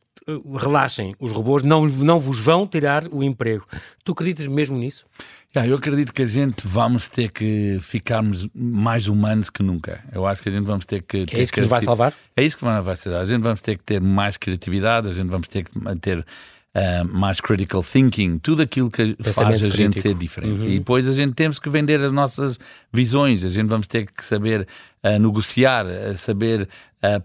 relaxem, 0.58 1.16
os 1.20 1.32
robôs 1.32 1.64
não, 1.64 1.86
não 1.88 2.20
vos 2.20 2.40
vão 2.40 2.68
tirar 2.68 3.08
o 3.12 3.24
emprego 3.24 3.66
tu 4.04 4.14
acreditas 4.14 4.48
mesmo 4.48 4.76
nisso? 4.76 5.06
Yeah, 5.56 5.72
eu 5.72 5.78
acredito 5.78 6.14
que 6.14 6.22
a 6.22 6.28
gente 6.28 6.62
vamos 6.64 7.10
ter 7.10 7.32
que 7.32 7.80
ficarmos 7.82 8.48
mais 8.54 9.08
humanos 9.08 9.50
que 9.50 9.64
nunca. 9.64 10.04
Eu 10.14 10.28
acho 10.28 10.44
que 10.44 10.50
a 10.50 10.52
gente 10.52 10.66
vamos 10.66 10.86
ter 10.86 11.02
que. 11.02 11.26
é 11.32 11.42
isso 11.42 11.52
que 11.52 11.60
nos 11.60 11.70
vai 11.70 11.82
salvar? 11.82 12.14
É 12.36 12.44
isso 12.44 12.56
que 12.56 12.64
vai 12.64 12.96
salvar. 12.96 13.22
A 13.22 13.26
gente 13.26 13.42
vamos 13.42 13.60
ter 13.62 13.76
que 13.76 13.84
ter 13.84 14.00
mais 14.00 14.38
criatividade, 14.38 15.08
a 15.08 15.14
gente 15.14 15.28
vamos 15.28 15.48
ter 15.48 15.64
que 15.64 15.72
ter 16.00 16.20
uh, 16.20 16.24
mais 17.12 17.42
critical 17.42 17.82
thinking, 17.82 18.38
tudo 18.38 18.62
aquilo 18.62 18.92
que 18.92 19.16
Pensamento 19.16 19.34
faz 19.34 19.56
a 19.56 19.58
crítico. 19.58 19.78
gente 19.78 20.02
ser 20.02 20.14
diferente. 20.14 20.62
Uhum. 20.62 20.70
E 20.70 20.78
depois 20.78 21.08
a 21.08 21.14
gente 21.14 21.34
temos 21.34 21.58
que 21.58 21.68
vender 21.68 22.00
as 22.00 22.12
nossas 22.12 22.60
visões, 22.94 23.44
a 23.44 23.50
gente 23.50 23.68
vamos 23.68 23.88
ter 23.88 24.06
que 24.06 24.24
saber 24.24 24.68
uh, 25.04 25.18
negociar, 25.18 25.88
uh, 25.88 26.16
saber 26.16 26.70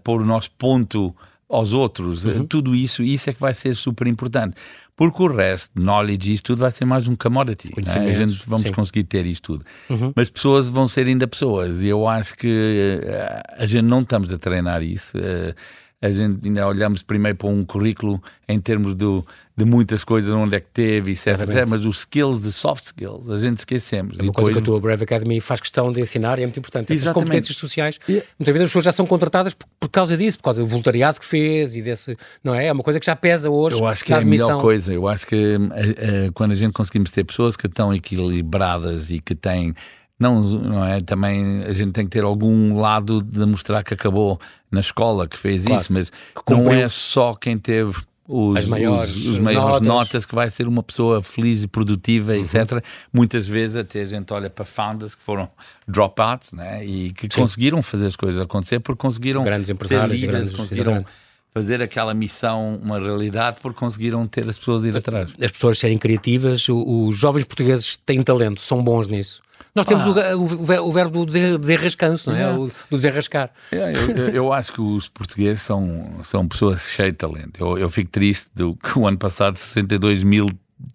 pôr 0.05 0.21
o 0.21 0.25
nosso 0.25 0.49
ponto 0.51 1.13
aos 1.49 1.73
outros, 1.73 2.23
uhum. 2.23 2.47
tudo 2.47 2.73
isso, 2.73 3.03
isso 3.03 3.29
é 3.29 3.33
que 3.33 3.41
vai 3.41 3.53
ser 3.53 3.75
super 3.75 4.07
importante 4.07 4.55
porque 4.95 5.21
o 5.21 5.27
resto, 5.27 5.71
knowledge, 5.79 6.33
isto 6.33 6.45
tudo 6.45 6.59
vai 6.59 6.71
ser 6.71 6.85
mais 6.85 7.07
um 7.07 7.15
commodity. 7.15 7.69
Né? 7.75 8.11
A 8.11 8.13
gente 8.13 8.41
vamos 8.47 8.63
sim. 8.63 8.71
conseguir 8.71 9.03
ter 9.03 9.25
isto 9.25 9.53
tudo. 9.53 9.65
Uhum. 9.89 10.13
Mas 10.15 10.29
pessoas 10.29 10.69
vão 10.69 10.87
ser 10.87 11.05
ainda 11.07 11.27
pessoas. 11.27 11.81
E 11.81 11.87
eu 11.87 12.07
acho 12.07 12.35
que 12.35 13.01
uh, 13.03 13.61
a 13.61 13.65
gente 13.65 13.83
não 13.83 14.01
estamos 14.01 14.31
a 14.31 14.37
treinar 14.37 14.81
isso. 14.81 15.17
Uh, 15.17 15.53
a 16.01 16.11
gente 16.11 16.47
ainda 16.47 16.67
olhamos 16.67 17.03
primeiro 17.03 17.37
para 17.37 17.49
um 17.49 17.65
currículo 17.65 18.21
em 18.47 18.59
termos 18.59 18.95
do, 18.95 19.25
de 19.57 19.63
muitas 19.63 20.03
coisas, 20.03 20.29
onde 20.31 20.57
é 20.57 20.59
que 20.59 20.67
teve, 20.67 21.11
etc. 21.11 21.27
Mas 21.67 21.85
os 21.85 21.99
skills, 21.99 22.43
de 22.43 22.51
soft 22.51 22.85
skills, 22.85 23.29
a 23.29 23.37
gente 23.37 23.59
esquecemos. 23.59 24.17
É 24.19 24.23
uma 24.23 24.33
coisa 24.33 24.51
que 24.51 24.59
a 24.59 24.61
tua 24.61 24.79
Brave 24.81 25.03
Academy 25.03 25.39
faz 25.39 25.61
questão 25.61 25.91
de 25.91 26.01
ensinar 26.01 26.39
e 26.39 26.43
é 26.43 26.45
muito 26.45 26.59
importante. 26.59 26.91
Essas 26.91 27.13
competências 27.13 27.55
sociais, 27.55 27.97
muitas 28.07 28.25
vezes 28.39 28.61
as 28.61 28.69
pessoas 28.69 28.85
já 28.85 28.91
são 28.91 29.05
contratadas 29.05 29.53
por, 29.53 29.65
por, 29.79 29.89
causa 29.89 30.17
disso, 30.17 30.37
por 30.37 30.45
causa 30.45 30.61
do 30.61 30.67
voluntariado 30.67 31.21
que 31.21 31.25
fez 31.25 31.73
e 31.73 31.81
desse. 31.81 32.17
Não 32.43 32.53
é? 32.53 32.67
É 32.67 32.71
uma 32.71 32.83
coisa 32.83 32.99
que 32.99 33.05
já 33.05 33.15
pesa 33.15 33.49
hoje. 33.49 33.79
Eu 33.79 33.87
acho 33.87 34.03
que 34.03 34.13
é 34.13 34.17
a 34.17 34.21
melhor 34.25 34.59
coisa. 34.59 34.91
Eu 34.91 35.07
acho 35.07 35.25
que 35.25 35.55
uh, 35.55 36.27
uh, 36.27 36.33
quando 36.33 36.51
a 36.51 36.55
gente 36.55 36.73
conseguimos 36.73 37.11
ter 37.11 37.23
pessoas 37.23 37.55
que 37.55 37.67
estão 37.67 37.93
equilibradas 37.93 39.09
e 39.09 39.19
que 39.19 39.35
têm 39.35 39.73
não, 40.19 40.41
não 40.41 40.85
é? 40.85 41.01
Também 41.01 41.63
a 41.63 41.73
gente 41.73 41.91
tem 41.91 42.05
que 42.05 42.11
ter 42.11 42.23
algum 42.23 42.77
lado 42.77 43.21
de 43.21 43.45
mostrar 43.45 43.83
que 43.83 43.93
acabou 43.93 44.39
na 44.71 44.79
escola, 44.79 45.27
que 45.27 45.37
fez 45.37 45.65
claro, 45.65 45.81
isso, 45.81 45.93
mas 45.93 46.09
que 46.09 46.53
não 46.53 46.71
é 46.71 46.87
só 46.87 47.35
quem 47.35 47.57
teve 47.57 47.93
os, 48.27 48.57
As 48.57 48.65
maiores, 48.65 49.15
os, 49.15 49.27
os 49.27 49.39
maiores 49.39 49.81
notas. 49.81 49.87
notas. 49.87 50.25
que 50.25 50.33
vai 50.33 50.49
ser 50.49 50.67
uma 50.67 50.81
pessoa 50.81 51.21
feliz 51.21 51.63
e 51.63 51.67
produtiva, 51.67 52.31
uhum. 52.33 52.39
etc. 52.39 52.83
Muitas 53.13 53.47
vezes 53.47 53.77
até 53.77 54.01
a 54.01 54.05
gente 54.05 54.33
olha 54.33 54.49
para 54.49 54.65
founders 54.65 55.13
que 55.13 55.21
foram 55.21 55.47
dropouts 55.87 56.51
né? 56.51 56.83
e 56.83 57.11
que 57.11 57.27
Sim. 57.31 57.41
conseguiram 57.41 57.81
fazer 57.83 58.07
as 58.07 58.15
coisas 58.15 58.41
acontecer 58.41 58.79
porque 58.79 58.99
conseguiram 58.99 59.43
grandes 59.43 59.69
empresários, 59.69 60.19
líderes, 60.19 60.49
grandes, 60.49 60.51
conseguiram 60.51 61.05
fazer 61.53 61.81
aquela 61.81 62.13
missão 62.13 62.79
uma 62.83 62.99
realidade 62.99 63.57
porque 63.61 63.79
conseguiram 63.79 64.27
ter 64.27 64.49
as 64.49 64.57
pessoas 64.57 64.83
ir 64.83 64.97
atrás. 64.97 65.31
As 65.39 65.51
pessoas 65.51 65.77
serem 65.77 65.97
criativas, 65.97 66.67
os 66.67 67.15
jovens 67.15 67.45
portugueses 67.45 67.95
têm 68.05 68.21
talento, 68.23 68.59
são 68.59 68.83
bons 68.83 69.07
nisso. 69.07 69.41
Nós 69.75 69.85
temos 69.85 70.05
ah. 70.05 70.37
o, 70.37 70.41
o, 70.41 70.87
o, 70.87 70.91
verbo 70.91 71.25
do 71.25 71.57
desenrascanço, 71.57 72.29
não 72.29 72.37
é? 72.37 72.39
Yeah. 72.39 72.59
O, 72.59 72.67
do 72.67 72.97
desenrascar. 72.97 73.51
Yeah, 73.73 73.99
eu, 73.99 74.29
eu, 74.33 74.53
acho 74.53 74.71
que 74.71 74.79
os 74.79 75.09
portugueses 75.09 75.61
são, 75.61 76.21
são 76.23 76.47
pessoas 76.47 76.87
cheias 76.87 77.11
de 77.11 77.17
talento. 77.17 77.59
Eu, 77.59 77.77
eu 77.77 77.89
fico 77.89 78.09
triste 78.09 78.49
do 78.55 78.75
que 78.75 78.97
o 78.97 79.05
ano 79.05 79.17
passado 79.17 79.55
62 79.57 80.23
mil 80.23 80.47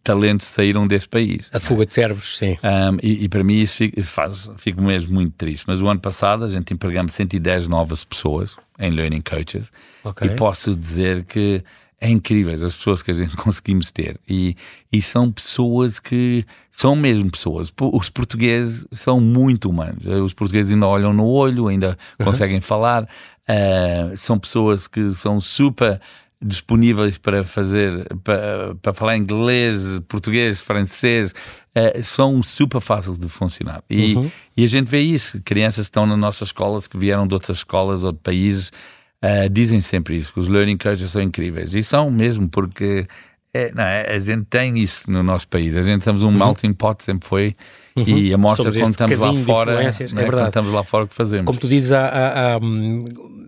talentos 0.03 0.47
saíram 0.47 0.87
deste 0.87 1.09
país. 1.09 1.51
A 1.53 1.61
fuga 1.61 1.85
de 1.85 1.93
cérebros, 1.93 2.39
sim. 2.39 2.57
Um, 2.63 2.97
e, 3.03 3.25
e, 3.25 3.29
para 3.29 3.45
mim 3.45 3.61
isso 3.61 3.77
fico, 3.77 4.03
faz, 4.03 4.51
fico 4.57 4.81
mesmo 4.81 5.13
muito 5.13 5.35
triste. 5.37 5.65
Mas 5.67 5.83
o 5.83 5.89
ano 5.89 6.01
passado 6.01 6.45
a 6.45 6.49
gente 6.49 6.73
empregamos 6.73 7.13
110 7.13 7.69
novas 7.69 8.03
pessoas 8.03 8.57
em 8.79 8.91
Learning 8.91 9.21
Coaches 9.21 9.71
okay. 10.03 10.29
e 10.29 10.37
posso 10.37 10.75
dizer 10.75 11.25
que 11.25 11.63
é 12.01 12.09
incrível 12.09 12.55
as 12.55 12.75
pessoas 12.75 13.03
que 13.03 13.11
a 13.11 13.15
gente 13.15 13.37
conseguimos 13.39 13.91
ter 13.91 14.19
e, 14.29 14.57
e 14.91 15.03
são 15.03 15.31
pessoas 15.31 15.99
que 15.99 16.47
são 16.71 16.97
mesmo 16.97 17.31
pessoas. 17.31 17.73
Os 17.79 18.09
portugueses 18.09 18.87
são 18.91 19.21
muito 19.21 19.69
humanos. 19.69 20.07
Os 20.07 20.33
portugueses 20.33 20.73
ainda 20.73 20.87
olham 20.87 21.13
no 21.13 21.27
olho, 21.27 21.69
ainda 21.69 21.99
uhum. 22.19 22.27
conseguem 22.27 22.61
falar. 22.61 23.05
Uh, 23.49 24.17
são 24.17 24.39
pessoas 24.39 24.89
que 24.89 25.13
são 25.13 25.41
super 25.41 26.01
disponíveis 26.43 27.19
para 27.19 27.45
fazer, 27.45 28.07
para, 28.25 28.75
para 28.81 28.95
falar 28.95 29.19
inglês, 29.19 29.99
português, 30.09 30.63
francês, 30.63 31.35
uh, 31.77 32.03
são 32.03 32.43
super 32.43 32.81
fáceis 32.81 33.19
de 33.19 33.29
funcionar. 33.29 33.83
E, 33.91 34.15
uhum. 34.15 34.31
e 34.57 34.65
a 34.65 34.67
gente 34.67 34.89
vê 34.89 35.01
isso. 35.01 35.39
Crianças 35.45 35.87
que 35.87 35.91
estão 35.91 36.07
nas 36.07 36.19
nossas 36.19 36.49
escolas, 36.49 36.87
que 36.87 36.97
vieram 36.97 37.27
de 37.27 37.35
outras 37.35 37.59
escolas 37.59 38.05
ou 38.05 38.13
de 38.13 38.21
países, 38.21 38.73
Uh, 39.23 39.49
dizem 39.51 39.83
sempre 39.83 40.17
isso, 40.17 40.33
que 40.33 40.41
os 40.41 40.49
learning 40.49 40.79
coaches 40.79 41.11
são 41.11 41.21
incríveis. 41.21 41.75
E 41.75 41.85
são 41.85 42.11
mesmo, 42.11 42.49
porque 42.49 43.07
é, 43.53 43.73
não, 43.75 43.83
é, 43.83 44.15
a 44.15 44.19
gente 44.21 44.45
tem 44.45 44.79
isso 44.79 45.11
no 45.11 45.23
nosso 45.23 45.49
país. 45.49 45.77
A 45.77 45.83
gente 45.83 46.05
somos 46.05 46.23
um 46.23 46.27
uhum. 46.27 46.33
melting 46.39 46.73
pot, 46.73 47.03
sempre 47.03 47.29
foi. 47.29 47.57
Uhum. 47.97 48.05
E 48.07 48.33
a 48.33 48.39
mostra 48.39 48.71
quando 48.71 48.91
estamos 48.91 49.19
lá 49.19 49.35
fora, 49.35 49.83
né, 49.83 49.89
é 49.89 50.25
quando 50.25 50.47
estamos 50.47 50.73
lá 50.73 50.85
fora, 50.85 51.05
o 51.05 51.09
que 51.09 51.15
fazemos. 51.15 51.47
Como 51.47 51.59
tu 51.59 51.67
dizes, 51.67 51.91
há, 51.91 52.07
há, 52.07 52.55
há, 52.55 52.59
hum, 52.59 53.05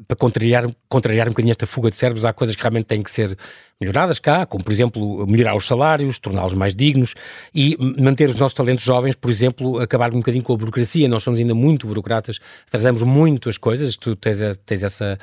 para 0.09 0.17
contrariar, 0.17 0.69
contrariar 0.88 1.29
um 1.29 1.31
bocadinho 1.31 1.53
esta 1.53 1.69
fuga 1.69 1.88
de 1.88 1.97
cérebros, 1.97 2.25
há 2.25 2.33
coisas 2.33 2.57
que 2.57 2.62
realmente 2.62 2.87
têm 2.87 3.01
que 3.01 3.11
ser 3.12 3.38
melhoradas 3.81 4.19
cá, 4.19 4.45
como 4.45 4.65
por 4.65 4.73
exemplo 4.73 5.25
melhorar 5.27 5.55
os 5.55 5.67
salários, 5.67 6.19
torná-los 6.19 6.55
mais 6.55 6.75
dignos 6.75 7.15
e 7.55 7.77
manter 8.01 8.29
os 8.29 8.35
nossos 8.35 8.55
talentos 8.55 8.85
jovens, 8.85 9.15
por 9.15 9.31
exemplo, 9.31 9.79
acabar 9.79 10.11
um 10.11 10.19
bocadinho 10.19 10.43
com 10.43 10.53
a 10.53 10.57
burocracia. 10.57 11.09
Nós 11.09 11.23
somos 11.23 11.38
ainda 11.38 11.55
muito 11.55 11.87
burocratas, 11.87 12.41
trazemos 12.69 13.03
muito 13.03 13.49
as 13.49 13.57
coisas, 13.57 13.97
tu 13.97 14.17
tens, 14.17 14.41
tens 14.67 14.83
essa, 14.83 15.17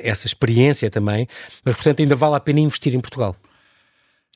essa 0.00 0.26
experiência 0.26 0.90
também, 0.90 1.28
mas 1.62 1.74
portanto 1.74 2.00
ainda 2.00 2.16
vale 2.16 2.36
a 2.36 2.40
pena 2.40 2.60
investir 2.60 2.94
em 2.94 3.00
Portugal. 3.00 3.36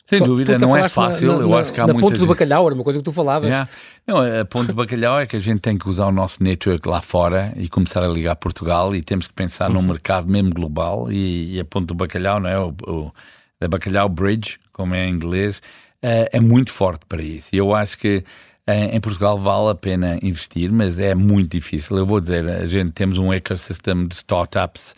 Sem 0.09 0.21
dúvida, 0.21 0.57
não 0.57 0.77
é 0.77 0.89
fácil. 0.89 1.33
Na, 1.33 1.39
na, 1.39 1.43
eu 1.43 1.57
acho 1.57 1.73
que 1.73 1.81
há 1.81 1.87
na 1.87 1.93
muita 1.93 2.09
ponta 2.09 2.19
do 2.19 2.27
bacalhau, 2.27 2.67
era 2.67 2.75
uma 2.75 2.85
coisa 2.85 3.01
que 3.01 3.05
tu 3.05 3.13
falavas. 3.13 3.49
Yeah. 3.49 3.69
Não, 4.07 4.19
a 4.19 4.45
ponta 4.45 4.69
do 4.69 4.75
bacalhau 4.75 5.19
é 5.19 5.27
que 5.27 5.35
a 5.35 5.41
gente 5.41 5.61
tem 5.61 5.77
que 5.77 5.89
usar 5.89 6.07
o 6.07 6.13
nosso 6.13 6.43
network 6.43 6.89
lá 6.89 7.01
fora 7.03 7.53
e 7.57 7.69
começar 7.69 8.05
a 8.05 8.09
ligar 8.09 8.37
Portugal 8.37 8.95
e 8.95 9.03
temos 9.03 9.27
que 9.27 9.35
pensar 9.35 9.69
uhum. 9.69 9.75
num 9.75 9.83
mercado 9.83 10.29
mesmo 10.29 10.51
global 10.51 11.11
e, 11.11 11.57
e, 11.57 11.61
a 11.61 11.65
ponta 11.65 11.87
do 11.87 11.95
bacalhau, 11.95 12.39
não 12.39 12.49
é? 12.49 12.59
O, 12.59 12.75
o, 12.87 13.13
a 13.61 13.67
bacalhau 13.67 14.09
bridge, 14.09 14.59
como 14.73 14.95
é 14.95 15.09
em 15.09 15.13
inglês, 15.13 15.61
é, 16.01 16.31
é 16.33 16.41
muito 16.41 16.73
forte 16.73 17.05
para 17.09 17.21
isso. 17.21 17.49
E 17.53 17.59
eu 17.59 17.75
acho 17.75 17.99
que 17.99 18.23
em 18.69 19.01
Portugal 19.01 19.39
vale 19.39 19.71
a 19.71 19.75
pena 19.77 20.19
investir, 20.23 20.73
mas 20.73 20.99
é 20.99 21.15
muito 21.15 21.53
difícil. 21.53 21.97
Eu 21.97 22.05
vou 22.05 22.21
dizer, 22.21 22.49
a 22.49 22.67
gente 22.67 22.93
temos 22.93 23.17
um 23.17 23.33
ecossistema 23.33 24.07
de 24.09 24.15
startups 24.17 24.95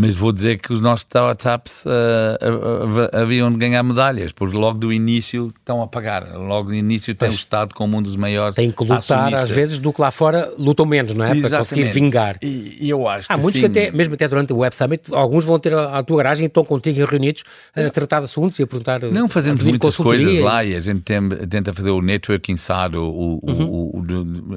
mas 0.00 0.14
vou 0.14 0.30
dizer 0.30 0.58
que 0.58 0.72
os 0.72 0.80
nossos 0.80 1.00
startups 1.00 1.84
uh, 1.84 3.10
haviam 3.12 3.50
de 3.50 3.58
ganhar 3.58 3.82
medalhas, 3.82 4.30
porque 4.30 4.56
logo 4.56 4.78
do 4.78 4.92
início 4.92 5.52
estão 5.58 5.82
a 5.82 5.88
pagar. 5.88 6.36
Logo 6.36 6.68
do 6.68 6.74
início 6.74 7.12
tem 7.16 7.28
o 7.28 7.32
Estado 7.32 7.74
como 7.74 7.98
um 7.98 8.02
dos 8.02 8.14
maiores. 8.14 8.54
Tem 8.54 8.70
que 8.70 8.80
lutar, 8.80 8.98
acionistas. 8.98 9.42
às 9.42 9.50
vezes, 9.50 9.78
do 9.80 9.92
que 9.92 10.00
lá 10.00 10.12
fora 10.12 10.52
lutam 10.56 10.86
menos, 10.86 11.14
não 11.14 11.24
é? 11.24 11.30
Exatamente. 11.30 11.50
Para 11.50 11.58
conseguir 11.58 11.84
vingar. 11.90 12.38
E, 12.40 12.78
e 12.80 12.88
eu 12.88 13.08
acho 13.08 13.26
Há 13.28 13.34
que 13.34 13.42
muitos 13.42 13.60
sim. 13.60 13.68
que 13.68 13.78
até, 13.78 13.90
mesmo 13.90 14.14
até 14.14 14.28
durante 14.28 14.52
o 14.52 14.58
Web 14.58 14.76
Summit, 14.76 15.12
alguns 15.12 15.44
vão 15.44 15.58
ter 15.58 15.74
a, 15.74 15.98
a 15.98 16.02
tua 16.04 16.18
garagem 16.18 16.44
e 16.44 16.46
estão 16.46 16.64
contigo 16.64 17.04
reunidos 17.04 17.42
a 17.74 17.90
tratar 17.90 18.20
de 18.20 18.26
assuntos 18.26 18.56
e 18.60 18.62
a 18.62 18.68
perguntar. 18.68 19.02
Não 19.02 19.28
fazemos 19.28 19.64
muitas 19.64 19.96
coisas 19.96 20.38
lá 20.38 20.64
e 20.64 20.76
a 20.76 20.80
gente 20.80 21.00
tem, 21.00 21.28
tenta 21.28 21.74
fazer 21.74 21.90
o 21.90 22.00
networking 22.00 22.56
SAD, 22.56 22.96
o, 22.96 23.02
o, 23.02 23.50
uhum. 23.50 23.64
o, 23.64 23.98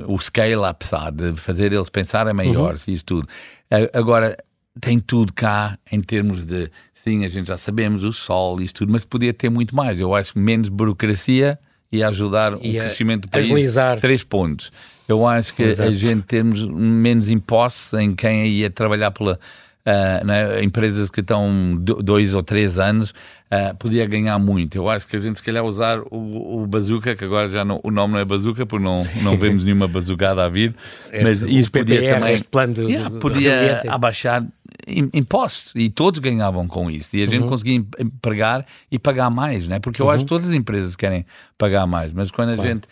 o, 0.08 0.13
o 0.13 0.19
scale-up 0.19 0.86
SAD, 0.86 1.34
fazer 1.38 1.73
eles 1.73 1.89
pensarem 1.89 2.32
uhum. 2.32 2.73
e 2.88 2.91
isso 2.91 3.06
tudo. 3.06 3.27
Agora, 3.91 4.38
tem 4.79 4.99
tudo 4.99 5.34
cá 5.34 5.77
em 5.91 6.01
termos 6.01 6.45
de 6.45 6.69
sim, 6.93 7.25
a 7.25 7.29
gente 7.29 7.47
já 7.47 7.57
sabemos 7.57 8.03
o 8.03 8.13
sol 8.13 8.62
e 8.62 8.65
isso 8.65 8.75
tudo, 8.75 8.91
mas 8.91 9.03
podia 9.03 9.34
ter 9.34 9.49
muito 9.49 9.75
mais. 9.75 9.99
Eu 9.99 10.13
acho 10.13 10.38
menos 10.38 10.69
burocracia 10.69 11.60
e 11.91 12.03
ajudar 12.03 12.53
e 12.62 12.77
o 12.77 12.79
crescimento 12.79 13.23
do 13.23 13.27
país. 13.27 13.45
Agilizar. 13.45 13.99
Três 13.99 14.23
pontos. 14.23 14.71
Eu 15.07 15.27
acho 15.27 15.53
que 15.53 15.63
Exato. 15.63 15.89
a 15.89 15.93
gente 15.93 16.21
temos 16.21 16.65
menos 16.65 17.27
impostos 17.27 17.99
em 17.99 18.15
quem 18.15 18.47
ia 18.47 18.69
trabalhar 18.69 19.12
pela 19.12 19.38
uh, 19.86 20.25
né, 20.25 20.63
empresas 20.63 21.10
que 21.10 21.19
estão 21.19 21.75
dois 21.77 22.34
ou 22.34 22.43
três 22.43 22.79
anos, 22.79 23.12
uh, 23.12 23.75
podia 23.77 24.05
ganhar 24.05 24.38
muito. 24.39 24.75
Eu 24.75 24.89
acho 24.89 25.07
que 25.07 25.15
a 25.15 25.19
gente 25.19 25.38
se 25.38 25.43
calhar 25.43 25.63
usar 25.63 25.99
o, 26.10 26.62
o 26.63 26.67
bazooka, 26.67 27.15
que 27.15 27.25
agora 27.25 27.47
já 27.47 27.65
não, 27.65 27.79
o 27.84 27.91
nome 27.91 28.13
não 28.13 28.19
é 28.19 28.25
bazooka, 28.25 28.65
porque 28.65 28.84
não, 28.84 29.03
não 29.21 29.38
vemos 29.38 29.65
nenhuma 29.65 29.88
bazucada 29.88 30.45
a 30.45 30.49
vir, 30.49 30.75
este, 31.12 31.23
mas 31.23 31.41
isso 31.41 31.71
podia 31.71 31.99
PPR, 31.99 32.13
também... 32.13 32.34
Este 32.34 32.47
plano 32.47 32.73
de, 32.73 32.81
yeah, 32.84 33.19
podia 33.19 33.81
abaixar 33.89 34.45
impostos 35.13 35.73
e 35.75 35.89
todos 35.89 36.19
ganhavam 36.19 36.67
com 36.67 36.89
isso 36.89 37.15
e 37.15 37.23
a 37.23 37.25
gente 37.25 37.43
uhum. 37.43 37.49
conseguia 37.49 37.75
empregar 37.99 38.65
e 38.91 38.99
pagar 38.99 39.30
mais, 39.30 39.67
né? 39.67 39.80
porque 39.80 40.01
eu 40.01 40.06
uhum. 40.06 40.12
acho 40.12 40.23
que 40.23 40.30
todas 40.30 40.47
as 40.47 40.54
empresas 40.54 40.95
querem 40.95 41.25
pagar 41.58 41.86
mais, 41.86 42.13
mas 42.13 42.32
quando 42.32 42.49
a 42.49 42.56
claro. 42.56 42.69
gente 42.69 42.88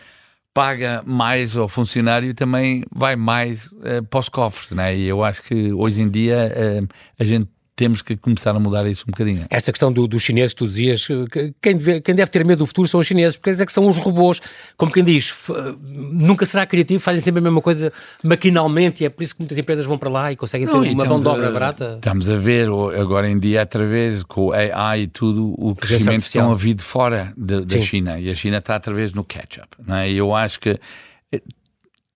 paga 0.53 1.03
mais 1.05 1.55
ao 1.55 1.67
funcionário 1.67 2.33
também 2.33 2.83
vai 2.91 3.15
mais 3.15 3.67
uh, 3.71 4.03
para 4.09 4.19
os 4.19 4.29
cofres, 4.29 4.71
né? 4.71 4.95
E 4.95 5.05
eu 5.05 5.23
acho 5.23 5.43
que 5.43 5.71
hoje 5.71 6.01
em 6.01 6.09
dia 6.09 6.51
uh, 6.83 6.87
a 7.19 7.23
gente 7.23 7.47
temos 7.79 8.01
que 8.01 8.17
começar 8.17 8.53
a 8.53 8.59
mudar 8.59 8.85
isso 8.87 9.05
um 9.07 9.11
bocadinho. 9.11 9.45
Esta 9.49 9.71
questão 9.71 9.89
do, 9.89 10.05
dos 10.05 10.21
chineses, 10.21 10.53
tu 10.53 10.67
dizias, 10.67 11.07
quem 11.61 11.77
deve, 11.77 12.01
quem 12.01 12.13
deve 12.13 12.29
ter 12.29 12.43
medo 12.43 12.59
do 12.59 12.65
futuro 12.65 12.89
são 12.89 12.99
os 12.99 13.07
chineses, 13.07 13.37
porque 13.37 13.51
eles 13.51 13.61
é 13.61 13.65
que 13.65 13.71
são 13.71 13.87
os 13.87 13.97
robôs. 13.97 14.41
Como 14.75 14.91
quem 14.91 15.01
diz, 15.01 15.33
nunca 15.81 16.45
será 16.45 16.65
criativo, 16.65 16.99
fazem 16.99 17.21
sempre 17.21 17.39
a 17.39 17.41
mesma 17.41 17.61
coisa 17.61 17.93
maquinalmente 18.21 19.01
e 19.01 19.05
é 19.05 19.09
por 19.09 19.23
isso 19.23 19.33
que 19.33 19.41
muitas 19.41 19.57
empresas 19.57 19.85
vão 19.85 19.97
para 19.97 20.09
lá 20.09 20.29
e 20.29 20.35
conseguem 20.35 20.67
Não, 20.67 20.83
ter 20.83 20.91
uma 20.91 21.05
mão 21.05 21.21
de 21.21 21.27
obra 21.29 21.49
barata. 21.53 21.93
Estamos 21.95 22.29
a 22.29 22.35
ver 22.35 22.67
agora 22.99 23.29
em 23.29 23.39
dia, 23.39 23.61
através 23.61 24.23
com 24.23 24.47
o 24.47 24.51
AI 24.51 25.03
e 25.03 25.07
tudo, 25.07 25.55
o 25.57 25.73
crescimento 25.73 26.23
estão 26.23 26.51
a 26.51 26.55
vir 26.55 26.73
de 26.73 26.83
fora 26.83 27.31
de, 27.37 27.63
da 27.63 27.79
China 27.79 28.19
e 28.19 28.29
a 28.29 28.33
China 28.33 28.57
está 28.57 28.75
através 28.75 29.13
no 29.13 29.23
catch-up. 29.23 29.69
É? 29.87 30.11
E 30.11 30.17
eu 30.17 30.35
acho 30.35 30.59
que 30.59 30.77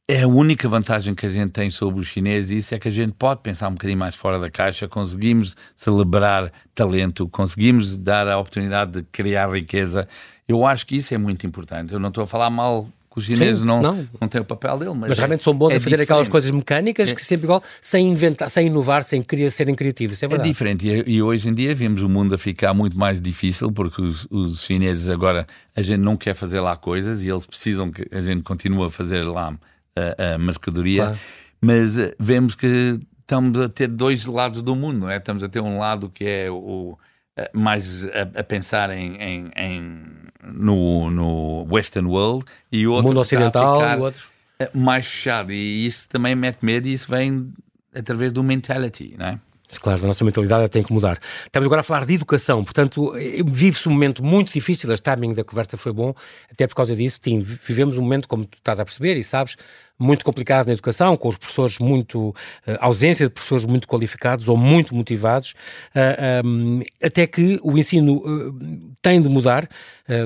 é 0.07 0.23
a 0.23 0.27
única 0.27 0.67
vantagem 0.67 1.15
que 1.15 1.25
a 1.25 1.29
gente 1.29 1.51
tem 1.51 1.71
sobre 1.71 2.01
os 2.01 2.07
chineses, 2.07 2.65
isso 2.65 2.75
é 2.75 2.79
que 2.79 2.89
a 2.89 2.91
gente 2.91 3.13
pode 3.13 3.41
pensar 3.41 3.69
um 3.69 3.73
bocadinho 3.73 3.97
mais 3.97 4.15
fora 4.15 4.37
da 4.37 4.49
caixa, 4.49 4.87
conseguimos 4.87 5.55
celebrar 5.75 6.51
talento, 6.75 7.27
conseguimos 7.29 7.97
dar 7.97 8.27
a 8.27 8.37
oportunidade 8.37 8.91
de 8.91 9.03
criar 9.03 9.49
riqueza. 9.49 10.07
Eu 10.45 10.65
acho 10.65 10.85
que 10.85 10.97
isso 10.97 11.13
é 11.13 11.17
muito 11.17 11.47
importante. 11.47 11.93
Eu 11.93 11.99
não 11.99 12.09
estou 12.09 12.25
a 12.25 12.27
falar 12.27 12.49
mal 12.49 12.85
que 13.09 13.19
os 13.19 13.25
chineses 13.25 13.61
Sim, 13.61 13.65
não, 13.65 13.81
não. 13.81 14.09
não 14.19 14.27
têm 14.27 14.41
o 14.41 14.43
papel 14.43 14.77
dele. 14.77 14.93
Mas, 14.93 15.09
mas 15.09 15.17
realmente 15.19 15.39
é, 15.39 15.43
são 15.43 15.53
bons 15.53 15.69
é 15.69 15.75
a 15.75 15.79
fazer 15.79 15.91
diferente. 15.91 16.03
aquelas 16.03 16.27
coisas 16.27 16.51
mecânicas 16.51 17.09
é. 17.09 17.15
que 17.15 17.23
sempre 17.23 17.45
igual, 17.45 17.63
sem 17.79 18.09
inventar, 18.09 18.49
sem 18.49 18.67
inovar, 18.67 19.03
sem 19.03 19.21
querer 19.21 19.51
serem 19.51 19.73
criativos. 19.73 20.17
Isso 20.17 20.25
é, 20.25 20.33
é 20.33 20.37
diferente. 20.39 20.85
E, 20.85 21.13
e, 21.15 21.21
hoje 21.21 21.47
em 21.47 21.53
dia 21.53 21.73
vimos 21.73 22.01
o 22.01 22.09
mundo 22.09 22.35
a 22.35 22.37
ficar 22.37 22.73
muito 22.73 22.97
mais 22.97 23.21
difícil 23.21 23.71
porque 23.71 24.01
os, 24.01 24.27
os, 24.29 24.63
chineses 24.63 25.07
agora 25.07 25.47
a 25.73 25.81
gente 25.81 26.01
não 26.01 26.17
quer 26.17 26.33
fazer 26.33 26.59
lá 26.59 26.75
coisas 26.75 27.21
e 27.21 27.29
eles 27.29 27.45
precisam 27.45 27.89
que 27.89 28.05
a 28.11 28.19
gente 28.19 28.43
continue 28.43 28.87
a 28.87 28.89
fazer 28.89 29.23
lá 29.23 29.55
a, 29.95 30.35
a 30.35 30.37
mercadoria, 30.37 31.03
claro. 31.03 31.19
mas 31.61 31.97
uh, 31.97 32.13
vemos 32.19 32.55
que 32.55 32.99
estamos 33.21 33.59
a 33.59 33.69
ter 33.69 33.91
dois 33.91 34.25
lados 34.25 34.61
do 34.61 34.75
mundo, 34.75 34.99
não 34.99 35.09
é? 35.09 35.17
Estamos 35.17 35.43
a 35.43 35.49
ter 35.49 35.59
um 35.61 35.79
lado 35.79 36.09
que 36.09 36.25
é 36.25 36.51
o 36.51 36.97
uh, 36.97 36.97
mais 37.53 38.05
a, 38.07 38.39
a, 38.39 38.43
pensar 38.43 38.89
em, 38.91 39.15
em, 39.15 39.51
em, 39.55 40.01
no, 40.43 41.09
no 41.09 41.67
Western 41.71 42.07
World 42.07 42.45
e 42.71 42.85
o 42.87 42.91
outro 42.91 43.09
mundo 43.09 43.19
ocidental, 43.19 43.99
o 43.99 44.03
outro 44.03 44.33
eh, 44.59 44.69
mais 44.73 45.07
fechado 45.07 45.51
e 45.51 45.85
isso 45.85 46.07
também 46.09 46.35
mete 46.35 46.63
medo 46.63 46.87
e 46.87 46.93
isso 46.93 47.09
vem 47.09 47.51
através 47.93 48.31
do 48.31 48.43
mentality, 48.43 49.15
não 49.17 49.25
é? 49.25 49.39
Claro, 49.79 50.03
a 50.03 50.07
nossa 50.07 50.23
mentalidade 50.23 50.69
tem 50.69 50.83
que 50.83 50.93
mudar. 50.93 51.19
Estamos 51.45 51.65
agora 51.65 51.81
a 51.81 51.83
falar 51.83 52.05
de 52.05 52.13
educação, 52.13 52.63
portanto, 52.63 53.13
vive-se 53.45 53.87
um 53.87 53.91
momento 53.91 54.23
muito 54.23 54.53
difícil, 54.53 54.89
o 54.91 54.97
timing 54.97 55.33
da 55.33 55.43
conversa 55.43 55.77
foi 55.77 55.91
bom, 55.91 56.13
até 56.51 56.67
por 56.67 56.75
causa 56.75 56.95
disso, 56.95 57.19
Tim, 57.21 57.39
vivemos 57.39 57.97
um 57.97 58.01
momento, 58.01 58.27
como 58.27 58.45
tu 58.45 58.57
estás 58.57 58.79
a 58.79 58.85
perceber 58.85 59.17
e 59.17 59.23
sabes, 59.23 59.55
muito 59.99 60.25
complicado 60.25 60.67
na 60.67 60.73
educação, 60.73 61.15
com 61.15 61.29
os 61.29 61.37
professores 61.37 61.79
muito. 61.79 62.29
Uh, 62.67 62.77
ausência 62.79 63.27
de 63.27 63.31
professores 63.33 63.65
muito 63.65 63.87
qualificados 63.87 64.49
ou 64.49 64.57
muito 64.57 64.95
motivados, 64.95 65.53
eh, 65.95 66.41
ehm, 66.43 66.81
até 67.01 67.25
que 67.25 67.59
o 67.63 67.77
ensino 67.77 68.21
tem 69.01 69.21
de 69.21 69.29
mudar. 69.29 69.67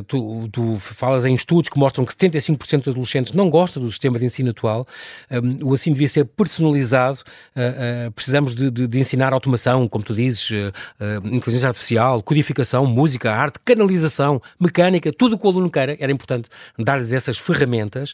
Tu, 0.08 0.50
tu, 0.52 0.78
falas 0.80 1.24
em 1.24 1.36
estudos 1.36 1.70
que 1.70 1.78
mostram 1.78 2.04
que 2.04 2.12
75% 2.12 2.80
dos 2.80 2.88
adolescentes 2.90 3.34
não 3.34 3.48
gostam 3.48 3.82
do 3.82 3.92
sistema 3.92 4.18
de 4.18 4.26
ensino 4.26 4.50
atual. 4.50 4.88
O 5.62 5.76
ensino 5.76 5.94
devia 5.94 6.08
ser 6.08 6.26
personalizado. 6.26 7.20
precisamos 8.16 8.56
de, 8.56 8.72
de, 8.72 8.88
de, 8.88 9.00
ensinar 9.00 9.34
automação, 9.34 9.88
como 9.88 10.04
tu 10.04 10.16
dizes, 10.16 10.50
inteligência 11.32 11.68
artificial, 11.68 12.24
codificação, 12.24 12.88
música, 12.88 13.32
arte, 13.32 13.60
canalização, 13.64 14.42
mecânica, 14.60 15.14
tudo 15.14 15.36
o 15.36 15.40
que 15.40 15.46
o 15.46 15.50
aluno 15.50 15.70
queira. 15.70 15.96
Era 16.00 16.12
importante 16.12 16.50
dar-lhes 16.80 17.14
essas 17.14 17.38
ferramentas 17.38 18.14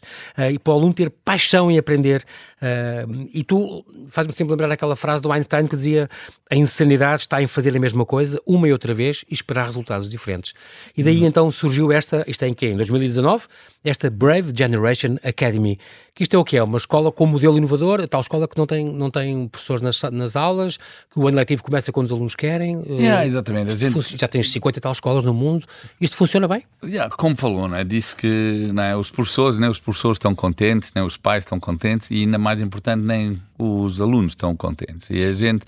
e 0.52 0.58
para 0.58 0.72
o 0.72 0.76
aluno 0.76 0.92
ter 0.92 1.10
paixão 1.24 1.43
paixão 1.44 1.70
em 1.70 1.78
aprender. 1.78 2.24
Uh, 2.56 3.28
e 3.32 3.44
tu 3.44 3.84
faz-me 4.08 4.32
sempre 4.32 4.52
lembrar 4.52 4.72
aquela 4.72 4.96
frase 4.96 5.22
do 5.22 5.30
Einstein 5.30 5.66
que 5.66 5.76
dizia 5.76 6.08
a 6.50 6.56
insanidade 6.56 7.22
está 7.22 7.42
em 7.42 7.46
fazer 7.46 7.76
a 7.76 7.78
mesma 7.78 8.06
coisa 8.06 8.40
uma 8.46 8.66
e 8.66 8.72
outra 8.72 8.94
vez 8.94 9.24
e 9.30 9.34
esperar 9.34 9.66
resultados 9.66 10.10
diferentes. 10.10 10.54
E 10.96 11.02
daí 11.02 11.20
uhum. 11.20 11.26
então 11.26 11.50
surgiu 11.50 11.92
esta, 11.92 12.24
isto 12.26 12.42
é 12.44 12.48
em 12.48 12.54
quê? 12.54 12.68
Em 12.68 12.76
2019, 12.76 13.44
esta 13.84 14.08
Brave 14.08 14.52
Generation 14.56 15.16
Academy, 15.22 15.78
que 16.14 16.22
isto 16.22 16.36
é 16.36 16.38
o 16.38 16.44
que 16.44 16.56
é? 16.56 16.62
Uma 16.62 16.78
escola 16.78 17.10
com 17.10 17.26
modelo 17.26 17.58
inovador, 17.58 18.06
tal 18.08 18.20
escola 18.20 18.46
que 18.46 18.56
não 18.56 18.66
tem, 18.66 18.86
não 18.86 19.10
tem 19.10 19.48
professores 19.48 19.82
nas, 19.82 20.00
nas 20.12 20.36
aulas, 20.36 20.78
que 21.12 21.18
o 21.18 21.26
ano 21.26 21.36
letivo 21.36 21.62
começa 21.62 21.92
quando 21.92 22.06
os 22.06 22.12
alunos 22.12 22.34
querem. 22.34 22.82
Yeah, 22.88 23.26
exatamente. 23.26 23.76
Gente... 23.76 24.16
Já 24.16 24.28
tens 24.28 24.50
50 24.50 24.78
e 24.78 24.80
tal 24.80 24.92
escolas 24.92 25.24
no 25.24 25.34
mundo. 25.34 25.66
Isto 26.00 26.16
funciona 26.16 26.46
bem? 26.46 26.62
Yeah, 26.84 27.14
como 27.16 27.36
falou, 27.36 27.68
né? 27.68 27.84
disse 27.84 28.14
que 28.14 28.70
né, 28.72 28.96
os 28.96 29.10
professores, 29.10 29.58
né, 29.58 29.68
os 29.68 29.80
professores 29.80 30.16
estão 30.16 30.34
contentes, 30.34 30.92
né, 30.94 31.02
os 31.02 31.16
pais 31.16 31.33
estão 31.38 31.58
contentes 31.58 32.10
e 32.10 32.22
ainda 32.22 32.38
mais 32.38 32.60
importante, 32.60 33.02
nem 33.02 33.40
os 33.58 34.00
alunos 34.00 34.32
estão 34.32 34.54
contentes. 34.56 35.10
E 35.10 35.24
a 35.24 35.32
gente 35.32 35.64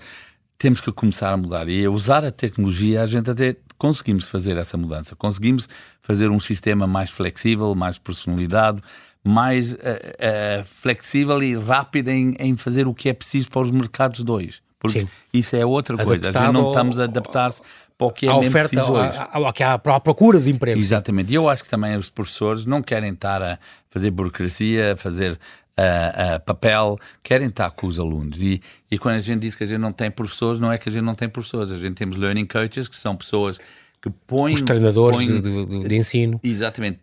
temos 0.57 0.81
que 0.81 0.91
começar 0.91 1.31
a 1.31 1.37
mudar. 1.37 1.67
E 1.69 1.85
a 1.85 1.91
usar 1.91 2.25
a 2.25 2.31
tecnologia, 2.31 3.03
a 3.03 3.07
gente 3.07 3.29
até 3.29 3.55
conseguimos 3.77 4.27
fazer 4.27 4.57
essa 4.57 4.77
mudança. 4.77 5.15
Conseguimos 5.15 5.69
fazer 6.01 6.29
um 6.29 6.39
sistema 6.39 6.87
mais 6.87 7.09
flexível, 7.09 7.73
mais 7.75 7.97
personalidade, 7.97 8.81
mais 9.23 9.73
uh, 9.73 9.77
uh, 9.77 10.65
flexível 10.65 11.41
e 11.43 11.55
rápido 11.55 12.09
em, 12.09 12.35
em, 12.39 12.55
fazer 12.55 12.87
o 12.87 12.93
que 12.93 13.09
é 13.09 13.13
preciso 13.13 13.49
para 13.49 13.61
os 13.61 13.71
mercados 13.71 14.23
dois. 14.23 14.61
Porque 14.79 15.01
Sim. 15.01 15.07
isso 15.33 15.55
é 15.55 15.65
outra 15.65 15.97
coisa. 15.97 16.29
A 16.29 16.31
gente 16.31 16.53
não 16.53 16.69
estamos 16.69 16.99
a 16.99 17.03
adaptar-se 17.05 17.61
para 17.97 18.07
o 18.07 18.11
que 18.11 18.27
é 18.27 18.29
mesmo 18.29 18.47
oferta, 18.47 18.69
preciso 18.69 18.91
hoje. 18.91 19.17
A, 19.17 19.53
que 19.53 19.63
há 19.63 19.73
a 19.73 19.99
procura 19.99 20.39
de 20.39 20.51
emprego. 20.51 20.79
Exatamente. 20.79 21.31
E 21.31 21.35
eu 21.35 21.49
acho 21.49 21.63
que 21.63 21.69
também 21.69 21.97
os 21.97 22.09
professores 22.09 22.65
não 22.65 22.81
querem 22.81 23.11
estar 23.11 23.41
a 23.41 23.57
fazer 23.89 24.11
burocracia, 24.11 24.93
a 24.93 24.95
fazer 24.95 25.31
uh, 25.31 26.35
uh, 26.35 26.39
papel, 26.45 26.99
querem 27.23 27.47
estar 27.47 27.71
com 27.71 27.87
os 27.87 27.97
alunos. 27.97 28.39
E, 28.39 28.61
e 28.91 28.99
quando 28.99 29.15
a 29.15 29.21
gente 29.21 29.39
diz 29.39 29.55
que 29.55 29.63
a 29.63 29.67
gente 29.67 29.79
não 29.79 29.91
tem 29.91 30.11
professores, 30.11 30.59
não 30.59 30.71
é 30.71 30.77
que 30.77 30.89
a 30.89 30.91
gente 30.91 31.03
não 31.03 31.15
tem 31.15 31.27
professores. 31.27 31.71
A 31.71 31.77
gente 31.77 31.95
temos 31.95 32.17
learning 32.17 32.45
coaches, 32.45 32.87
que 32.87 32.95
são 32.95 33.15
pessoas 33.15 33.57
que 33.99 34.11
põem... 34.27 34.53
Os 34.53 34.61
treinadores 34.61 35.17
põem, 35.17 35.41
de, 35.41 35.65
de, 35.65 35.87
de, 35.87 35.95
ensino. 35.95 36.39
Exatamente 36.43 36.99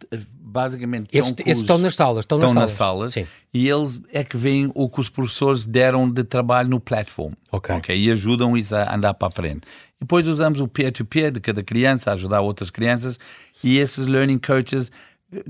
basicamente 0.54 1.09
esses, 1.12 1.30
estão, 1.30 1.46
esses 1.48 1.62
estão 1.62 1.78
nas 1.78 1.96
salas, 1.96 2.18
estão, 2.20 2.38
estão 2.38 2.54
nas 2.54 2.70
salas, 2.70 3.14
salas 3.14 3.28
e 3.52 3.68
eles 3.68 4.00
é 4.12 4.22
que 4.22 4.37
veem 4.37 4.70
o 4.72 4.88
que 4.88 5.00
os 5.00 5.09
professores 5.09 5.66
deram 5.66 6.09
de 6.09 6.22
trabalho 6.22 6.68
no 6.68 6.78
platform, 6.78 7.33
ok, 7.50 7.74
okay? 7.74 8.00
e 8.00 8.12
ajudam 8.12 8.57
isso 8.57 8.76
a 8.76 8.94
andar 8.94 9.14
para 9.14 9.26
a 9.26 9.30
frente. 9.33 9.62
Depois 10.00 10.26
usamos 10.26 10.61
o 10.61 10.68
peer-to-peer 10.68 11.26
-peer 11.26 11.33
de 11.33 11.40
cada 11.40 11.62
criança 11.62 12.11
a 12.11 12.14
ajudar 12.14 12.40
outras 12.40 12.70
crianças 12.70 13.18
e 13.62 13.78
esses 13.78 14.07
learning 14.07 14.38
coaches 14.38 14.90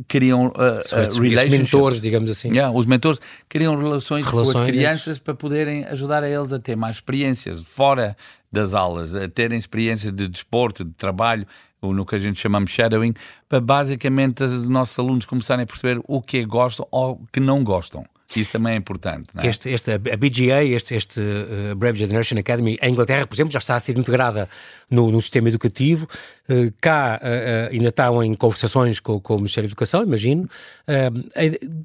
criam 0.09 0.47
uh, 0.47 0.51
uh, 0.51 1.21
relationships. 1.21 1.51
mentores, 1.51 2.01
digamos 2.01 2.31
assim. 2.31 2.49
Yeah, 2.49 2.77
os 2.77 2.87
mentores 2.87 3.21
criam 3.49 3.77
relações, 3.77 4.27
relações 4.27 4.55
com 4.55 4.63
as 4.63 4.67
crianças 4.67 5.19
para 5.19 5.35
poderem 5.35 5.85
ajudar 5.87 6.23
a 6.23 6.29
eles 6.29 6.53
a 6.53 6.59
ter 6.59 6.77
mais 6.77 6.97
experiências 6.97 7.63
fora 7.63 8.17
das 8.51 8.73
aulas, 8.75 9.15
a 9.15 9.29
terem 9.29 9.59
experiências 9.59 10.13
de 10.13 10.29
desporto, 10.29 10.85
de 10.85 10.93
trabalho, 10.93 11.47
ou 11.81 11.93
no 11.93 12.07
que 12.07 12.15
a 12.15 12.19
gente 12.19 12.41
chamamos 12.41 12.71
shadowing, 12.71 13.15
para 13.49 13.61
basicamente 13.61 14.45
os 14.45 14.69
nossos 14.69 14.99
alunos 14.99 15.25
começarem 15.25 15.65
a 15.65 15.67
perceber 15.67 16.01
o 16.07 16.23
que 16.23 16.45
gostam 16.45 16.87
ou 16.91 17.21
que 17.33 17.41
não 17.41 17.63
gostam. 17.63 18.05
Isso 18.41 18.51
também 18.51 18.75
é 18.75 18.77
importante. 18.77 19.29
É? 19.37 19.47
Este, 19.47 19.71
este, 19.71 19.93
a 19.93 19.99
BGA, 19.99 20.65
este, 20.65 20.95
este 20.95 21.21
uh, 21.21 21.75
Brave 21.75 21.99
Generation 21.99 22.39
Academy, 22.39 22.79
em 22.81 22.93
Inglaterra, 22.93 23.27
por 23.27 23.35
exemplo, 23.35 23.53
já 23.53 23.59
está 23.59 23.75
a 23.75 23.81
ser 23.81 23.97
integrada 23.99 24.49
no, 24.91 25.11
no 25.11 25.21
sistema 25.21 25.49
educativo. 25.49 26.09
Uh, 26.49 26.73
cá 26.81 27.21
uh, 27.23 27.73
ainda 27.73 27.89
estão 27.89 28.23
em 28.23 28.35
conversações 28.35 29.01
com, 29.01 29.19
com, 29.21 29.35
o 29.35 29.37
Ministério 29.39 29.69
da 29.69 29.73
Educação, 29.73 30.03
imagino. 30.03 30.49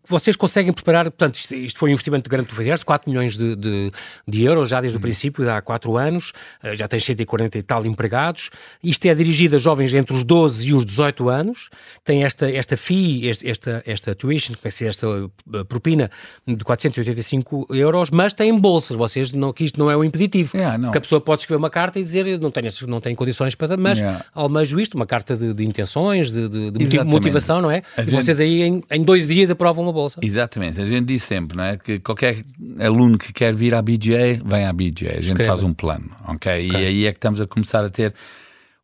vocês 0.08 0.36
conseguem 0.36 0.74
preparar, 0.74 1.06
portanto, 1.06 1.36
isto, 1.36 1.56
isto 1.56 1.80
foi 1.80 1.90
um 1.90 1.94
investimento 1.94 2.30
grande 2.30 2.48
do 2.48 2.56
FEDERS, 2.56 2.84
4 2.84 3.10
milhões 3.10 3.38
de, 3.38 3.56
de, 3.56 3.92
de, 4.28 4.44
euros 4.44 4.70
já 4.70 4.82
desde 4.82 4.98
o 4.98 5.02
princípio, 5.02 5.50
há 5.50 5.62
4 5.62 5.98
anos, 5.98 6.34
já 6.74 6.88
tem 6.88 7.00
140 7.00 7.58
e 7.58 7.64
tal 7.64 7.86
empregados. 7.86 8.50
Isto 8.84 9.06
é 9.06 9.16
dirigido 9.16 9.56
a 9.56 9.60
jovens 9.60 9.94
entre 9.94 10.14
os 10.14 10.24
12 10.24 10.68
e 10.68 10.74
os 10.74 10.86
18 10.86 11.30
anos, 11.30 11.70
tem 12.04 12.24
esta, 12.24 12.50
esta 12.52 12.76
FII, 12.76 13.30
esta, 13.30 13.84
esta 13.86 14.16
tuition, 14.16 14.56
como 14.56 14.62
é 14.66 14.70
que 14.70 14.72
se 14.72 14.86
esta 14.86 15.08
propina 15.68 16.12
de 16.48 16.64
485 16.64 17.68
euros, 17.72 18.10
mas 18.12 18.34
tem 18.34 18.58
bolsas. 18.58 18.96
Vocês 18.98 19.32
não, 19.34 19.54
que 19.54 19.64
isto 19.64 19.80
não 19.80 19.90
é 19.90 19.98
um 19.98 20.04
impeditivo. 20.04 20.56
Yeah. 20.56 20.80
Porque 20.80 20.98
a 20.98 21.02
pessoa 21.02 21.22
pode 21.22 21.42
escrever 21.42 21.60
uma 21.60 21.70
carta 21.70 22.00
e 22.00 22.04
dizer 22.04 22.40
não 22.40 22.52
tenho, 22.52 22.70
não 22.88 23.02
tenho 23.02 23.16
condições 23.16 23.56
para. 23.56 23.78
Mas 23.78 24.00
yeah. 24.00 24.26
almejo 24.34 24.80
isto, 24.80 24.96
uma 24.96 25.06
carta 25.06 25.36
de, 25.36 25.54
de 25.54 25.66
intenções, 25.66 26.32
de, 26.32 26.50
de, 26.50 26.72
de 26.72 27.04
motivação, 27.04 27.62
não 27.62 27.72
é? 27.72 27.84
A 27.96 28.02
e 28.02 28.06
gente... 28.06 28.16
vocês 28.16 28.40
aí 28.40 28.64
em, 28.64 28.84
em, 28.92 29.04
dois 29.04 29.28
dias 29.28 29.52
aprovam 29.52 29.84
uma 29.84 29.94
bolsa. 29.94 30.20
Exatamente. 30.24 30.82
A 30.82 30.86
gente 30.86 31.06
diz 31.06 31.24
sempre, 31.24 31.58
não 31.58 31.64
é? 31.64 31.78
Que 31.78 32.00
qualquer 32.00 32.44
aluno 32.80 33.18
que 33.18 33.32
quer 33.32 33.54
vir 33.54 33.74
à 33.76 33.82
BGA, 33.82 34.42
vem 34.44 34.66
à 34.66 34.74
BGA. 34.74 35.12
A 35.18 35.22
gente 35.22 35.32
Escreva. 35.32 35.52
faz 35.52 35.64
um 35.64 35.74
plano, 35.74 36.10
ok? 36.28 36.68
okay? 36.68 36.70
E 36.70 36.76
aí 36.76 37.06
é 37.06 37.12
que 37.12 37.18
estamos 37.18 37.42
a 37.42 37.48
começar 37.48 37.84
a 37.84 37.90
ter 37.90 38.14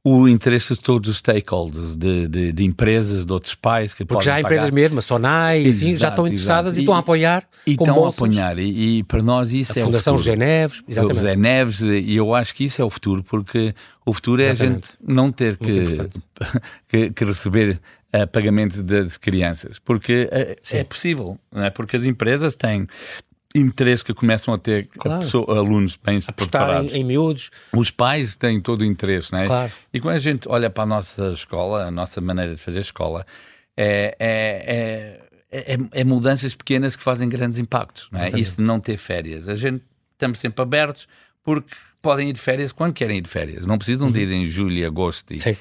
o 0.07 0.27
interesse 0.27 0.75
de 0.75 0.79
todos 0.79 1.09
os 1.09 1.17
stakeholders, 1.17 1.95
de, 1.95 2.27
de, 2.27 2.51
de 2.51 2.63
empresas, 2.63 3.25
de 3.25 3.33
outros 3.33 3.55
pais 3.55 3.91
que 3.91 4.05
Porque 4.05 4.23
já 4.23 4.35
há 4.35 4.39
empresas 4.39 4.69
mesmo, 4.69 4.99
a 4.99 5.01
Sonai, 5.01 5.65
assim, 5.65 5.97
já 5.97 6.09
estão 6.09 6.27
interessadas 6.27 6.75
e, 6.75 6.81
e, 6.81 6.83
estão 6.83 6.93
a 6.93 6.99
apoiar. 6.99 7.43
E 7.65 7.71
estão 7.71 8.05
a 8.05 8.09
apoiar, 8.09 8.59
e, 8.59 8.99
e, 8.99 9.03
para 9.03 9.23
nós 9.23 9.51
isso 9.51 9.73
a 9.75 9.81
é 9.81 9.83
Fundação 9.83 10.13
o 10.13 10.17
futuro. 10.19 10.35
Geneves, 10.35 10.83
exatamente. 10.87 11.21
Zé 11.21 11.35
Neves, 11.35 11.81
e 11.81 12.15
eu 12.15 12.35
acho 12.35 12.53
que 12.53 12.65
isso 12.65 12.79
é 12.79 12.85
o 12.85 12.89
futuro, 12.91 13.23
porque 13.23 13.73
o 14.05 14.13
futuro 14.13 14.43
é 14.43 14.51
exatamente. 14.51 14.89
a 14.89 14.91
gente 14.91 14.97
não 15.07 15.31
ter 15.31 15.57
que, 15.57 15.97
que, 16.87 17.09
que, 17.09 17.25
receber 17.25 17.81
uh, 18.13 18.27
pagamento 18.27 18.83
das 18.83 19.17
crianças, 19.17 19.79
porque 19.79 20.29
uh, 20.31 20.55
é 20.71 20.83
possível, 20.83 21.35
não 21.51 21.63
é? 21.63 21.71
porque 21.71 21.95
as 21.95 22.03
empresas 22.03 22.55
têm 22.55 22.85
interesse 23.55 24.03
que 24.03 24.13
começam 24.13 24.53
a 24.53 24.57
ter 24.57 24.87
claro. 24.97 25.21
pessoa, 25.21 25.57
alunos 25.57 25.97
bem 26.03 26.21
preparados. 26.21 26.93
Em, 26.93 26.99
em 26.99 27.03
miúdos. 27.03 27.49
Os 27.71 27.89
pais 27.89 28.35
têm 28.35 28.59
todo 28.59 28.81
o 28.81 28.85
interesse, 28.85 29.31
não 29.31 29.39
é? 29.39 29.47
Claro. 29.47 29.71
E 29.93 29.99
quando 29.99 30.15
a 30.15 30.19
gente 30.19 30.47
olha 30.49 30.69
para 30.69 30.83
a 30.83 30.87
nossa 30.87 31.31
escola, 31.31 31.85
a 31.85 31.91
nossa 31.91 32.19
maneira 32.19 32.53
de 32.53 32.61
fazer 32.61 32.81
escola, 32.81 33.25
é, 33.77 34.15
é, 34.19 35.19
é, 35.51 35.73
é, 35.73 35.77
é 35.91 36.03
mudanças 36.03 36.53
pequenas 36.53 36.95
que 36.95 37.03
fazem 37.03 37.29
grandes 37.29 37.57
impactos, 37.57 38.07
não 38.11 38.19
é? 38.19 38.29
Isso 38.37 38.57
de 38.57 38.63
não 38.63 38.79
ter 38.79 38.97
férias. 38.97 39.47
A 39.47 39.55
gente 39.55 39.81
estamos 40.13 40.39
sempre 40.39 40.61
abertos 40.61 41.07
porque 41.43 41.75
podem 42.01 42.29
ir 42.29 42.33
de 42.33 42.39
férias 42.39 42.71
quando 42.71 42.93
querem 42.93 43.17
ir 43.17 43.21
de 43.21 43.29
férias. 43.29 43.65
Não 43.65 43.77
precisam 43.77 44.07
uhum. 44.07 44.13
de 44.13 44.19
ir 44.19 44.31
em 44.31 44.45
julho 44.47 44.75
e 44.75 44.85
agosto 44.85 45.33
e, 45.33 45.37
uh, 45.37 45.57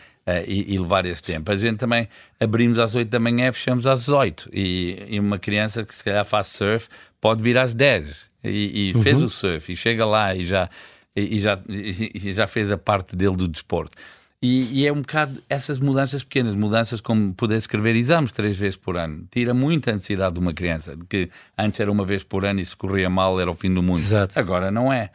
e, 0.46 0.74
e, 0.74 0.78
levar 0.78 1.04
esse 1.04 1.22
tempo. 1.22 1.50
A 1.50 1.56
gente 1.56 1.78
também 1.78 2.08
abrimos 2.40 2.78
às 2.78 2.94
8 2.94 3.08
da 3.08 3.20
manhã 3.20 3.48
e 3.48 3.52
fechamos 3.52 3.86
às 3.86 4.00
18. 4.00 4.50
E, 4.52 5.06
e 5.10 5.20
uma 5.20 5.38
criança 5.38 5.84
que 5.84 5.94
se 5.94 6.02
calhar 6.02 6.24
faz 6.24 6.48
surf 6.48 6.88
pode 7.20 7.42
vir 7.42 7.58
às 7.58 7.74
10 7.74 8.26
e, 8.42 8.90
e 8.90 9.02
fez 9.02 9.16
uhum. 9.16 9.24
o 9.24 9.30
surf 9.30 9.72
e 9.72 9.76
chega 9.76 10.06
lá 10.06 10.34
e 10.34 10.46
já, 10.46 10.68
e, 11.14 11.38
já, 11.40 11.60
e 11.68 12.32
já 12.32 12.46
fez 12.46 12.70
a 12.70 12.78
parte 12.78 13.14
dele 13.14 13.36
do 13.36 13.48
desporto. 13.48 13.96
E, 14.42 14.82
e, 14.82 14.86
é 14.86 14.92
um 14.92 15.00
bocado 15.00 15.42
essas 15.48 15.78
mudanças 15.78 16.22
pequenas, 16.22 16.54
mudanças 16.54 17.00
como 17.00 17.32
poder 17.32 17.56
escrever 17.56 17.96
exames 17.96 18.30
três 18.30 18.58
vezes 18.58 18.76
por 18.76 18.94
ano, 18.94 19.26
tira 19.30 19.54
muita 19.54 19.90
necessidade 19.90 20.34
de 20.34 20.40
uma 20.40 20.52
criança, 20.52 20.94
que 21.08 21.30
antes 21.56 21.80
era 21.80 21.90
uma 21.90 22.04
vez 22.04 22.22
por 22.22 22.44
ano 22.44 22.60
e 22.60 22.64
se 22.64 22.76
corria 22.76 23.08
mal 23.08 23.40
era 23.40 23.50
o 23.50 23.54
fim 23.54 23.72
do 23.72 23.82
mundo. 23.82 23.96
Exato. 23.98 24.38
Agora 24.38 24.70
não 24.70 24.92
é 24.92 25.10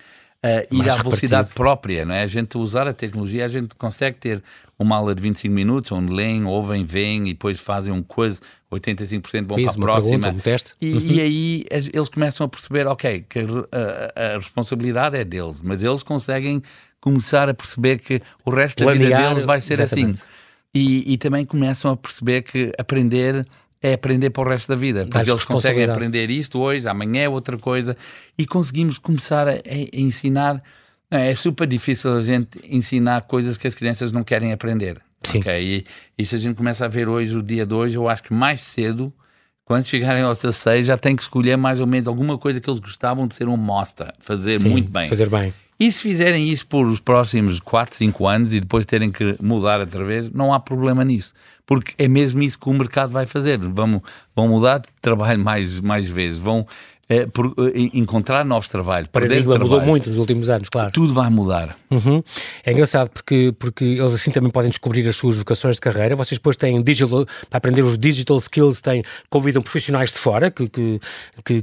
uh, 0.45 0.75
ir 0.75 0.89
à 0.89 0.97
velocidade 0.97 1.49
própria, 1.53 2.05
não 2.05 2.13
é? 2.13 2.23
A 2.23 2.27
gente 2.27 2.57
usar 2.57 2.87
a 2.87 2.93
tecnologia, 2.93 3.45
a 3.45 3.47
gente 3.47 3.75
consegue 3.75 4.17
ter 4.17 4.43
uma 4.77 4.95
aula 4.95 5.13
de 5.13 5.21
25 5.21 5.53
minutos, 5.53 5.91
onde 5.91 6.13
leem, 6.13 6.45
ouvem, 6.45 6.83
veem 6.83 7.27
e 7.27 7.33
depois 7.33 7.59
fazem 7.59 7.91
um 7.91 8.01
quiz, 8.01 8.41
85% 8.71 9.45
vão 9.45 9.61
para 9.61 9.71
a 9.71 9.73
próxima. 9.73 10.19
Pergunta, 10.19 10.29
um 10.29 10.39
teste. 10.39 10.73
E, 10.81 11.15
e, 11.15 11.21
aí 11.21 11.65
eles 11.69 12.09
começam 12.09 12.45
a 12.45 12.49
perceber, 12.49 12.87
ok, 12.87 13.25
que 13.27 13.39
a, 13.39 13.43
a, 13.43 14.35
a, 14.35 14.37
responsabilidade 14.37 15.17
é 15.17 15.25
deles, 15.25 15.59
mas 15.61 15.83
eles 15.83 16.01
conseguem 16.01 16.61
começar 17.01 17.49
a 17.49 17.53
perceber 17.53 17.99
que 17.99 18.21
o 18.45 18.51
resto 18.51 18.83
Planear, 18.83 19.09
da 19.09 19.17
vida 19.17 19.29
deles 19.29 19.43
vai 19.43 19.59
ser 19.61 19.81
assim. 19.81 20.01
exatamente. 20.01 20.21
assim. 20.21 20.39
E, 20.73 21.13
e 21.13 21.17
também 21.17 21.45
começam 21.45 21.91
a 21.91 21.97
perceber 21.97 22.43
que 22.43 22.71
aprender 22.77 23.45
é 23.81 23.93
aprender 23.93 24.29
para 24.29 24.43
o 24.43 24.49
resto 24.49 24.67
da 24.67 24.75
vida. 24.75 25.07
Porque 25.09 25.29
eles 25.29 25.45
conseguem 25.45 25.85
aprender 25.85 26.29
isto 26.29 26.59
hoje, 26.59 26.87
amanhã 26.87 27.23
é 27.23 27.29
outra 27.29 27.57
coisa. 27.57 27.95
E 28.37 28.45
conseguimos 28.45 28.97
começar 28.97 29.47
a, 29.47 29.51
a 29.51 29.57
ensinar. 29.93 30.61
É, 31.09 31.31
é 31.31 31.35
super 31.35 31.67
difícil 31.67 32.15
a 32.15 32.21
gente 32.21 32.59
ensinar 32.63 33.21
coisas 33.21 33.57
que 33.57 33.67
as 33.67 33.75
crianças 33.75 34.11
não 34.11 34.23
querem 34.23 34.51
aprender. 34.51 35.01
Sim. 35.23 35.39
Okay? 35.39 35.63
E, 35.63 35.85
e 36.17 36.25
se 36.25 36.35
a 36.35 36.39
gente 36.39 36.55
começa 36.55 36.85
a 36.85 36.87
ver 36.87 37.07
hoje, 37.07 37.35
o 37.35 37.43
dia 37.43 37.65
de 37.65 37.73
hoje, 37.73 37.95
eu 37.95 38.07
acho 38.07 38.23
que 38.23 38.33
mais 38.33 38.61
cedo, 38.61 39.11
quando 39.65 39.85
chegarem 39.85 40.23
aos 40.23 40.39
16, 40.39 40.87
já 40.87 40.97
tem 40.97 41.15
que 41.15 41.21
escolher 41.21 41.57
mais 41.57 41.79
ou 41.79 41.87
menos 41.87 42.07
alguma 42.07 42.37
coisa 42.37 42.59
que 42.59 42.69
eles 42.69 42.79
gostavam 42.79 43.27
de 43.27 43.35
ser 43.35 43.47
um 43.47 43.57
mostra, 43.57 44.13
fazer 44.19 44.59
Sim, 44.59 44.69
muito 44.69 44.91
bem. 44.91 45.09
Fazer 45.09 45.29
bem. 45.29 45.53
E 45.79 45.89
se 45.91 46.01
fizerem 46.01 46.49
isso 46.49 46.67
por 46.67 46.85
os 46.85 46.99
próximos 46.99 47.59
4, 47.61 47.95
5 47.95 48.27
anos 48.27 48.53
e 48.53 48.59
depois 48.59 48.85
terem 48.85 49.09
que 49.09 49.37
mudar 49.41 49.79
outra 49.79 50.03
vez, 50.03 50.29
não 50.29 50.53
há 50.53 50.59
problema 50.59 51.05
nisso. 51.05 51.33
Porque 51.65 51.93
é 51.97 52.07
mesmo 52.07 52.41
isso 52.41 52.59
que 52.59 52.67
o 52.67 52.73
mercado 52.73 53.11
vai 53.11 53.25
fazer. 53.25 53.57
Vão, 53.57 54.03
vão 54.35 54.49
mudar 54.49 54.79
de 54.79 54.89
trabalho 55.01 55.39
mais, 55.43 55.79
mais 55.79 56.09
vezes, 56.09 56.37
vão 56.37 56.67
é, 57.09 57.25
por, 57.25 57.47
é, 57.47 57.97
encontrar 57.97 58.45
novos 58.45 58.67
trabalhos. 58.67 59.07
O 59.07 59.11
paradigma 59.11 59.57
mudou 59.57 59.81
muito 59.81 60.09
nos 60.09 60.19
últimos 60.19 60.47
anos, 60.47 60.69
claro. 60.69 60.91
Tudo 60.91 61.11
vai 61.11 61.27
mudar. 61.29 61.75
Uhum. 61.89 62.21
É 62.63 62.71
engraçado 62.71 63.09
porque, 63.09 63.51
porque 63.57 63.83
eles 63.83 64.13
assim 64.13 64.29
também 64.29 64.51
podem 64.51 64.69
descobrir 64.69 65.07
as 65.07 65.15
suas 65.15 65.35
vocações 65.35 65.75
de 65.75 65.81
carreira. 65.81 66.15
Vocês 66.15 66.37
depois 66.37 66.55
têm 66.55 66.83
digital, 66.83 67.25
para 67.49 67.57
aprender 67.57 67.81
os 67.81 67.97
digital 67.97 68.37
skills, 68.37 68.79
têm, 68.79 69.03
convidam 69.27 69.59
profissionais 69.63 70.11
de 70.11 70.19
fora 70.19 70.51
que, 70.51 70.69
que, 70.69 70.99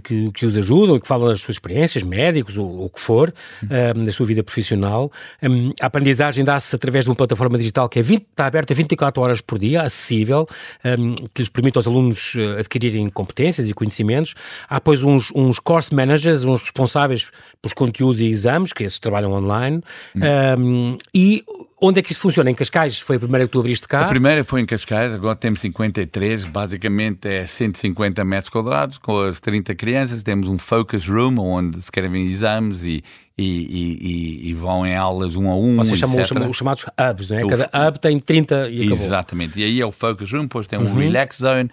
que, 0.00 0.32
que, 0.32 0.46
os 0.46 0.56
ajudam, 0.56 0.98
que 0.98 1.06
falam 1.06 1.28
das 1.28 1.40
suas 1.40 1.54
experiências, 1.54 2.02
médicos 2.02 2.58
ou 2.58 2.84
o 2.84 2.90
que 2.90 3.00
for, 3.00 3.32
uhum. 3.62 4.00
um, 4.00 4.04
da 4.04 4.10
sua 4.10 4.26
vida 4.26 4.42
profissional. 4.42 5.12
Um, 5.40 5.70
a 5.80 5.86
aprendizagem 5.86 6.44
dá-se 6.44 6.74
através 6.74 7.04
de 7.04 7.10
uma 7.10 7.16
plataforma 7.16 7.56
digital 7.56 7.88
que 7.88 8.00
é 8.00 8.02
20, 8.02 8.22
está 8.22 8.46
aberta 8.46 8.74
24 8.74 9.22
horas 9.22 9.40
por 9.40 9.60
dia, 9.60 9.82
acessível, 9.82 10.44
um, 10.84 11.14
que 11.32 11.42
lhes 11.42 11.48
permite 11.48 11.78
aos 11.78 11.86
alunos 11.86 12.34
eh, 12.36 12.58
adquirirem 12.58 13.08
competências 13.08 13.68
e 13.68 13.72
conhecimentos. 13.72 14.34
Há, 14.68 14.80
pois, 14.80 15.04
uns 15.04 15.30
uns 15.36 15.58
course 15.58 15.94
managers, 15.94 16.42
uns 16.44 16.62
responsáveis 16.62 17.30
pelos 17.60 17.74
conteúdos 17.74 18.22
e 18.22 18.26
exames, 18.26 18.72
que 18.72 18.82
esses 18.82 18.98
trabalham 18.98 19.32
online. 19.32 19.82
Hum. 20.16 20.20
Um, 20.58 20.98
e 21.12 21.44
onde 21.78 22.00
é 22.00 22.02
que 22.02 22.10
isso 22.10 22.20
funciona? 22.22 22.50
Em 22.50 22.54
Cascais? 22.54 22.98
Foi 22.98 23.16
a 23.16 23.18
primeira 23.18 23.44
que 23.44 23.52
tu 23.52 23.60
abriste 23.60 23.86
cá? 23.86 24.06
A 24.06 24.08
primeira 24.08 24.42
foi 24.44 24.62
em 24.62 24.66
Cascais, 24.66 25.12
agora 25.12 25.36
temos 25.36 25.60
53, 25.60 26.46
basicamente 26.46 27.28
é 27.28 27.44
150 27.44 28.24
metros 28.24 28.48
quadrados, 28.48 28.96
com 28.96 29.20
as 29.20 29.38
30 29.38 29.74
crianças. 29.74 30.22
Temos 30.22 30.48
um 30.48 30.56
focus 30.56 31.06
room, 31.06 31.38
onde 31.38 31.76
se 31.76 31.84
escrevem 31.84 32.26
exames 32.26 32.82
e, 32.82 33.04
e, 33.36 33.44
e, 33.44 34.48
e, 34.48 34.54
vão 34.54 34.86
em 34.86 34.96
aulas 34.96 35.36
um 35.36 35.50
a 35.50 35.54
um. 35.54 35.76
Vocês 35.76 35.98
chamam 35.98 36.48
os, 36.48 36.56
chamados 36.56 36.86
hubs, 36.98 37.28
não 37.28 37.38
é? 37.38 37.46
Cada 37.46 37.88
hub 37.88 38.00
tem 38.00 38.18
30 38.18 38.70
e 38.70 38.86
acabou. 38.86 39.04
Exatamente. 39.04 39.60
E 39.60 39.64
aí 39.64 39.80
é 39.82 39.84
o 39.84 39.92
focus 39.92 40.32
room, 40.32 40.42
depois 40.44 40.66
tem 40.66 40.78
um 40.78 40.86
uhum. 40.86 40.94
relax 40.94 41.36
zone 41.36 41.70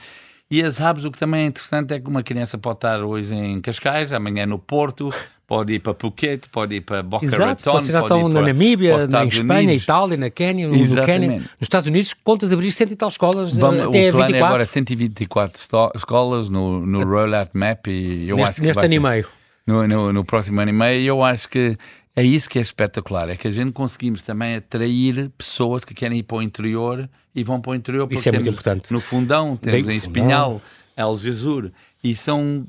e 0.50 0.62
as 0.62 0.80
hubs, 0.80 1.06
o 1.06 1.12
que 1.12 1.18
também 1.18 1.44
é 1.44 1.48
interessante 1.48 1.94
é 1.94 2.00
que 2.00 2.08
uma 2.08 2.22
criança 2.22 2.58
pode 2.58 2.78
estar 2.78 3.04
hoje 3.04 3.34
em 3.34 3.60
Cascais, 3.60 4.14
amanhã 4.14 4.46
no 4.46 4.60
Porto, 4.60 5.12
pode 5.48 5.74
ir 5.74 5.80
para 5.80 5.94
Phuket, 5.94 6.48
pode 6.50 6.76
ir 6.76 6.82
para 6.82 7.02
Boca 7.02 7.26
Exato, 7.26 7.44
Raton, 7.44 7.72
vocês 7.72 7.92
já 7.92 8.00
estão 8.00 8.30
na 8.30 8.42
Namíbia, 8.42 9.08
na 9.08 9.26
Espanha, 9.26 9.64
Unidos. 9.64 9.84
Itália, 9.84 10.18
na 10.18 10.30
Quênia, 10.30 10.68
no, 10.68 10.76
no 10.76 11.06
Quênia. 11.06 11.38
Nos 11.40 11.48
Estados 11.62 11.88
Unidos, 11.88 12.14
contas 12.24 12.52
abrir 12.54 12.72
cento 12.72 12.92
e 12.92 12.96
tal 12.96 13.10
escolas 13.10 13.58
Vamos, 13.58 13.82
até 13.82 14.10
O 14.10 14.12
plano 14.12 14.28
24. 14.28 14.36
é 14.36 14.44
agora 14.44 14.66
124 14.66 15.62
escolas 15.96 16.50
no, 16.50 16.86
no 16.86 17.04
Rollout 17.04 17.52
Map 17.54 17.88
e 17.88 18.30
eu 18.30 18.36
neste, 18.36 18.50
acho 18.50 18.62
que 18.62 18.68
Neste 18.68 18.86
ano 18.86 18.94
e 18.94 19.00
meio. 19.00 19.28
No, 19.66 19.88
no, 19.88 20.14
no 20.14 20.26
próximo 20.26 20.60
ano 20.60 20.70
e 20.70 20.74
meio, 20.74 21.02
eu 21.02 21.24
acho 21.24 21.48
que 21.48 21.78
é 22.16 22.24
isso 22.24 22.50
que 22.50 22.60
é 22.60 22.62
espetacular, 22.62 23.30
é 23.30 23.36
que 23.36 23.48
a 23.48 23.52
gente 23.52 23.72
conseguimos 23.72 24.22
também 24.22 24.56
atrair 24.56 25.32
pessoas 25.38 25.84
que 25.84 25.94
querem 25.94 26.20
ir 26.20 26.24
para 26.24 26.38
o 26.38 26.42
interior 26.42 27.10
e 27.34 27.44
vão 27.44 27.60
para 27.60 27.72
o 27.72 27.76
interior 27.76 28.08
porque 28.08 28.20
isso 28.20 28.30
é 28.30 28.32
muito 28.32 28.50
importante. 28.50 28.94
no 28.94 29.00
Fundão, 29.00 29.58
temos 29.58 29.88
em 29.88 29.98
Espinhal, 29.98 30.62
Algesur, 30.96 31.72
e 32.04 32.16
são 32.16 32.68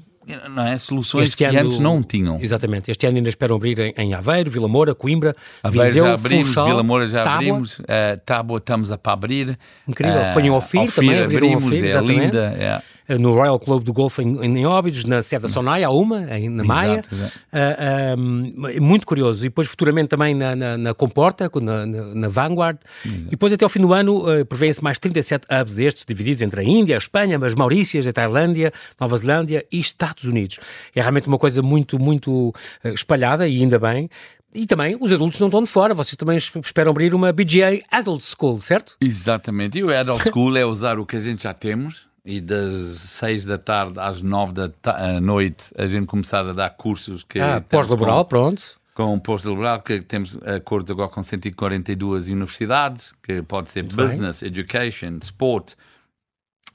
não 0.51 0.63
é? 0.63 0.79
soluções 0.79 1.29
este 1.29 1.37
que 1.37 1.45
ano, 1.45 1.61
antes 1.61 1.79
não 1.79 2.03
tinham. 2.03 2.41
Exatamente. 2.41 2.91
Este 2.91 3.07
ano 3.07 3.19
ainda 3.19 3.29
esperam 3.29 3.57
abrir 3.57 3.79
em, 3.79 3.95
em 3.99 4.15
Aveiro, 4.15 4.51
Vila 4.51 4.69
Moura, 4.69 4.95
Coimbra, 4.95 5.37
Aveiro 5.63 5.87
Viseu, 5.87 6.07
já 6.07 6.15
abrimos, 6.15 6.49
Funchal, 6.49 6.67
Vila 6.67 6.83
Moura 6.83 7.07
já 7.07 7.25
Tábua. 7.25 7.37
abrimos, 7.37 7.79
uh, 7.79 7.85
Tábua 8.25 8.59
estamos 8.59 8.91
a 8.91 8.99
para 8.99 9.13
abrir. 9.13 9.59
Incrível. 9.87 10.23
Uh, 10.23 10.33
Foi 10.33 10.43
em 10.43 10.51
Ofir, 10.51 10.81
Ofir 10.81 10.95
também, 10.95 11.23
abrimos, 11.23 11.73
é 11.73 12.01
linda. 12.01 12.55
É. 12.59 12.83
Eh, 13.07 13.19
no 13.19 13.35
Royal 13.35 13.59
Club 13.59 13.85
do 13.85 13.93
Golfo 13.93 14.23
em, 14.23 14.59
em 14.59 14.67
Óbidos, 14.67 15.05
na 15.05 15.23
sede 15.23 15.43
da 15.43 15.49
Sonai, 15.49 15.85
há 15.85 15.91
uma, 15.91 16.21
na 16.21 16.65
Maia. 16.65 16.93
Exato, 16.93 17.15
exato. 17.15 17.39
Uh, 17.53 18.79
uh, 18.79 18.83
muito 18.83 19.07
curioso. 19.07 19.45
E 19.45 19.49
depois 19.49 19.69
futuramente 19.69 20.09
também 20.09 20.35
na, 20.35 20.57
na, 20.57 20.79
na 20.79 20.95
Comporta, 20.95 21.51
na, 21.61 21.85
na, 21.87 22.29
Vanguard. 22.29 22.79
Exato. 23.05 23.21
E 23.27 23.31
depois 23.31 23.53
até 23.53 23.65
ao 23.65 23.69
fim 23.69 23.81
do 23.81 23.93
ano 23.93 24.41
uh, 24.41 24.45
prevêem-se 24.47 24.83
mais 24.83 24.99
37 24.99 25.47
hubs 25.51 25.75
destes, 25.75 26.05
divididos 26.07 26.41
entre 26.41 26.61
a 26.61 26.65
Índia, 26.65 26.97
a 26.97 26.99
Espanha, 26.99 27.39
as 27.45 27.55
Maurícias, 27.55 28.07
a 28.07 28.13
Tailândia, 28.13 28.73
Nova 28.99 29.17
Zelândia, 29.17 29.67
e 29.71 29.79
Estados 29.79 30.25
Unidos. 30.25 30.59
É 30.95 31.01
realmente 31.01 31.29
uma 31.29 31.39
coisa 31.39 31.61
muito, 31.61 31.99
muito 31.99 32.49
uh, 32.49 32.89
espalhada 32.89 33.47
e 33.47 33.61
ainda 33.61 33.79
bem. 33.79 34.09
E 34.55 34.67
também 34.67 34.97
os 35.01 35.13
adultos 35.13 35.41
não 35.41 35.49
estão 35.49 35.63
de 35.63 35.69
fora, 35.69 35.95
vocês 35.95 36.17
também 36.17 36.39
esperam 36.39 36.93
abrir 36.93 37.13
uma 37.13 37.33
BGA 37.33 37.83
Adult 37.91 38.23
School, 38.23 38.61
certo? 38.61 38.97
Exatamente, 39.01 39.79
e 39.79 39.83
o 39.83 39.93
Adult 39.93 40.29
School 40.31 40.57
é 40.57 40.65
usar 40.65 40.97
o 40.97 41.05
que 41.05 41.17
a 41.17 41.21
gente 41.21 41.43
já 41.43 41.53
temos 41.53 42.07
e 42.25 42.41
das 42.41 42.97
seis 42.97 43.45
da 43.45 43.59
tarde 43.59 44.01
às 44.01 44.23
nove 44.23 44.55
da 44.55 45.21
noite 45.21 45.65
a 45.77 45.87
gente 45.87 46.07
começar 46.07 46.49
a 46.49 46.53
dar 46.53 46.71
cursos 46.71 47.23
que... 47.23 47.39
Ah, 47.39 47.61
pós-laboral, 47.61 48.25
pronto 48.25 48.83
com 48.95 49.13
o 49.13 49.21
posto 49.21 49.51
laboral, 49.51 49.83
que 49.83 50.01
temos 50.01 50.39
acordos 50.47 50.91
agora 50.91 51.09
com 51.09 51.23
142 51.23 52.29
universidades, 52.29 53.13
que 53.23 53.43
pode 53.43 53.71
ser 53.71 53.83
Muito 53.83 53.97
business, 53.97 54.41
bem. 54.41 54.49
education, 54.49 55.19
sport, 55.21 55.73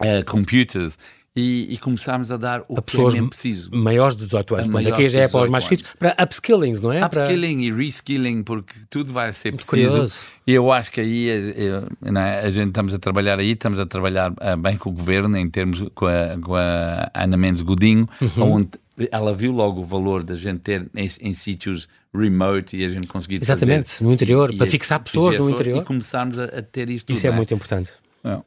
uh, 0.01 0.23
computers, 0.29 0.99
e, 1.39 1.73
e 1.73 1.77
começámos 1.77 2.29
a 2.31 2.37
dar 2.37 2.61
o 2.67 2.73
a 2.73 2.75
que 2.75 2.79
é 2.79 2.81
pessoas 2.81 3.15
é 3.15 3.21
preciso. 3.21 3.69
maiores 3.73 4.15
de 4.15 4.25
18 4.25 4.55
anos. 4.55 4.67
Portanto, 4.67 4.93
aqui 4.93 5.09
já 5.09 5.21
é 5.21 5.27
para 5.27 5.41
os 5.43 5.49
mais 5.49 5.65
filhos, 5.65 5.85
para 5.97 6.15
upskilling, 6.21 6.73
não 6.81 6.91
é? 6.91 7.05
Upskilling 7.05 7.55
para... 7.55 7.63
e 7.63 7.71
reskilling, 7.71 8.43
porque 8.43 8.73
tudo 8.89 9.13
vai 9.13 9.31
ser 9.31 9.55
preciso. 9.55 10.11
E 10.45 10.53
eu 10.53 10.71
acho 10.71 10.91
que 10.91 10.99
aí 10.99 11.27
eu, 11.55 11.87
é? 12.17 12.39
a 12.39 12.49
gente 12.49 12.69
estamos 12.69 12.93
a 12.93 12.99
trabalhar 12.99 13.39
aí, 13.39 13.51
estamos 13.51 13.79
a 13.79 13.85
trabalhar 13.85 14.31
uh, 14.31 14.57
bem 14.57 14.77
com 14.77 14.89
o 14.89 14.93
governo, 14.93 15.37
em 15.37 15.49
termos 15.49 15.83
com 15.95 16.07
a, 16.07 16.37
com 16.41 16.55
a 16.55 17.09
Ana 17.13 17.37
Mendes 17.37 17.61
Godinho, 17.61 18.09
uhum. 18.21 18.53
onde 18.53 18.69
ela 19.11 19.33
viu 19.33 19.53
logo 19.53 19.81
o 19.81 19.85
valor 19.85 20.23
da 20.23 20.35
gente 20.35 20.59
ter 20.59 20.89
em, 20.93 21.09
em 21.21 21.33
sítios 21.33 21.87
remote 22.13 22.75
e 22.75 22.83
a 22.83 22.89
gente 22.89 23.07
conseguir 23.07 23.41
Exatamente, 23.41 23.91
fazer, 23.91 24.03
no 24.03 24.11
interior, 24.11 24.53
e, 24.53 24.57
para 24.57 24.67
e, 24.67 24.69
fixar 24.69 24.99
pessoas 24.99 25.37
no 25.37 25.49
interior. 25.49 25.81
E 25.81 25.85
começarmos 25.85 26.37
a, 26.37 26.45
a 26.45 26.61
ter 26.61 26.89
isto 26.89 27.13
Isso 27.13 27.21
tudo, 27.21 27.31
é, 27.31 27.33
é 27.33 27.35
muito 27.35 27.53
importante. 27.53 27.91
É. 28.23 28.39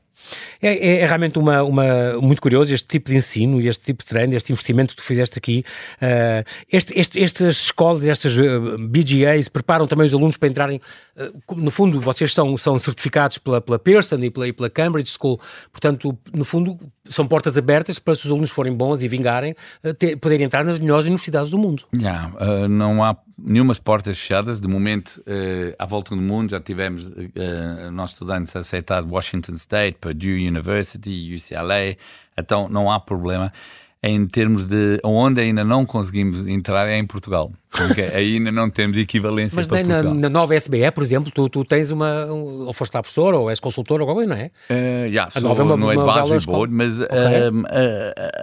É, 0.60 0.72
é, 0.72 1.00
é, 1.00 1.06
realmente 1.06 1.38
uma, 1.38 1.62
uma, 1.62 2.20
muito 2.20 2.40
curioso 2.40 2.72
este 2.72 2.86
tipo 2.86 3.10
de 3.10 3.16
ensino 3.16 3.60
e 3.60 3.68
este 3.68 3.82
tipo 3.82 4.04
de 4.04 4.08
treino, 4.08 4.34
este 4.34 4.52
investimento 4.52 4.90
que 4.90 5.02
tu 5.02 5.02
fizeste 5.02 5.38
aqui. 5.38 5.64
Uh, 5.96 6.44
este, 6.70 6.98
este, 6.98 7.22
estas 7.22 7.56
escolas, 7.56 8.06
estas 8.06 8.38
eh, 8.38 8.58
BGAs 8.78 9.48
preparam 9.48 9.86
também 9.86 10.06
os 10.06 10.14
alunos 10.14 10.36
para 10.36 10.48
entrarem. 10.48 10.80
Uh, 11.16 11.54
no 11.56 11.70
fundo, 11.70 12.00
vocês 12.00 12.32
são, 12.32 12.56
são 12.56 12.78
certificados 12.78 13.38
pela, 13.38 13.60
pela 13.60 13.78
Pearson 13.78 14.18
e 14.20 14.30
pela, 14.30 14.48
e 14.48 14.52
pela 14.52 14.70
Cambridge 14.70 15.10
School, 15.10 15.40
portanto, 15.70 16.16
no 16.32 16.44
fundo, 16.44 16.78
são 17.08 17.26
portas 17.26 17.56
abertas 17.58 17.98
para 17.98 18.14
se 18.14 18.24
os 18.24 18.30
alunos 18.30 18.50
forem 18.50 18.72
bons 18.72 19.02
e 19.02 19.08
vingarem, 19.08 19.54
ter, 19.98 20.16
poderem 20.16 20.46
entrar 20.46 20.64
nas 20.64 20.78
melhores 20.78 21.04
universidades 21.06 21.50
do 21.50 21.58
mundo. 21.58 21.84
Yeah, 21.94 22.68
não 22.68 23.02
há 23.02 23.16
nenhumas 23.38 23.78
portas 23.78 24.18
fechadas. 24.18 24.60
De 24.60 24.68
momento, 24.68 25.22
uh, 25.26 25.74
à 25.78 25.86
volta 25.86 26.14
do 26.14 26.20
mundo, 26.20 26.50
já 26.50 26.60
tivemos 26.60 27.08
uh, 27.08 27.90
nossos 27.92 28.16
estudantes 28.16 28.54
aceitados 28.54 29.10
Washington 29.10 29.54
State, 29.54 29.98
Purdue 30.00 30.46
University, 30.46 31.34
UCLA. 31.34 31.96
Então, 32.36 32.68
não 32.68 32.90
há 32.90 32.98
problema 32.98 33.52
em 34.02 34.26
termos 34.26 34.66
de 34.66 35.00
onde 35.04 35.40
ainda 35.40 35.64
não 35.64 35.86
conseguimos 35.86 36.46
entrar 36.46 36.88
é 36.88 36.96
em 36.96 37.06
Portugal. 37.06 37.52
Porque 37.72 38.02
ainda 38.02 38.52
não 38.52 38.68
temos 38.68 38.98
equivalência 38.98 39.56
Mas 39.56 39.66
para 39.66 39.82
na, 39.82 40.02
na, 40.02 40.28
nova 40.28 40.54
SBE, 40.54 40.90
por 40.94 41.02
exemplo, 41.02 41.32
tu, 41.32 41.48
tu 41.48 41.64
tens 41.64 41.90
uma, 41.90 42.26
um, 42.26 42.66
ou 42.66 42.72
foste 42.72 42.94
lá 42.94 43.02
professor, 43.02 43.34
ou 43.34 43.48
és 43.48 43.58
consultor, 43.58 44.00
ou 44.02 44.08
alguma 44.08 44.26
não 44.26 44.36
é? 44.36 44.50
Uh, 44.70 45.06
yeah, 45.06 45.30
a 45.34 45.40
nova 45.40 45.62
é 45.62 45.64
uma, 45.64 45.76
no 45.76 45.90
uma 45.90 46.20
Advisory 46.20 46.44
Board, 46.46 46.74
mas 46.74 47.00
okay. 47.00 47.16
uh, 47.16 47.64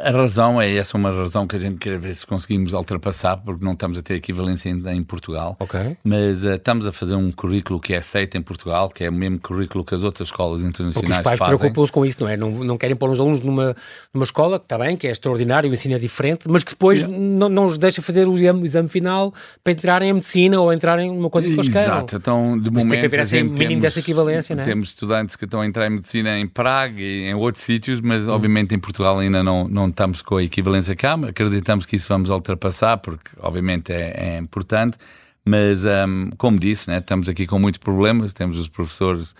a, 0.04 0.10
a, 0.10 0.12
razão 0.12 0.60
é 0.60 0.76
essa, 0.76 0.98
uma 0.98 1.12
razão 1.12 1.46
que 1.46 1.56
a 1.56 1.60
gente 1.60 1.78
quer 1.78 2.00
ver 2.00 2.16
se 2.16 2.26
conseguimos 2.26 2.74
ultrapassar, 2.74 3.38
porque 3.38 3.64
não 3.64 3.74
estamos 3.74 3.98
a 4.00 4.02
ter 4.02 4.16
equivalência 4.16 4.72
ainda 4.72 4.92
em 4.92 5.04
Portugal. 5.04 5.56
Okay. 5.60 5.96
Mas 6.04 6.44
uh, 6.44 6.56
estamos 6.56 6.88
a 6.88 6.92
fazer 6.92 7.14
um 7.14 7.32
currículo 7.32 7.80
que 7.80 7.94
é 7.94 7.98
aceito 7.98 8.36
em 8.36 8.42
Portugal, 8.42 8.90
que 8.90 9.04
é 9.04 9.10
o 9.10 9.14
mesmo 9.14 9.40
currículo 9.40 9.86
que 9.86 9.94
as 9.94 10.04
outras 10.04 10.30
escolas 10.30 10.62
internacionais 10.62 11.18
porque 11.22 11.34
os 11.34 11.40
pais 11.40 11.60
preocupam-se 11.60 11.92
com 11.92 12.06
isso, 12.06 12.18
não 12.22 12.30
é? 12.30 12.36
Não, 12.36 12.50
não 12.50 12.78
querem 12.78 12.96
pôr 12.96 13.12
os 13.12 13.20
alunos 13.20 13.42
numa, 13.42 13.76
numa 14.12 14.24
escola, 14.24 14.58
que 14.58 14.66
está 14.66 14.78
bem, 14.78 14.98
que 14.98 15.08
é 15.08 15.12
extraordinário, 15.12 15.70
o 15.70 15.74
ensino 15.74 15.96
é 15.96 16.00
diferente, 16.00 16.50
mas 16.50 16.64
que 16.64 16.72
depois 16.72 17.02
yeah. 17.02 17.18
não, 17.18 17.48
não 17.48 17.66
os 17.66 17.78
deixa 17.78 18.02
fazer 18.02 18.28
o 18.28 18.34
exame, 18.34 18.62
o 18.62 18.66
exame 18.66 18.90
final 18.90 19.19
para 19.64 19.74
entrar 19.74 19.90
entrarem 19.90 20.10
em 20.10 20.14
medicina 20.14 20.60
ou 20.60 20.74
entrarem 20.74 21.14
numa 21.14 21.30
coisa 21.30 21.48
que 21.48 21.54
eles 21.54 21.68
queiram. 21.68 21.98
Exato, 21.98 22.16
então 22.16 22.60
de 22.60 22.70
Mas 22.72 22.84
momento. 22.84 22.92
Tem 22.92 23.00
que 23.00 23.06
haver 23.06 23.20
assim, 23.22 23.44
mínimo 23.44 23.58
temos, 23.58 23.82
dessa 23.82 24.00
equivalência, 24.00 24.56
não 24.56 24.64
é? 24.64 24.66
Temos 24.66 24.90
estudantes 24.90 25.36
que 25.36 25.46
estão 25.46 25.62
a 25.62 25.66
entrar 25.66 25.88
em 25.88 25.92
medicina 25.92 26.38
em 26.38 26.48
Praga 26.48 27.02
e 27.02 27.30
em 27.30 27.34
outros 27.34 27.64
sítios, 27.64 28.00
mas 28.02 28.28
hum. 28.28 28.32
obviamente 28.32 28.74
em 28.74 28.80
Portugal 28.80 29.20
ainda 29.20 29.44
não, 29.44 29.68
não 29.68 29.88
estamos 29.88 30.22
com 30.22 30.38
a 30.38 30.44
equivalência 30.44 30.96
cá. 30.96 31.14
Acreditamos 31.28 31.86
que 31.86 31.96
isso 31.96 32.08
vamos 32.08 32.30
ultrapassar, 32.30 32.98
porque 32.98 33.30
obviamente 33.40 33.92
é, 33.92 34.36
é 34.36 34.38
importante. 34.38 34.98
Mas, 35.44 35.84
um, 35.86 36.30
como 36.38 36.60
disse, 36.60 36.90
né, 36.90 37.00
estamos 37.00 37.28
aqui 37.28 37.48
com 37.48 37.58
muitos 37.58 37.80
problemas. 37.80 38.34
Temos 38.34 38.60
os 38.60 38.68
professores, 38.68 39.34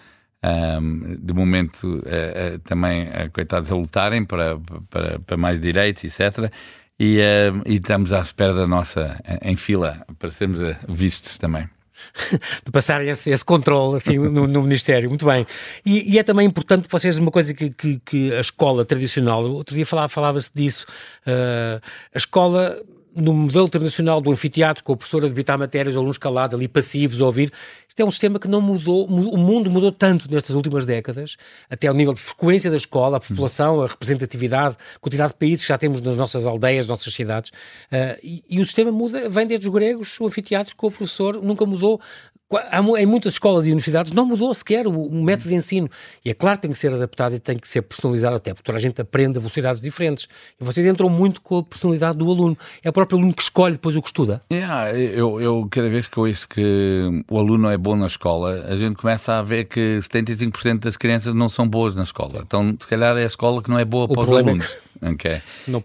um, 0.82 1.18
de 1.22 1.34
momento, 1.34 1.84
uh, 1.84 2.56
uh, 2.56 2.60
também, 2.60 3.04
uh, 3.04 3.30
coitados, 3.32 3.72
a 3.72 3.76
lutarem 3.76 4.26
para, 4.26 4.58
para, 4.90 5.20
para 5.20 5.38
mais 5.38 5.62
direitos, 5.62 6.04
etc 6.04 6.52
e, 7.00 7.20
uh, 7.20 7.62
e 7.66 7.76
estamos 7.76 8.12
à 8.12 8.22
espera 8.22 8.54
da 8.54 8.68
nossa 8.68 9.20
em 9.42 9.56
fila 9.56 10.06
para 10.18 10.32
sermos 10.32 10.60
eh, 10.60 10.78
vistos 10.88 11.38
também. 11.38 11.70
de 12.66 12.72
passarem 12.72 13.10
esse, 13.10 13.30
esse 13.30 13.44
controle 13.44 13.98
assim, 13.98 14.18
no, 14.30 14.48
no, 14.48 14.62
Ministério. 14.62 15.10
Muito 15.10 15.26
bem. 15.26 15.46
E, 15.86 16.14
e, 16.14 16.20
é 16.20 16.24
também 16.24 16.48
importante 16.48 16.88
que 16.88 16.92
vocês, 16.92 17.18
uma 17.18 17.32
coisa 17.32 17.54
que, 17.54 17.70
que, 17.70 18.00
que 18.06 18.34
a 18.34 18.40
escola 18.40 18.86
tradicional, 18.86 19.44
outro 19.50 19.76
dia 19.76 19.86
falava, 19.86 20.10
falava-se 20.10 20.52
disso, 20.54 20.86
uh, 21.26 21.82
a 22.14 22.18
escola 22.18 22.82
no 23.16 23.34
modelo 23.34 23.68
tradicional 23.70 24.22
do 24.22 24.32
anfiteatro, 24.32 24.84
com 24.84 24.94
o 24.94 24.98
professor 24.98 25.24
a 25.24 25.28
debitar 25.28 25.58
matérias, 25.58 25.98
alunos 25.98 26.18
calados 26.18 26.56
ali 26.56 26.68
passivos 26.68 27.22
a 27.22 27.26
ouvir, 27.26 27.52
isto 27.88 28.00
é 28.00 28.06
um 28.06 28.12
sistema 28.12 28.40
que 28.40 28.48
não 28.48 28.62
mudou, 28.62 29.06
o 29.06 29.38
mundo 29.38 29.70
mudou 29.70 29.92
tanto 29.92 30.32
nestas 30.32 30.56
últimas 30.56 30.86
décadas, 30.86 31.36
até 31.70 31.88
ao 31.88 31.94
nível 31.94 32.14
de 32.14 32.22
frequência 32.22 32.70
da 32.70 32.78
escola, 32.78 33.18
a 33.18 33.20
população, 33.20 33.82
a 33.82 33.88
representatividade, 33.88 34.78
a 34.96 35.00
quantidade 35.00 35.34
de 35.34 35.38
países 35.40 35.62
que 35.62 35.70
já 35.70 35.78
temos 35.78 36.00
nas 36.02 36.16
nossas 36.16 36.46
aldeias, 36.46 36.86
nas 36.86 36.98
nossas 36.98 37.14
cidades, 37.14 37.50
uh, 37.50 38.18
e, 38.24 38.44
e, 38.50 38.60
o 38.60 38.66
sistema 38.66 38.92
muda, 38.92 39.28
vem 39.28 39.48
desde 39.48 39.68
os 39.68 39.74
gregos, 39.74 40.20
o 40.20 40.28
anfiteatro 40.28 40.76
com 40.76 40.88
o 40.88 40.92
professor 40.92 41.42
nunca 41.42 41.66
mudou, 41.66 42.00
em 42.98 43.06
muitas 43.06 43.34
escolas 43.34 43.68
e 43.68 43.70
universidades 43.70 44.12
não 44.12 44.26
mudou 44.26 44.52
sequer 44.56 44.88
o, 44.88 44.92
o, 44.92 45.24
método 45.24 45.50
de 45.50 45.56
ensino. 45.56 45.90
E 46.26 46.32
é 46.32 46.34
claro 46.34 46.58
que 46.58 46.64
tem 46.64 46.72
que 46.72 46.78
ser 46.78 46.92
adaptado 46.92 47.36
e 47.36 47.40
tem 47.40 47.58
que 47.58 47.70
ser 47.70 47.84
personalizado 47.84 48.36
até, 48.36 48.54
porque 48.54 48.66
toda 48.66 48.80
a 48.80 48.82
gente 48.82 49.00
aprende 49.00 49.38
a 49.38 49.40
velocidades 49.40 49.80
diferentes. 49.80 50.28
E 50.60 50.64
vocês 50.64 50.86
entram 50.86 51.10
muito 51.10 51.42
com 51.42 51.60
a 51.60 51.64
personalidade 51.64 52.18
do 52.18 52.30
aluno. 52.30 52.58
É 52.84 52.90
o 52.90 52.94
próprio 52.94 53.20
aluno 53.20 53.34
que 53.34 53.44
escolhe 53.44 53.74
depois 53.74 53.96
o 53.96 54.02
que 54.02 54.08
estuda. 54.08 54.42
Yeah, 54.52 54.92
eu, 54.98 55.40
eu, 55.40 55.68
cada 55.70 55.90
vez 55.90 56.08
que 56.08 56.18
eu 56.18 56.24
ouço 56.24 56.50
que 56.50 57.24
o 57.30 57.38
aluno 57.38 57.70
é 57.70 57.78
bom 57.78 57.96
na 57.96 58.08
escola, 58.08 58.66
a 58.68 58.78
gente 58.78 58.96
começa 58.96 59.34
a 59.34 59.44
ver 59.44 59.66
que 59.66 60.00
75% 60.00 60.80
das 60.80 60.98
crianças 60.98 61.36
não 61.36 61.50
são 61.50 61.68
boas 61.68 61.96
na 61.96 62.04
escola. 62.04 62.42
Então, 62.46 62.76
se 62.80 62.88
calhar 62.88 63.16
é 63.16 63.24
a 63.24 63.28
escola 63.28 63.62
que 63.62 63.70
não 63.70 63.78
é 63.78 63.86
boa 63.86 64.06
o 64.06 64.08
para 64.08 64.22
os 64.22 64.34
alunos. 64.34 64.66
É 65.02 65.14
que... 65.14 65.14
okay. 65.14 65.42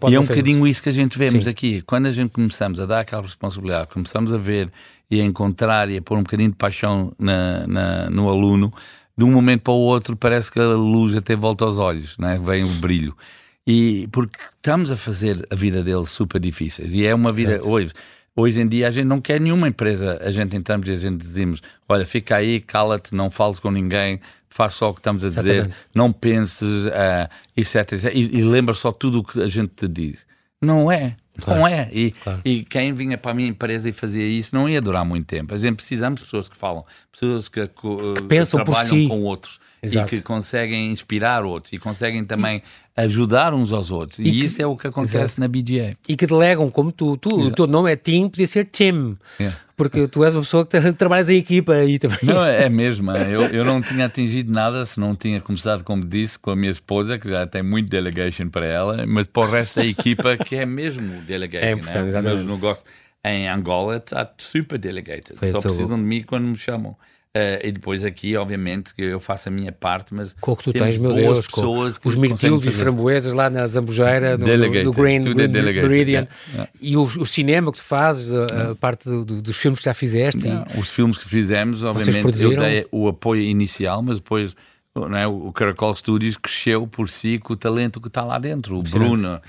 e 0.09 0.15
é 0.15 0.19
um 0.19 0.23
bocadinho 0.23 0.67
isso 0.67 0.81
que 0.81 0.89
a 0.89 0.93
gente 0.93 1.17
vemos 1.17 1.43
Sim. 1.43 1.49
aqui. 1.49 1.81
Quando 1.83 2.07
a 2.07 2.11
gente 2.11 2.31
começamos 2.31 2.79
a 2.79 2.87
dar 2.87 3.01
aquela 3.01 3.21
responsabilidade, 3.21 3.89
começamos 3.89 4.33
a 4.33 4.37
ver 4.37 4.71
e 5.09 5.21
a 5.21 5.23
encontrar 5.23 5.89
e 5.89 5.97
a 5.97 6.01
pôr 6.01 6.17
um 6.17 6.23
bocadinho 6.23 6.49
de 6.49 6.55
paixão 6.55 7.13
na, 7.17 7.67
na, 7.67 8.09
no 8.09 8.29
aluno, 8.29 8.73
de 9.17 9.23
um 9.23 9.31
momento 9.31 9.61
para 9.61 9.73
o 9.73 9.79
outro 9.79 10.15
parece 10.15 10.51
que 10.51 10.59
a 10.59 10.67
luz 10.67 11.15
até 11.15 11.35
volta 11.35 11.65
aos 11.65 11.77
olhos, 11.77 12.17
né? 12.17 12.39
vem 12.43 12.63
o 12.63 12.67
brilho. 12.75 13.15
E 13.67 14.07
porque 14.11 14.37
estamos 14.57 14.91
a 14.91 14.97
fazer 14.97 15.47
a 15.49 15.55
vida 15.55 15.83
dele 15.83 16.05
super 16.05 16.39
difíceis 16.39 16.93
e 16.93 17.05
é 17.05 17.15
uma 17.15 17.31
vida 17.31 17.61
hoje. 17.63 17.91
Hoje 18.35 18.59
em 18.59 18.67
dia 18.67 18.89
a 18.89 18.91
gente 18.91 19.05
não 19.05 19.21
quer 19.21 19.39
nenhuma 19.39 19.67
empresa, 19.67 20.19
a 20.21 20.29
gente 20.29 20.55
entramos 20.55 20.87
e 20.89 20.91
a 20.91 20.97
gente 20.97 21.17
dizemos: 21.17 21.61
olha, 21.87 22.05
fica 22.05 22.35
aí, 22.35 22.59
cala-te, 22.59 23.15
não 23.15 23.31
fales 23.31 23.59
com 23.59 23.71
ninguém, 23.71 24.19
faz 24.49 24.73
só 24.73 24.89
o 24.89 24.93
que 24.93 24.99
estamos 24.99 25.23
a 25.23 25.29
dizer, 25.29 25.51
Exatamente. 25.51 25.77
não 25.95 26.11
penses, 26.11 26.85
uh, 26.85 27.29
etc, 27.55 27.93
etc. 27.93 28.11
E, 28.13 28.37
e 28.37 28.43
lembra 28.43 28.73
só 28.73 28.91
tudo 28.91 29.19
o 29.19 29.23
que 29.23 29.41
a 29.41 29.47
gente 29.47 29.69
te 29.75 29.87
diz. 29.87 30.25
Não 30.61 30.91
é. 30.91 31.15
Claro, 31.41 31.59
não 31.59 31.67
é. 31.67 31.89
E, 31.91 32.11
claro. 32.11 32.41
e 32.45 32.63
quem 32.63 32.93
vinha 32.93 33.17
para 33.17 33.31
a 33.31 33.33
minha 33.33 33.49
empresa 33.49 33.89
e 33.89 33.93
fazia 33.93 34.25
isso 34.25 34.55
não 34.55 34.69
ia 34.69 34.81
durar 34.81 35.03
muito 35.03 35.25
tempo. 35.25 35.53
A 35.53 35.57
gente 35.57 35.75
precisamos 35.75 36.19
de 36.19 36.25
pessoas 36.25 36.47
que 36.47 36.55
falam, 36.55 36.83
pessoas 37.11 37.49
que, 37.49 37.67
que, 37.67 38.13
que 38.15 38.23
pensam 38.23 38.63
trabalham 38.63 38.95
si. 38.95 39.07
com 39.07 39.21
outros 39.23 39.59
Exato. 39.85 40.13
e 40.13 40.17
que 40.17 40.23
conseguem 40.23 40.91
inspirar 40.91 41.43
outros 41.43 41.73
e 41.73 41.77
conseguem 41.77 42.25
também 42.25 42.57
e, 42.57 43.01
ajudar 43.01 43.53
uns 43.53 43.71
aos 43.71 43.91
outros. 43.91 44.19
E, 44.19 44.23
e 44.23 44.31
que, 44.31 44.45
isso 44.45 44.61
é 44.61 44.65
o 44.65 44.75
que 44.75 44.87
acontece 44.87 45.17
exato. 45.17 45.41
na 45.41 45.47
BGA. 45.47 45.97
E 46.07 46.15
que 46.15 46.27
delegam, 46.27 46.69
como 46.69 46.91
tu, 46.91 47.17
tu 47.17 47.29
o 47.29 47.51
teu 47.51 47.67
nome 47.67 47.91
é 47.91 47.95
Tim, 47.95 48.29
podia 48.29 48.47
ser 48.47 48.65
Tim. 48.65 49.17
Yeah. 49.39 49.57
Porque 49.75 50.07
tu 50.07 50.23
és 50.23 50.33
uma 50.33 50.41
pessoa 50.41 50.65
que 50.65 50.79
trabalhas 50.93 51.29
em 51.29 51.37
equipa 51.37 51.73
aí 51.73 51.99
também. 51.99 52.19
Não, 52.23 52.45
é 52.45 52.69
mesmo. 52.69 53.11
É. 53.11 53.29
Eu, 53.29 53.41
eu 53.47 53.65
não 53.65 53.81
tinha 53.81 54.05
atingido 54.05 54.51
nada 54.51 54.85
se 54.85 54.99
não 54.99 55.15
tinha 55.15 55.41
começado, 55.41 55.83
como 55.83 56.05
disse, 56.05 56.39
com 56.39 56.51
a 56.51 56.55
minha 56.55 56.71
esposa, 56.71 57.19
que 57.19 57.29
já 57.29 57.45
tem 57.45 57.61
muito 57.61 57.89
delegation 57.89 58.47
para 58.47 58.65
ela, 58.65 59.05
mas 59.05 59.27
para 59.27 59.45
o 59.45 59.51
resto 59.51 59.75
da 59.75 59.85
equipa, 59.85 60.37
que 60.37 60.55
é 60.55 60.65
mesmo 60.65 61.21
delegation. 61.23 61.65
É 61.65 61.71
importante, 61.71 62.11
né? 62.11 62.21
Meus 62.21 62.43
negócios 62.45 62.85
em 63.25 63.49
Angola 63.49 63.97
está 63.97 64.31
super 64.37 64.77
delegated. 64.77 65.37
Foi 65.37 65.51
Só 65.51 65.59
precisam 65.59 65.97
de 65.97 66.03
mim 66.03 66.23
quando 66.23 66.45
me 66.45 66.57
chamam. 66.57 66.95
Uh, 67.35 67.59
e 67.67 67.71
depois 67.73 68.05
aqui, 68.05 68.37
obviamente, 68.37 68.95
que 68.95 69.03
eu 69.03 69.19
faço 69.19 69.49
a 69.49 69.51
minha 69.51 69.73
parte, 69.73 70.13
mas 70.13 70.33
com 70.39 70.53
o 70.53 70.55
que 70.55 70.63
tu 70.63 70.71
tens, 70.71 70.97
meu 70.97 71.11
Deus, 71.11 71.45
pessoas 71.45 71.99
os 72.01 72.15
mirtilos 72.15 72.63
e 72.63 72.69
os 72.69 72.75
framboesas 72.75 73.33
lá 73.33 73.49
na 73.49 73.67
Zambujeira, 73.67 74.37
no, 74.37 74.47
no, 74.47 74.83
no 74.85 74.93
Green, 74.93 75.19
no, 75.19 75.41
é 75.41 75.45
Meridian, 75.45 76.29
yeah. 76.53 76.71
e 76.79 76.95
o, 76.95 77.03
o, 77.03 77.25
cinema 77.25 77.73
que 77.73 77.79
tu 77.79 77.83
fazes, 77.83 78.31
a, 78.31 78.71
a 78.71 78.75
parte 78.75 79.03
do, 79.09 79.25
do, 79.25 79.41
dos 79.41 79.57
filmes 79.57 79.79
que 79.79 79.85
já 79.85 79.93
fizeste. 79.93 80.47
E... 80.47 80.79
Os 80.79 80.89
filmes 80.89 81.17
que 81.17 81.27
fizemos, 81.27 81.83
obviamente, 81.83 82.41
eu 82.41 82.55
dei 82.55 82.87
o 82.89 83.09
apoio 83.09 83.41
inicial, 83.41 84.01
mas 84.01 84.17
depois 84.17 84.55
é, 85.19 85.27
o 85.27 85.51
Caracol 85.51 85.93
Studios 85.93 86.37
cresceu 86.37 86.87
por 86.87 87.09
si 87.09 87.37
com 87.37 87.51
o 87.51 87.57
talento 87.57 87.99
que 87.99 88.07
está 88.07 88.23
lá 88.23 88.39
dentro. 88.39 88.79
O 88.79 88.81
Bruno, 88.81 89.41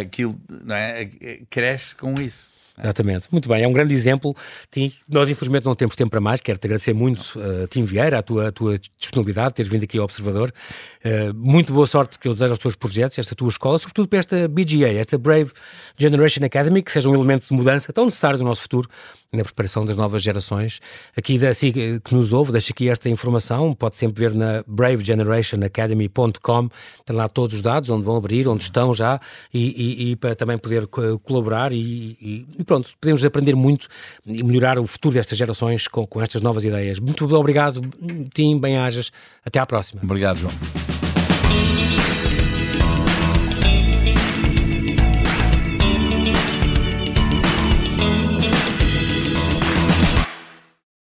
aquilo, 0.00 0.40
não 0.64 0.76
é? 0.76 1.10
Cresce 1.50 1.92
com 1.96 2.20
isso. 2.20 2.52
Exatamente. 2.78 3.28
Muito 3.32 3.48
bem, 3.48 3.62
é 3.62 3.68
um 3.68 3.72
grande 3.72 3.94
exemplo. 3.94 4.34
Tim, 4.70 4.92
nós, 5.08 5.30
infelizmente, 5.30 5.64
não 5.64 5.74
temos 5.74 5.96
tempo 5.96 6.10
para 6.10 6.20
mais. 6.20 6.40
Quero-te 6.40 6.66
agradecer 6.66 6.92
muito, 6.92 7.38
uh, 7.38 7.66
Tim 7.68 7.84
Vieira, 7.84 8.18
a 8.18 8.22
tua, 8.22 8.48
a 8.48 8.52
tua 8.52 8.78
disponibilidade, 8.98 9.54
teres 9.54 9.70
vindo 9.70 9.84
aqui 9.84 9.98
ao 9.98 10.04
Observador. 10.04 10.52
Uh, 11.04 11.32
muito 11.34 11.72
boa 11.72 11.86
sorte 11.86 12.18
que 12.18 12.28
eu 12.28 12.34
desejo 12.34 12.52
aos 12.52 12.58
teus 12.58 12.76
projetos, 12.76 13.18
esta 13.18 13.34
tua 13.34 13.48
escola, 13.48 13.78
sobretudo 13.78 14.08
para 14.08 14.18
esta 14.18 14.48
BGA, 14.48 14.92
esta 14.92 15.16
Brave 15.16 15.52
Generation 15.96 16.44
Academy, 16.44 16.82
que 16.82 16.92
seja 16.92 17.08
um 17.08 17.14
elemento 17.14 17.48
de 17.48 17.54
mudança 17.54 17.92
tão 17.92 18.04
necessário 18.04 18.38
do 18.38 18.44
nosso 18.44 18.62
futuro 18.62 18.88
na 19.32 19.44
preparação 19.44 19.84
das 19.84 19.96
novas 19.96 20.22
gerações. 20.22 20.80
Aqui, 21.16 21.44
assim 21.46 21.72
que 21.72 22.00
nos 22.12 22.32
ouve, 22.32 22.52
deixo 22.52 22.72
aqui 22.72 22.88
esta 22.88 23.08
informação, 23.08 23.72
pode 23.72 23.96
sempre 23.96 24.28
ver 24.28 24.34
na 24.34 24.62
bravegenerationacademy.com, 24.66 26.68
tem 27.04 27.16
lá 27.16 27.28
todos 27.28 27.56
os 27.56 27.62
dados, 27.62 27.90
onde 27.90 28.04
vão 28.04 28.16
abrir, 28.16 28.48
onde 28.48 28.64
estão 28.64 28.94
já, 28.94 29.20
e, 29.52 30.08
e, 30.08 30.10
e 30.10 30.16
para 30.16 30.34
também 30.34 30.58
poder 30.58 30.86
colaborar 31.22 31.72
e, 31.72 32.16
e, 32.20 32.46
pronto, 32.66 32.90
podemos 33.00 33.24
aprender 33.24 33.54
muito 33.54 33.88
e 34.26 34.42
melhorar 34.42 34.78
o 34.78 34.86
futuro 34.86 35.14
destas 35.14 35.38
gerações 35.38 35.88
com, 35.88 36.06
com 36.06 36.20
estas 36.20 36.42
novas 36.42 36.64
ideias. 36.64 36.98
Muito 36.98 37.24
obrigado, 37.34 37.80
Tim, 38.34 38.58
bem-ajas, 38.58 39.10
até 39.44 39.58
à 39.58 39.66
próxima. 39.66 40.00
Obrigado, 40.02 40.38
João. 40.38 40.85